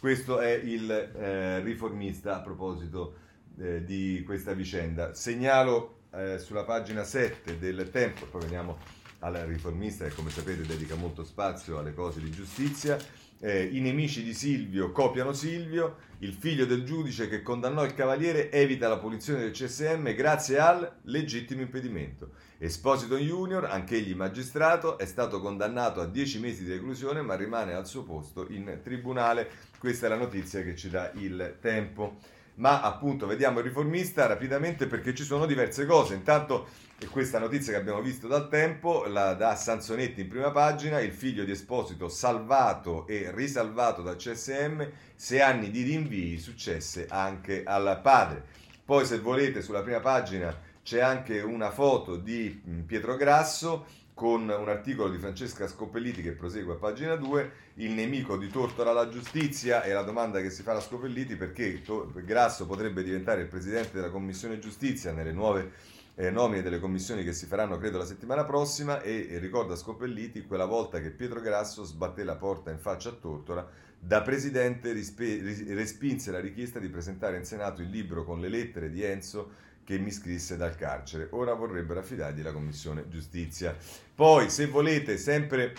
Questo 0.00 0.38
è 0.38 0.52
il 0.52 0.90
eh, 0.90 1.60
riformista 1.60 2.36
a 2.36 2.40
proposito 2.40 3.14
eh, 3.58 3.82
di 3.82 4.22
questa 4.24 4.52
vicenda. 4.52 5.12
Segnalo 5.12 6.02
eh, 6.12 6.38
sulla 6.38 6.62
pagina 6.62 7.02
7 7.02 7.58
del 7.58 7.90
Tempo, 7.90 8.26
poi 8.26 8.42
veniamo 8.42 8.78
al 9.20 9.34
riformista 9.34 10.04
che 10.04 10.14
come 10.14 10.30
sapete 10.30 10.62
dedica 10.62 10.94
molto 10.94 11.24
spazio 11.24 11.78
alle 11.78 11.94
cose 11.94 12.20
di 12.20 12.30
giustizia. 12.30 12.96
Eh, 13.40 13.68
I 13.70 13.80
nemici 13.80 14.24
di 14.24 14.34
Silvio 14.34 14.90
copiano 14.90 15.32
Silvio, 15.32 15.98
il 16.18 16.32
figlio 16.32 16.66
del 16.66 16.82
giudice 16.82 17.28
che 17.28 17.40
condannò 17.40 17.84
il 17.84 17.94
cavaliere 17.94 18.50
evita 18.50 18.88
la 18.88 18.98
punizione 18.98 19.38
del 19.38 19.52
CSM 19.52 20.12
grazie 20.14 20.58
al 20.58 20.98
legittimo 21.02 21.60
impedimento. 21.60 22.30
Esposito 22.58 23.16
Junior, 23.16 23.64
anch'egli 23.66 24.12
magistrato, 24.12 24.98
è 24.98 25.06
stato 25.06 25.40
condannato 25.40 26.00
a 26.00 26.06
10 26.06 26.40
mesi 26.40 26.64
di 26.64 26.72
reclusione 26.72 27.22
ma 27.22 27.36
rimane 27.36 27.74
al 27.74 27.86
suo 27.86 28.02
posto 28.02 28.48
in 28.50 28.80
tribunale. 28.82 29.48
Questa 29.78 30.06
è 30.06 30.08
la 30.08 30.16
notizia 30.16 30.64
che 30.64 30.74
ci 30.74 30.90
dà 30.90 31.12
il 31.14 31.58
tempo. 31.60 32.16
Ma 32.54 32.82
appunto 32.82 33.28
vediamo 33.28 33.60
il 33.60 33.66
riformista 33.66 34.26
rapidamente 34.26 34.88
perché 34.88 35.14
ci 35.14 35.22
sono 35.22 35.46
diverse 35.46 35.86
cose. 35.86 36.14
Intanto 36.14 36.66
questa 37.06 37.38
notizia 37.38 37.72
che 37.72 37.78
abbiamo 37.78 38.02
visto 38.02 38.26
dal 38.26 38.48
tempo 38.48 39.04
la 39.06 39.34
dà 39.34 39.54
Sansonetti 39.54 40.22
in 40.22 40.28
prima 40.28 40.50
pagina, 40.50 40.98
il 40.98 41.12
figlio 41.12 41.44
di 41.44 41.52
Esposito 41.52 42.08
salvato 42.08 43.06
e 43.06 43.30
risalvato 43.32 44.02
dal 44.02 44.16
CSM, 44.16 44.82
sei 45.14 45.40
anni 45.40 45.70
di 45.70 45.82
rinvii 45.82 46.38
successe 46.38 47.06
anche 47.08 47.62
al 47.64 48.00
padre. 48.02 48.42
Poi 48.84 49.06
se 49.06 49.20
volete 49.20 49.62
sulla 49.62 49.82
prima 49.82 50.00
pagina 50.00 50.56
c'è 50.82 51.00
anche 51.00 51.40
una 51.40 51.70
foto 51.70 52.16
di 52.16 52.60
Pietro 52.84 53.14
Grasso 53.16 53.86
con 54.12 54.48
un 54.48 54.68
articolo 54.68 55.08
di 55.08 55.18
Francesca 55.18 55.68
Scopelliti 55.68 56.20
che 56.22 56.32
prosegue 56.32 56.74
a 56.74 56.78
pagina 56.78 57.14
2, 57.14 57.52
il 57.74 57.92
nemico 57.92 58.36
di 58.36 58.48
Tortora 58.48 58.90
alla 58.90 59.08
giustizia 59.08 59.84
e 59.84 59.92
la 59.92 60.02
domanda 60.02 60.40
che 60.40 60.50
si 60.50 60.64
fa 60.64 60.72
a 60.72 60.80
Scopelliti 60.80 61.36
perché 61.36 61.80
Grasso 62.24 62.66
potrebbe 62.66 63.04
diventare 63.04 63.42
il 63.42 63.46
presidente 63.46 63.90
della 63.92 64.10
Commissione 64.10 64.58
Giustizia 64.58 65.12
nelle 65.12 65.30
nuove 65.30 65.96
eh, 66.20 66.30
nomine 66.30 66.62
delle 66.62 66.80
commissioni 66.80 67.22
che 67.22 67.32
si 67.32 67.46
faranno 67.46 67.78
credo 67.78 67.96
la 67.96 68.04
settimana 68.04 68.44
prossima 68.44 69.00
e, 69.02 69.28
e 69.30 69.38
ricorda 69.38 69.76
Scopelliti 69.76 70.42
quella 70.42 70.64
volta 70.64 71.00
che 71.00 71.10
Pietro 71.10 71.40
Grasso 71.40 71.84
sbatté 71.84 72.24
la 72.24 72.34
porta 72.34 72.72
in 72.72 72.80
faccia 72.80 73.10
a 73.10 73.12
Tortora 73.12 73.66
da 74.00 74.22
presidente 74.22 74.90
rispe, 74.92 75.40
respinse 75.68 76.32
la 76.32 76.40
richiesta 76.40 76.80
di 76.80 76.88
presentare 76.88 77.36
in 77.36 77.44
Senato 77.44 77.82
il 77.82 77.90
libro 77.90 78.24
con 78.24 78.40
le 78.40 78.48
lettere 78.48 78.90
di 78.90 79.02
Enzo 79.02 79.66
che 79.84 79.96
mi 79.98 80.10
scrisse 80.10 80.56
dal 80.56 80.74
carcere. 80.76 81.28
Ora 81.30 81.54
vorrebbero 81.54 82.00
affidargli 82.00 82.42
la 82.42 82.52
commissione 82.52 83.08
giustizia. 83.08 83.76
Poi, 84.14 84.50
se 84.50 84.66
volete, 84.66 85.16
sempre 85.16 85.74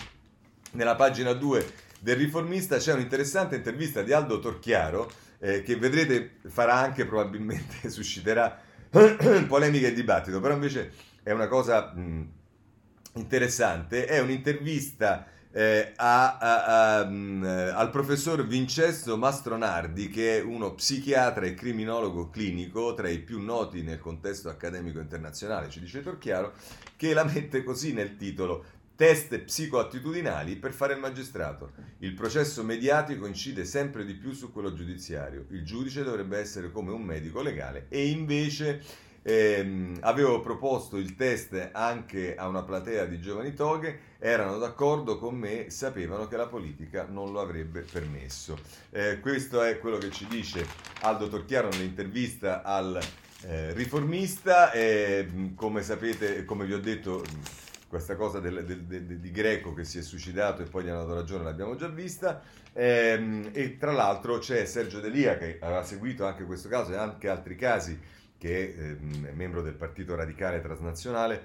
nella 0.71 0.95
pagina 0.95 1.33
2 1.33 1.73
del 1.99 2.15
riformista 2.15 2.77
c'è 2.77 2.93
un'interessante 2.93 3.55
intervista 3.55 4.01
di 4.01 4.13
Aldo 4.13 4.39
Torchiaro 4.39 5.11
eh, 5.39 5.63
che 5.63 5.75
vedrete 5.75 6.37
farà 6.47 6.75
anche 6.75 7.05
probabilmente 7.05 7.87
susciterà 7.91 8.67
polemiche 9.47 9.87
e 9.87 9.93
dibattito, 9.93 10.39
però 10.39 10.53
invece 10.53 10.91
è 11.23 11.31
una 11.31 11.47
cosa 11.47 11.93
mh, 11.93 12.31
interessante, 13.13 14.05
è 14.05 14.19
un'intervista 14.19 15.27
eh, 15.51 15.93
a, 15.95 16.37
a, 16.37 16.97
a, 16.97 17.01
um, 17.03 17.43
al 17.43 17.89
professor 17.89 18.45
Vincenzo 18.45 19.17
Mastronardi, 19.17 20.09
che 20.09 20.37
è 20.37 20.41
uno 20.41 20.73
psichiatra 20.73 21.45
e 21.45 21.53
criminologo 21.53 22.29
clinico 22.29 22.93
tra 22.93 23.09
i 23.09 23.19
più 23.19 23.41
noti 23.41 23.81
nel 23.81 23.99
contesto 23.99 24.49
accademico 24.49 24.99
internazionale, 24.99 25.69
ci 25.69 25.79
dice 25.79 26.01
Torchiaro, 26.01 26.53
che 26.95 27.13
la 27.13 27.23
mette 27.23 27.63
così 27.63 27.93
nel 27.93 28.15
titolo 28.15 28.77
Test 28.99 29.39
psicoattitudinali 29.39 30.57
per 30.57 30.73
fare 30.73 30.91
il 30.91 30.99
magistrato. 30.99 31.71
Il 31.99 32.13
processo 32.13 32.65
mediatico 32.65 33.25
incide 33.25 33.63
sempre 33.63 34.03
di 34.03 34.13
più 34.13 34.33
su 34.33 34.51
quello 34.51 34.73
giudiziario. 34.73 35.45
Il 35.51 35.63
giudice 35.63 36.03
dovrebbe 36.03 36.37
essere 36.37 36.69
come 36.69 36.91
un 36.91 37.03
medico 37.03 37.41
legale 37.41 37.85
e 37.87 38.09
invece 38.09 38.83
eh, 39.21 39.93
avevo 40.01 40.41
proposto 40.41 40.97
il 40.97 41.15
test 41.15 41.69
anche 41.71 42.35
a 42.35 42.49
una 42.49 42.61
platea 42.61 43.05
di 43.05 43.21
giovani 43.21 43.53
toghe, 43.53 44.17
erano 44.19 44.57
d'accordo 44.57 45.17
con 45.17 45.33
me, 45.33 45.69
sapevano 45.69 46.27
che 46.27 46.35
la 46.35 46.47
politica 46.47 47.07
non 47.09 47.31
lo 47.31 47.39
avrebbe 47.39 47.85
permesso. 47.89 48.59
Eh, 48.89 49.21
questo 49.21 49.61
è 49.61 49.79
quello 49.79 49.97
che 49.97 50.09
ci 50.09 50.27
dice 50.27 50.67
Aldo 51.03 51.29
Torchiaro 51.29 51.69
nell'intervista 51.69 52.63
al 52.63 52.99
eh, 53.43 53.71
riformista. 53.71 54.71
come 55.55 55.83
sapete, 55.83 56.43
come 56.43 56.65
vi 56.65 56.73
ho 56.73 56.81
detto, 56.81 57.23
questa 57.89 58.15
cosa 58.15 58.39
del, 58.39 58.63
del, 58.65 58.83
del, 58.83 59.19
di 59.19 59.31
Greco 59.31 59.73
che 59.73 59.83
si 59.83 59.97
è 59.97 60.01
suicidato 60.03 60.61
e 60.61 60.65
poi 60.65 60.83
gli 60.83 60.89
hanno 60.89 61.01
dato 61.01 61.15
ragione 61.15 61.43
l'abbiamo 61.43 61.75
già 61.75 61.87
vista. 61.87 62.41
Ehm, 62.73 63.49
e 63.51 63.77
tra 63.77 63.91
l'altro 63.91 64.37
c'è 64.37 64.63
Sergio 64.65 64.99
Delia 64.99 65.37
che 65.37 65.57
aveva 65.59 65.83
seguito 65.83 66.25
anche 66.25 66.45
questo 66.45 66.69
caso 66.69 66.93
e 66.93 66.97
anche 66.97 67.27
altri 67.27 67.55
casi 67.55 67.99
che 68.37 68.75
ehm, 68.77 69.25
è 69.25 69.31
membro 69.31 69.63
del 69.63 69.73
Partito 69.73 70.15
Radicale 70.15 70.61
Transnazionale, 70.61 71.41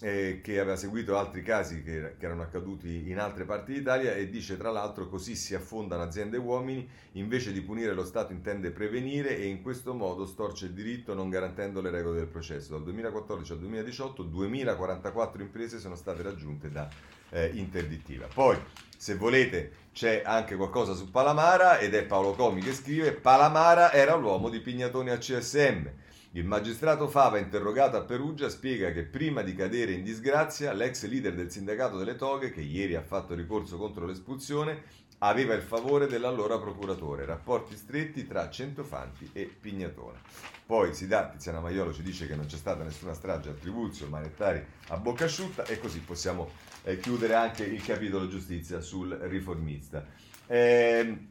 eh, 0.00 0.40
che 0.42 0.60
aveva 0.60 0.76
seguito 0.76 1.18
altri 1.18 1.42
casi 1.42 1.82
che, 1.82 2.14
che, 2.18 2.24
erano 2.24 2.42
accaduti 2.42 3.10
in 3.10 3.18
altre 3.18 3.44
parti 3.44 3.72
d'Italia 3.72 4.14
e 4.14 4.30
dice 4.30 4.56
tra 4.56 4.70
l'altro 4.70 5.08
così 5.08 5.34
si 5.34 5.54
affondano 5.54 6.02
aziende 6.02 6.36
e 6.36 6.40
uomini, 6.40 6.88
invece 7.12 7.52
di 7.52 7.60
punire 7.62 7.92
lo 7.94 8.04
Stato 8.04 8.32
intende 8.32 8.70
prevenire 8.70 9.36
e 9.36 9.46
in 9.46 9.60
questo 9.60 9.94
modo 9.94 10.24
storce 10.24 10.66
il 10.66 10.72
diritto 10.72 11.14
non 11.14 11.30
garantendo 11.30 11.80
le 11.80 11.90
regole 11.90 12.18
del 12.18 12.28
processo. 12.28 12.72
Dal 12.72 12.84
2014 12.84 13.52
al 13.52 13.58
2018 13.58 14.22
2044 14.22 15.42
imprese 15.42 15.78
sono 15.78 15.96
state 15.96 16.22
raggiunte 16.22 16.70
da 16.70 16.88
eh, 17.30 17.50
interdittiva. 17.54 18.28
Poi 18.32 18.56
se 18.96 19.16
volete 19.16 19.86
c'è 19.92 20.22
anche 20.24 20.54
qualcosa 20.54 20.94
su 20.94 21.10
Palamara 21.10 21.78
ed 21.78 21.94
è 21.94 22.04
Paolo 22.04 22.32
Comi 22.32 22.60
che 22.60 22.72
scrive 22.72 23.12
Palamara 23.12 23.92
era 23.92 24.14
l'uomo 24.14 24.48
di 24.48 24.60
Pignatoni 24.60 25.10
al 25.10 25.18
CSM 25.18 25.88
Il 26.32 26.44
magistrato 26.44 27.08
Fava, 27.08 27.38
interrogato 27.38 27.96
a 27.96 28.02
Perugia, 28.02 28.50
spiega 28.50 28.92
che 28.92 29.04
prima 29.04 29.40
di 29.40 29.54
cadere 29.54 29.92
in 29.92 30.04
disgrazia, 30.04 30.74
l'ex 30.74 31.06
leader 31.06 31.34
del 31.34 31.50
sindacato 31.50 31.96
delle 31.96 32.16
toghe, 32.16 32.50
che 32.50 32.60
ieri 32.60 32.96
ha 32.96 33.02
fatto 33.02 33.34
ricorso 33.34 33.78
contro 33.78 34.04
l'espulsione, 34.04 34.82
aveva 35.20 35.54
il 35.54 35.62
favore 35.62 36.06
dell'allora 36.06 36.58
procuratore. 36.58 37.24
Rapporti 37.24 37.76
stretti 37.76 38.26
tra 38.26 38.50
Centofanti 38.50 39.30
e 39.32 39.50
Pignatone. 39.58 40.18
Poi 40.66 40.92
si 40.92 41.06
dà, 41.06 41.28
Tiziana 41.28 41.60
Maiolo 41.60 41.94
ci 41.94 42.02
dice 42.02 42.26
che 42.26 42.36
non 42.36 42.44
c'è 42.44 42.56
stata 42.56 42.84
nessuna 42.84 43.14
strage 43.14 43.48
a 43.48 43.54
Tribuzio, 43.54 44.06
Manettari 44.08 44.62
a 44.88 44.98
bocca 44.98 45.24
asciutta 45.24 45.64
e 45.64 45.78
così 45.78 46.00
possiamo 46.00 46.50
eh, 46.84 46.98
chiudere 46.98 47.34
anche 47.36 47.64
il 47.64 47.82
capitolo 47.82 48.28
giustizia 48.28 48.80
sul 48.80 49.12
riformista. 49.12 50.04
Eh, 50.46 51.26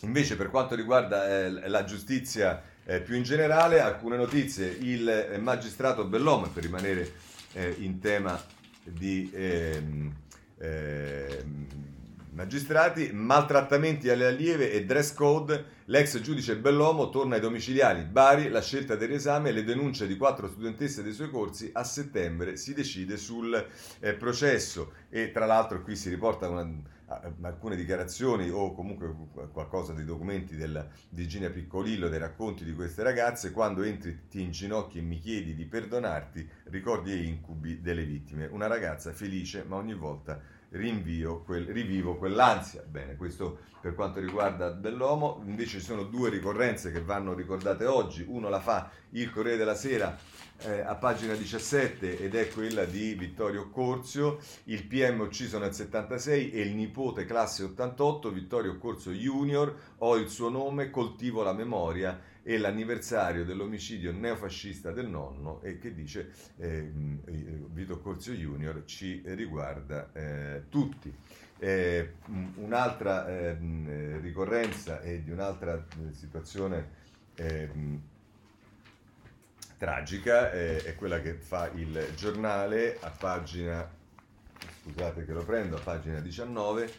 invece 0.00 0.34
per 0.34 0.50
quanto 0.50 0.74
riguarda 0.74 1.28
eh, 1.28 1.68
la 1.68 1.84
giustizia 1.84 2.74
eh, 2.86 3.00
più 3.00 3.16
in 3.16 3.22
generale, 3.22 3.80
alcune 3.80 4.16
notizie. 4.16 4.68
Il 4.68 5.08
eh, 5.08 5.38
magistrato 5.38 6.04
Bellom, 6.04 6.48
per 6.48 6.62
rimanere 6.62 7.12
eh, 7.52 7.74
in 7.78 7.98
tema 8.00 8.40
di 8.82 9.30
ehm, 9.32 10.14
magistrati, 12.36 13.10
maltrattamenti 13.12 14.10
alle 14.10 14.26
allieve 14.26 14.70
e 14.70 14.84
dress 14.84 15.14
code, 15.14 15.64
l'ex 15.86 16.20
giudice 16.20 16.56
Bellomo 16.56 17.08
torna 17.08 17.36
ai 17.36 17.40
domiciliari. 17.40 18.02
Bari, 18.02 18.50
la 18.50 18.60
scelta 18.60 18.94
dell'esame 18.94 19.48
e 19.48 19.52
le 19.52 19.64
denunce 19.64 20.06
di 20.06 20.18
quattro 20.18 20.46
studentesse 20.46 21.02
dei 21.02 21.14
suoi 21.14 21.30
corsi, 21.30 21.70
a 21.72 21.82
settembre 21.82 22.56
si 22.56 22.74
decide 22.74 23.16
sul 23.16 23.66
eh, 24.00 24.12
processo. 24.14 24.92
E 25.08 25.32
tra 25.32 25.46
l'altro 25.46 25.82
qui 25.82 25.96
si 25.96 26.10
riporta 26.10 26.48
una 26.48 26.68
alcune 27.42 27.76
dichiarazioni 27.76 28.48
o 28.50 28.74
comunque 28.74 29.14
qualcosa 29.52 29.92
dei 29.92 30.04
documenti 30.04 30.56
della 30.56 30.86
Virginia 31.10 31.50
Piccolillo, 31.50 32.08
dei 32.08 32.18
racconti 32.18 32.64
di 32.64 32.74
queste 32.74 33.02
ragazze, 33.02 33.52
quando 33.52 33.82
entri 33.82 34.28
ti 34.28 34.40
inginocchi 34.40 34.98
e 34.98 35.02
mi 35.02 35.18
chiedi 35.18 35.54
di 35.54 35.64
perdonarti, 35.64 36.48
ricordi 36.64 37.12
e 37.12 37.22
incubi 37.22 37.80
delle 37.80 38.04
vittime. 38.04 38.46
Una 38.46 38.66
ragazza 38.66 39.12
felice, 39.12 39.64
ma 39.66 39.76
ogni 39.76 39.94
volta 39.94 40.40
rinvio 40.70 41.42
quel, 41.42 41.66
rivivo 41.66 42.16
quell'ansia. 42.16 42.82
Bene, 42.82 43.16
questo 43.16 43.58
per 43.80 43.94
quanto 43.94 44.18
riguarda 44.18 44.70
Bellomo, 44.70 45.42
invece 45.46 45.78
ci 45.78 45.84
sono 45.84 46.02
due 46.02 46.28
ricorrenze 46.28 46.90
che 46.90 47.02
vanno 47.02 47.34
ricordate 47.34 47.86
oggi, 47.86 48.24
uno 48.26 48.48
la 48.48 48.60
fa 48.60 48.90
il 49.10 49.30
Corriere 49.30 49.56
della 49.56 49.76
Sera 49.76 50.16
eh, 50.58 50.80
a 50.80 50.94
pagina 50.94 51.34
17 51.34 52.18
ed 52.18 52.34
è 52.34 52.48
quella 52.48 52.84
di 52.84 53.14
Vittorio 53.14 53.68
Corzio, 53.70 54.38
il 54.64 54.84
PM 54.84 55.20
ucciso 55.20 55.58
nel 55.58 55.72
76 55.72 56.50
e 56.50 56.62
il 56.62 56.74
nipote 56.74 57.24
classe 57.24 57.64
88, 57.64 58.32
Vittorio 58.32 58.78
Corzio 58.78 59.12
Junior, 59.12 59.74
ho 59.98 60.16
il 60.16 60.28
suo 60.28 60.48
nome, 60.48 60.90
coltivo 60.90 61.42
la 61.42 61.52
memoria 61.52 62.20
e 62.42 62.58
l'anniversario 62.58 63.44
dell'omicidio 63.44 64.12
neofascista 64.12 64.92
del 64.92 65.08
nonno 65.08 65.60
e 65.62 65.78
che 65.78 65.92
dice 65.92 66.32
eh, 66.58 66.92
Vito 67.72 68.00
Corzio 68.00 68.34
Junior 68.34 68.84
ci 68.84 69.20
riguarda 69.24 70.12
eh, 70.12 70.62
tutti. 70.68 71.12
Eh, 71.58 72.12
un'altra 72.56 73.26
ehm, 73.26 74.20
ricorrenza 74.20 75.00
e 75.00 75.22
di 75.24 75.30
un'altra 75.30 75.74
eh, 75.74 76.12
situazione 76.12 76.90
ehm, 77.34 78.00
tragica 79.76 80.52
eh, 80.52 80.82
è 80.82 80.94
quella 80.94 81.20
che 81.20 81.34
fa 81.34 81.70
il 81.74 82.12
giornale 82.16 82.98
a 83.00 83.10
pagina, 83.10 83.88
scusate 84.82 85.24
che 85.24 85.32
lo 85.32 85.44
prendo, 85.44 85.76
a 85.76 85.80
pagina 85.80 86.20
19 86.20 86.92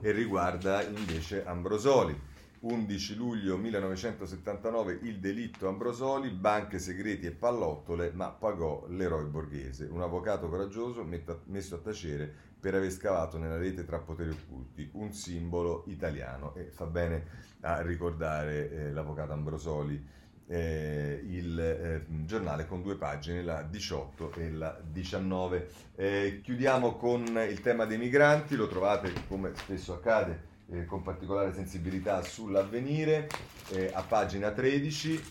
e 0.00 0.10
riguarda 0.12 0.82
invece 0.82 1.44
Ambrosoli. 1.44 2.32
11 2.64 3.16
luglio 3.16 3.58
1979 3.58 5.00
il 5.02 5.18
delitto 5.18 5.68
Ambrosoli, 5.68 6.30
banche 6.30 6.78
segreti 6.78 7.26
e 7.26 7.30
pallottole, 7.30 8.10
ma 8.14 8.30
pagò 8.30 8.86
l'eroe 8.88 9.24
borghese, 9.24 9.84
un 9.84 10.00
avvocato 10.00 10.48
coraggioso 10.48 11.06
messo 11.44 11.74
a 11.74 11.78
tacere 11.78 12.32
per 12.58 12.74
aver 12.74 12.90
scavato 12.90 13.36
nella 13.36 13.58
rete 13.58 13.84
tra 13.84 13.98
poteri 13.98 14.30
occulti, 14.30 14.88
un 14.92 15.12
simbolo 15.12 15.84
italiano. 15.88 16.54
E 16.54 16.70
fa 16.70 16.86
bene 16.86 17.26
a 17.60 17.82
ricordare 17.82 18.70
eh, 18.70 18.92
l'avvocato 18.92 19.32
Ambrosoli 19.32 20.02
eh, 20.46 21.22
il 21.26 21.58
eh, 21.58 22.04
giornale 22.24 22.66
con 22.66 22.82
due 22.82 22.96
pagine, 22.96 23.42
la 23.42 23.62
18 23.62 24.32
e 24.34 24.50
la 24.50 24.78
19. 24.82 25.68
Eh, 25.96 26.40
chiudiamo 26.42 26.96
con 26.96 27.24
il 27.48 27.60
tema 27.60 27.84
dei 27.84 27.98
migranti, 27.98 28.56
lo 28.56 28.68
trovate 28.68 29.12
come 29.28 29.52
spesso 29.54 29.94
accade 29.94 30.52
eh, 30.70 30.84
con 30.84 31.02
particolare 31.02 31.52
sensibilità 31.52 32.22
sull'avvenire 32.22 33.28
eh, 33.70 33.90
a 33.92 34.02
pagina 34.02 34.50
13. 34.50 35.24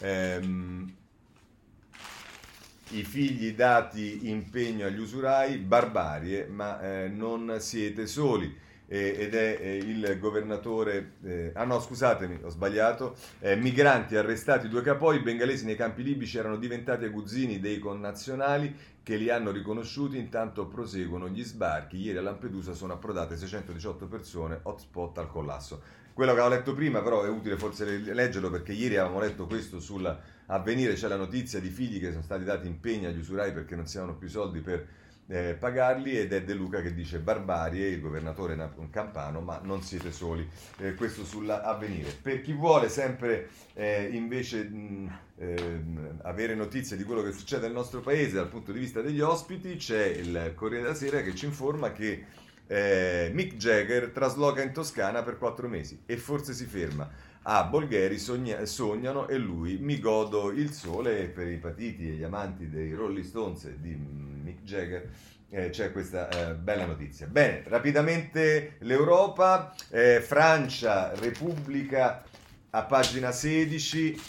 Ehm, 0.00 0.94
i 2.90 3.02
figli 3.02 3.52
dati 3.52 4.30
impegno 4.30 4.86
agli 4.86 4.98
usurai, 4.98 5.58
barbarie, 5.58 6.46
ma 6.46 6.80
eh, 6.80 7.08
non 7.08 7.56
siete 7.60 8.06
soli 8.06 8.66
eh, 8.88 9.14
ed 9.18 9.34
è 9.34 9.58
eh, 9.60 9.76
il 9.76 10.18
governatore, 10.18 11.12
eh, 11.22 11.52
ah 11.54 11.64
no 11.64 11.78
scusatemi 11.78 12.40
ho 12.42 12.48
sbagliato, 12.48 13.14
eh, 13.40 13.54
migranti 13.54 14.16
arrestati 14.16 14.68
due 14.68 14.80
capoi, 14.80 15.20
bengalesi 15.20 15.66
nei 15.66 15.76
campi 15.76 16.02
libici 16.02 16.38
erano 16.38 16.56
diventati 16.56 17.04
aguzzini 17.04 17.60
dei 17.60 17.78
connazionali 17.78 18.74
che 19.02 19.16
li 19.16 19.30
hanno 19.30 19.50
riconosciuti, 19.50 20.18
intanto 20.18 20.66
proseguono 20.66 21.28
gli 21.28 21.42
sbarchi, 21.44 21.98
ieri 21.98 22.18
a 22.18 22.22
Lampedusa 22.22 22.72
sono 22.74 22.94
approdate 22.94 23.36
618 23.36 24.06
persone, 24.06 24.60
hotspot 24.62 25.16
al 25.18 25.30
collasso. 25.30 25.80
Quello 26.12 26.34
che 26.34 26.40
ho 26.40 26.48
letto 26.48 26.74
prima 26.74 27.00
però 27.00 27.22
è 27.22 27.28
utile 27.28 27.56
forse 27.56 27.86
leggerlo 27.86 28.50
perché 28.50 28.72
ieri 28.72 28.96
avevamo 28.96 29.20
letto 29.20 29.46
questo 29.46 29.78
sull'avvenire, 29.78 30.94
c'è 30.94 31.08
la 31.08 31.16
notizia 31.16 31.60
di 31.60 31.68
figli 31.68 32.00
che 32.00 32.10
sono 32.10 32.22
stati 32.22 32.42
dati 32.42 32.66
impegni 32.66 33.06
agli 33.06 33.18
usurai 33.18 33.52
perché 33.52 33.76
non 33.76 33.86
si 33.86 33.98
avevano 33.98 34.18
più 34.18 34.28
soldi 34.28 34.60
per 34.60 34.86
eh, 35.28 35.56
pagarli 35.58 36.18
ed 36.18 36.32
è 36.32 36.42
De 36.42 36.54
Luca 36.54 36.80
che 36.80 36.94
dice 36.94 37.18
barbarie, 37.18 37.88
il 37.88 38.00
governatore 38.00 38.56
campano, 38.90 39.40
ma 39.40 39.60
non 39.62 39.82
siete 39.82 40.10
soli. 40.10 40.48
Eh, 40.78 40.94
questo 40.94 41.24
sull'avvenire. 41.24 42.16
Per 42.20 42.40
chi 42.40 42.52
vuole 42.52 42.88
sempre 42.88 43.48
eh, 43.74 44.08
invece 44.12 44.64
mh, 44.64 45.18
ehm, 45.36 46.20
avere 46.22 46.54
notizie 46.54 46.96
di 46.96 47.04
quello 47.04 47.22
che 47.22 47.32
succede 47.32 47.66
nel 47.66 47.74
nostro 47.74 48.00
paese 48.00 48.36
dal 48.36 48.48
punto 48.48 48.72
di 48.72 48.78
vista 48.78 49.02
degli 49.02 49.20
ospiti, 49.20 49.76
c'è 49.76 50.04
il 50.06 50.52
Corriere 50.54 50.84
della 50.84 50.94
Sera 50.94 51.20
che 51.20 51.34
ci 51.34 51.44
informa 51.44 51.92
che 51.92 52.24
eh, 52.66 53.30
Mick 53.32 53.56
Jagger 53.56 54.10
trasloca 54.10 54.62
in 54.62 54.72
Toscana 54.72 55.22
per 55.22 55.38
quattro 55.38 55.68
mesi 55.68 56.02
e 56.06 56.16
forse 56.16 56.52
si 56.52 56.64
ferma 56.64 57.08
a 57.50 57.64
Bolgheri 57.64 58.18
sogna, 58.18 58.66
sognano 58.66 59.26
e 59.26 59.38
lui 59.38 59.78
mi 59.78 59.98
godo 59.98 60.50
il 60.50 60.70
sole 60.70 61.28
per 61.28 61.48
i 61.48 61.56
patiti 61.56 62.06
e 62.06 62.12
gli 62.12 62.22
amanti 62.22 62.68
dei 62.68 62.92
Rolling 62.92 63.24
Stones 63.24 63.66
di 63.76 63.94
Mick 63.94 64.62
Jagger 64.64 65.08
eh, 65.48 65.70
c'è 65.70 65.90
questa 65.90 66.28
eh, 66.28 66.54
bella 66.56 66.84
notizia. 66.84 67.26
Bene, 67.26 67.62
rapidamente 67.66 68.76
l'Europa, 68.80 69.74
eh, 69.88 70.20
Francia, 70.20 71.14
Repubblica 71.14 72.22
a 72.68 72.82
pagina 72.82 73.32
16, 73.32 74.20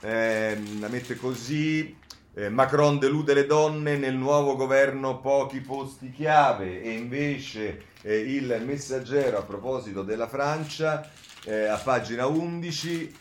ehm, 0.00 0.80
la 0.80 0.88
mette 0.88 1.14
così, 1.14 1.96
eh, 2.34 2.48
Macron 2.48 2.98
delude 2.98 3.32
le 3.32 3.46
donne, 3.46 3.96
nel 3.96 4.16
nuovo 4.16 4.56
governo 4.56 5.20
pochi 5.20 5.60
posti 5.60 6.10
chiave 6.10 6.82
e 6.82 6.90
invece 6.90 7.84
eh, 8.02 8.18
il 8.18 8.60
messaggero 8.66 9.38
a 9.38 9.42
proposito 9.42 10.02
della 10.02 10.26
Francia 10.26 11.08
eh, 11.46 11.66
a 11.66 11.76
pagina 11.76 12.26
11 12.26 13.16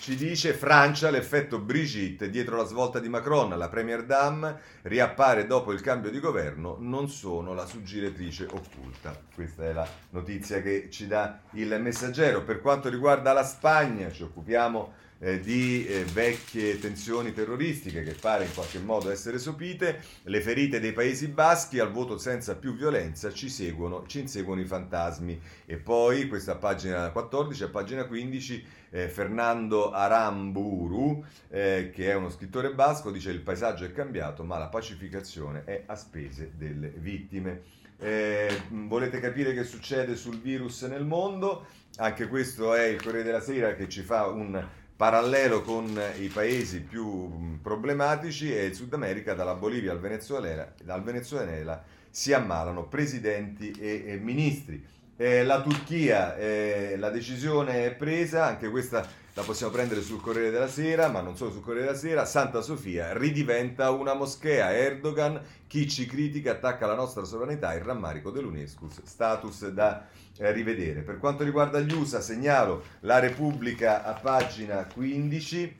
ci 0.00 0.16
dice 0.16 0.54
Francia, 0.54 1.10
l'effetto 1.10 1.58
Brigitte 1.58 2.30
dietro 2.30 2.56
la 2.56 2.64
svolta 2.64 2.98
di 3.00 3.10
Macron, 3.10 3.50
la 3.50 3.68
Premier 3.68 4.06
Dame 4.06 4.58
riappare 4.82 5.46
dopo 5.46 5.72
il 5.72 5.82
cambio 5.82 6.10
di 6.10 6.20
governo, 6.20 6.78
non 6.80 7.10
sono 7.10 7.52
la 7.52 7.66
suggeриtrice 7.66 8.46
occulta. 8.50 9.14
Questa 9.34 9.62
è 9.64 9.74
la 9.74 9.86
notizia 10.10 10.62
che 10.62 10.88
ci 10.90 11.06
dà 11.06 11.40
il 11.52 11.78
messaggero. 11.82 12.42
Per 12.44 12.62
quanto 12.62 12.88
riguarda 12.88 13.34
la 13.34 13.44
Spagna, 13.44 14.10
ci 14.10 14.22
occupiamo 14.22 14.92
eh, 15.20 15.38
di 15.40 15.86
eh, 15.86 16.04
vecchie 16.04 16.78
tensioni 16.78 17.32
terroristiche 17.32 18.02
che 18.02 18.12
pare 18.12 18.46
in 18.46 18.54
qualche 18.54 18.78
modo 18.78 19.10
essere 19.10 19.38
sopite, 19.38 20.02
le 20.22 20.40
ferite 20.40 20.80
dei 20.80 20.92
Paesi 20.92 21.28
Baschi 21.28 21.78
al 21.78 21.92
voto 21.92 22.18
senza 22.18 22.56
più 22.56 22.74
violenza 22.74 23.32
ci 23.32 23.48
seguono, 23.48 24.04
ci 24.06 24.20
inseguono 24.20 24.60
i 24.60 24.66
fantasmi. 24.66 25.38
E 25.66 25.76
poi, 25.76 26.26
questa 26.26 26.56
pagina 26.56 27.10
14, 27.10 27.62
a 27.64 27.68
pagina 27.68 28.04
15, 28.04 28.64
eh, 28.90 29.08
Fernando 29.08 29.90
Aramburu, 29.90 31.24
eh, 31.48 31.90
che 31.92 32.10
è 32.10 32.14
uno 32.14 32.30
scrittore 32.30 32.72
basco, 32.72 33.10
dice 33.10 33.30
il 33.30 33.40
paesaggio 33.40 33.84
è 33.84 33.92
cambiato, 33.92 34.42
ma 34.44 34.58
la 34.58 34.68
pacificazione 34.68 35.64
è 35.64 35.82
a 35.86 35.94
spese 35.96 36.52
delle 36.56 36.88
vittime. 36.96 37.78
Eh, 38.02 38.62
volete 38.70 39.20
capire 39.20 39.52
che 39.52 39.64
succede 39.64 40.16
sul 40.16 40.40
virus 40.40 40.82
nel 40.82 41.04
mondo? 41.04 41.66
Anche 41.96 42.28
questo 42.28 42.72
è 42.72 42.84
il 42.84 43.02
Corriere 43.02 43.24
della 43.24 43.42
Sera 43.42 43.74
che 43.74 43.90
ci 43.90 44.00
fa 44.00 44.26
un 44.26 44.66
parallelo 45.00 45.62
con 45.62 45.98
i 46.18 46.28
paesi 46.28 46.82
più 46.82 47.58
problematici 47.62 48.54
e 48.54 48.66
il 48.66 48.74
Sud 48.74 48.92
America 48.92 49.32
dalla 49.32 49.54
Bolivia 49.54 49.92
al 49.92 49.98
Venezuela, 49.98 50.70
dal 50.84 51.02
Venezuela 51.02 51.82
si 52.10 52.34
ammalano 52.34 52.84
presidenti 52.84 53.70
e, 53.70 54.04
e 54.04 54.16
ministri. 54.18 54.86
Eh, 55.16 55.42
la 55.42 55.62
Turchia, 55.62 56.36
eh, 56.36 56.96
la 56.98 57.08
decisione 57.08 57.86
è 57.86 57.94
presa, 57.94 58.44
anche 58.44 58.68
questa 58.68 59.08
la 59.34 59.42
possiamo 59.42 59.72
prendere 59.72 60.02
sul 60.02 60.20
Corriere 60.20 60.50
della 60.50 60.68
Sera, 60.68 61.08
ma 61.08 61.20
non 61.20 61.36
solo 61.36 61.52
sul 61.52 61.62
Corriere 61.62 61.86
della 61.86 61.98
Sera, 61.98 62.24
Santa 62.24 62.62
Sofia 62.62 63.16
ridiventa 63.16 63.90
una 63.90 64.14
moschea, 64.14 64.74
Erdogan, 64.74 65.40
chi 65.66 65.88
ci 65.88 66.06
critica 66.06 66.52
attacca 66.52 66.86
la 66.86 66.94
nostra 66.94 67.24
sovranità, 67.24 67.72
il 67.74 67.82
rammarico 67.82 68.30
dell'UNESCO, 68.30 68.88
status 69.04 69.68
da 69.68 70.06
eh, 70.36 70.50
rivedere. 70.52 71.02
Per 71.02 71.18
quanto 71.18 71.44
riguarda 71.44 71.78
gli 71.80 71.92
USA, 71.92 72.20
segnalo 72.20 72.82
la 73.00 73.18
Repubblica 73.18 74.04
a 74.04 74.14
pagina 74.14 74.86
15. 74.86 75.76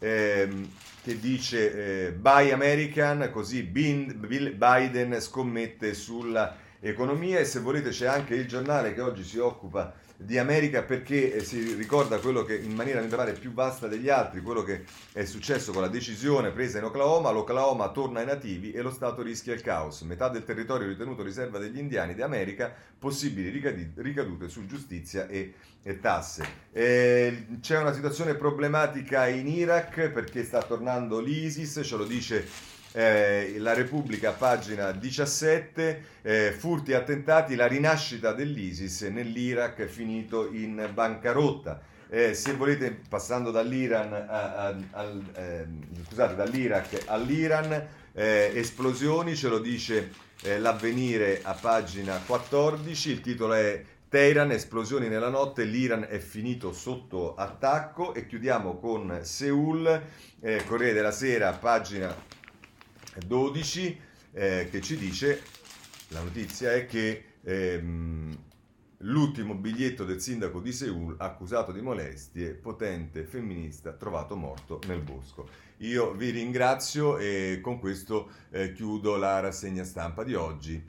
Ehm, 0.00 0.70
che 1.02 1.18
dice 1.18 2.08
eh, 2.08 2.12
Buy 2.12 2.50
American, 2.50 3.30
così 3.32 3.62
Biden 3.62 5.20
scommette 5.20 5.94
sulla 5.94 6.54
economia 6.80 7.38
e 7.38 7.46
se 7.46 7.60
volete 7.60 7.88
c'è 7.90 8.06
anche 8.06 8.34
il 8.34 8.46
giornale 8.46 8.92
che 8.92 9.00
oggi 9.00 9.24
si 9.24 9.38
occupa 9.38 9.94
di 10.20 10.36
America 10.36 10.82
perché 10.82 11.32
eh, 11.32 11.44
si 11.44 11.74
ricorda 11.74 12.18
quello 12.18 12.42
che 12.42 12.56
in 12.56 12.74
maniera 12.74 13.00
mi 13.00 13.06
pare 13.06 13.34
più 13.34 13.52
vasta 13.52 13.86
degli 13.86 14.08
altri, 14.08 14.42
quello 14.42 14.64
che 14.64 14.82
è 15.12 15.24
successo 15.24 15.70
con 15.70 15.80
la 15.80 15.88
decisione 15.88 16.50
presa 16.50 16.78
in 16.78 16.84
Oklahoma, 16.84 17.30
l'Oklahoma 17.30 17.90
torna 17.90 18.18
ai 18.18 18.26
nativi 18.26 18.72
e 18.72 18.82
lo 18.82 18.90
Stato 18.90 19.22
rischia 19.22 19.54
il 19.54 19.62
caos, 19.62 20.00
metà 20.00 20.28
del 20.28 20.42
territorio 20.42 20.88
ritenuto 20.88 21.22
riserva 21.22 21.58
degli 21.58 21.78
indiani 21.78 22.16
d'America, 22.16 22.74
possibili 22.98 23.50
ricadute 23.94 24.48
su 24.48 24.66
giustizia 24.66 25.28
e, 25.28 25.54
e 25.84 26.00
tasse. 26.00 26.44
Eh, 26.72 27.46
c'è 27.60 27.78
una 27.78 27.92
situazione 27.92 28.34
problematica 28.34 29.28
in 29.28 29.46
Iraq 29.46 30.08
perché 30.08 30.42
sta 30.42 30.62
tornando 30.62 31.20
l'ISIS, 31.20 31.80
ce 31.84 31.96
lo 31.96 32.04
dice 32.04 32.76
eh, 32.98 33.54
la 33.58 33.74
Repubblica, 33.74 34.32
pagina 34.32 34.90
17, 34.90 36.02
eh, 36.20 36.50
furti 36.50 36.90
e 36.90 36.94
attentati, 36.96 37.54
la 37.54 37.68
rinascita 37.68 38.32
dell'ISIS 38.32 39.02
nell'Iraq 39.02 39.84
finito 39.86 40.50
in 40.50 40.90
bancarotta. 40.92 41.80
Eh, 42.08 42.34
se 42.34 42.54
volete, 42.54 42.98
passando 43.08 43.52
dall'Iran 43.52 44.12
a, 44.12 44.26
a, 44.26 44.76
al, 44.90 45.22
ehm, 45.32 45.80
scusate, 46.08 46.34
dall'Iraq 46.34 47.04
all'Iran, 47.06 47.86
eh, 48.14 48.50
esplosioni, 48.56 49.36
ce 49.36 49.48
lo 49.48 49.60
dice 49.60 50.10
eh, 50.42 50.58
l'avvenire 50.58 51.38
a 51.44 51.52
pagina 51.52 52.20
14, 52.26 53.10
il 53.12 53.20
titolo 53.20 53.52
è 53.52 53.80
Teheran, 54.08 54.50
esplosioni 54.50 55.06
nella 55.06 55.28
notte, 55.28 55.62
l'Iran 55.62 56.04
è 56.08 56.18
finito 56.18 56.72
sotto 56.72 57.36
attacco 57.36 58.12
e 58.12 58.26
chiudiamo 58.26 58.78
con 58.78 59.20
Seoul, 59.22 60.02
eh, 60.40 60.64
Corriere 60.66 60.94
della 60.94 61.12
Sera, 61.12 61.52
pagina 61.52 62.27
12 63.26 64.00
eh, 64.32 64.68
che 64.70 64.80
ci 64.80 64.96
dice, 64.96 65.42
la 66.08 66.22
notizia 66.22 66.72
è 66.72 66.86
che 66.86 67.24
ehm, 67.42 68.36
l'ultimo 68.98 69.54
biglietto 69.54 70.04
del 70.04 70.20
sindaco 70.20 70.60
di 70.60 70.72
Seul 70.72 71.14
accusato 71.18 71.72
di 71.72 71.80
molestie, 71.80 72.54
potente 72.54 73.24
femminista, 73.24 73.92
trovato 73.92 74.36
morto 74.36 74.80
nel 74.86 75.00
bosco. 75.00 75.48
Io 75.78 76.12
vi 76.12 76.30
ringrazio 76.30 77.18
e 77.18 77.60
con 77.62 77.78
questo 77.78 78.30
eh, 78.50 78.72
chiudo 78.72 79.16
la 79.16 79.40
rassegna 79.40 79.84
stampa 79.84 80.24
di 80.24 80.34
oggi. 80.34 80.82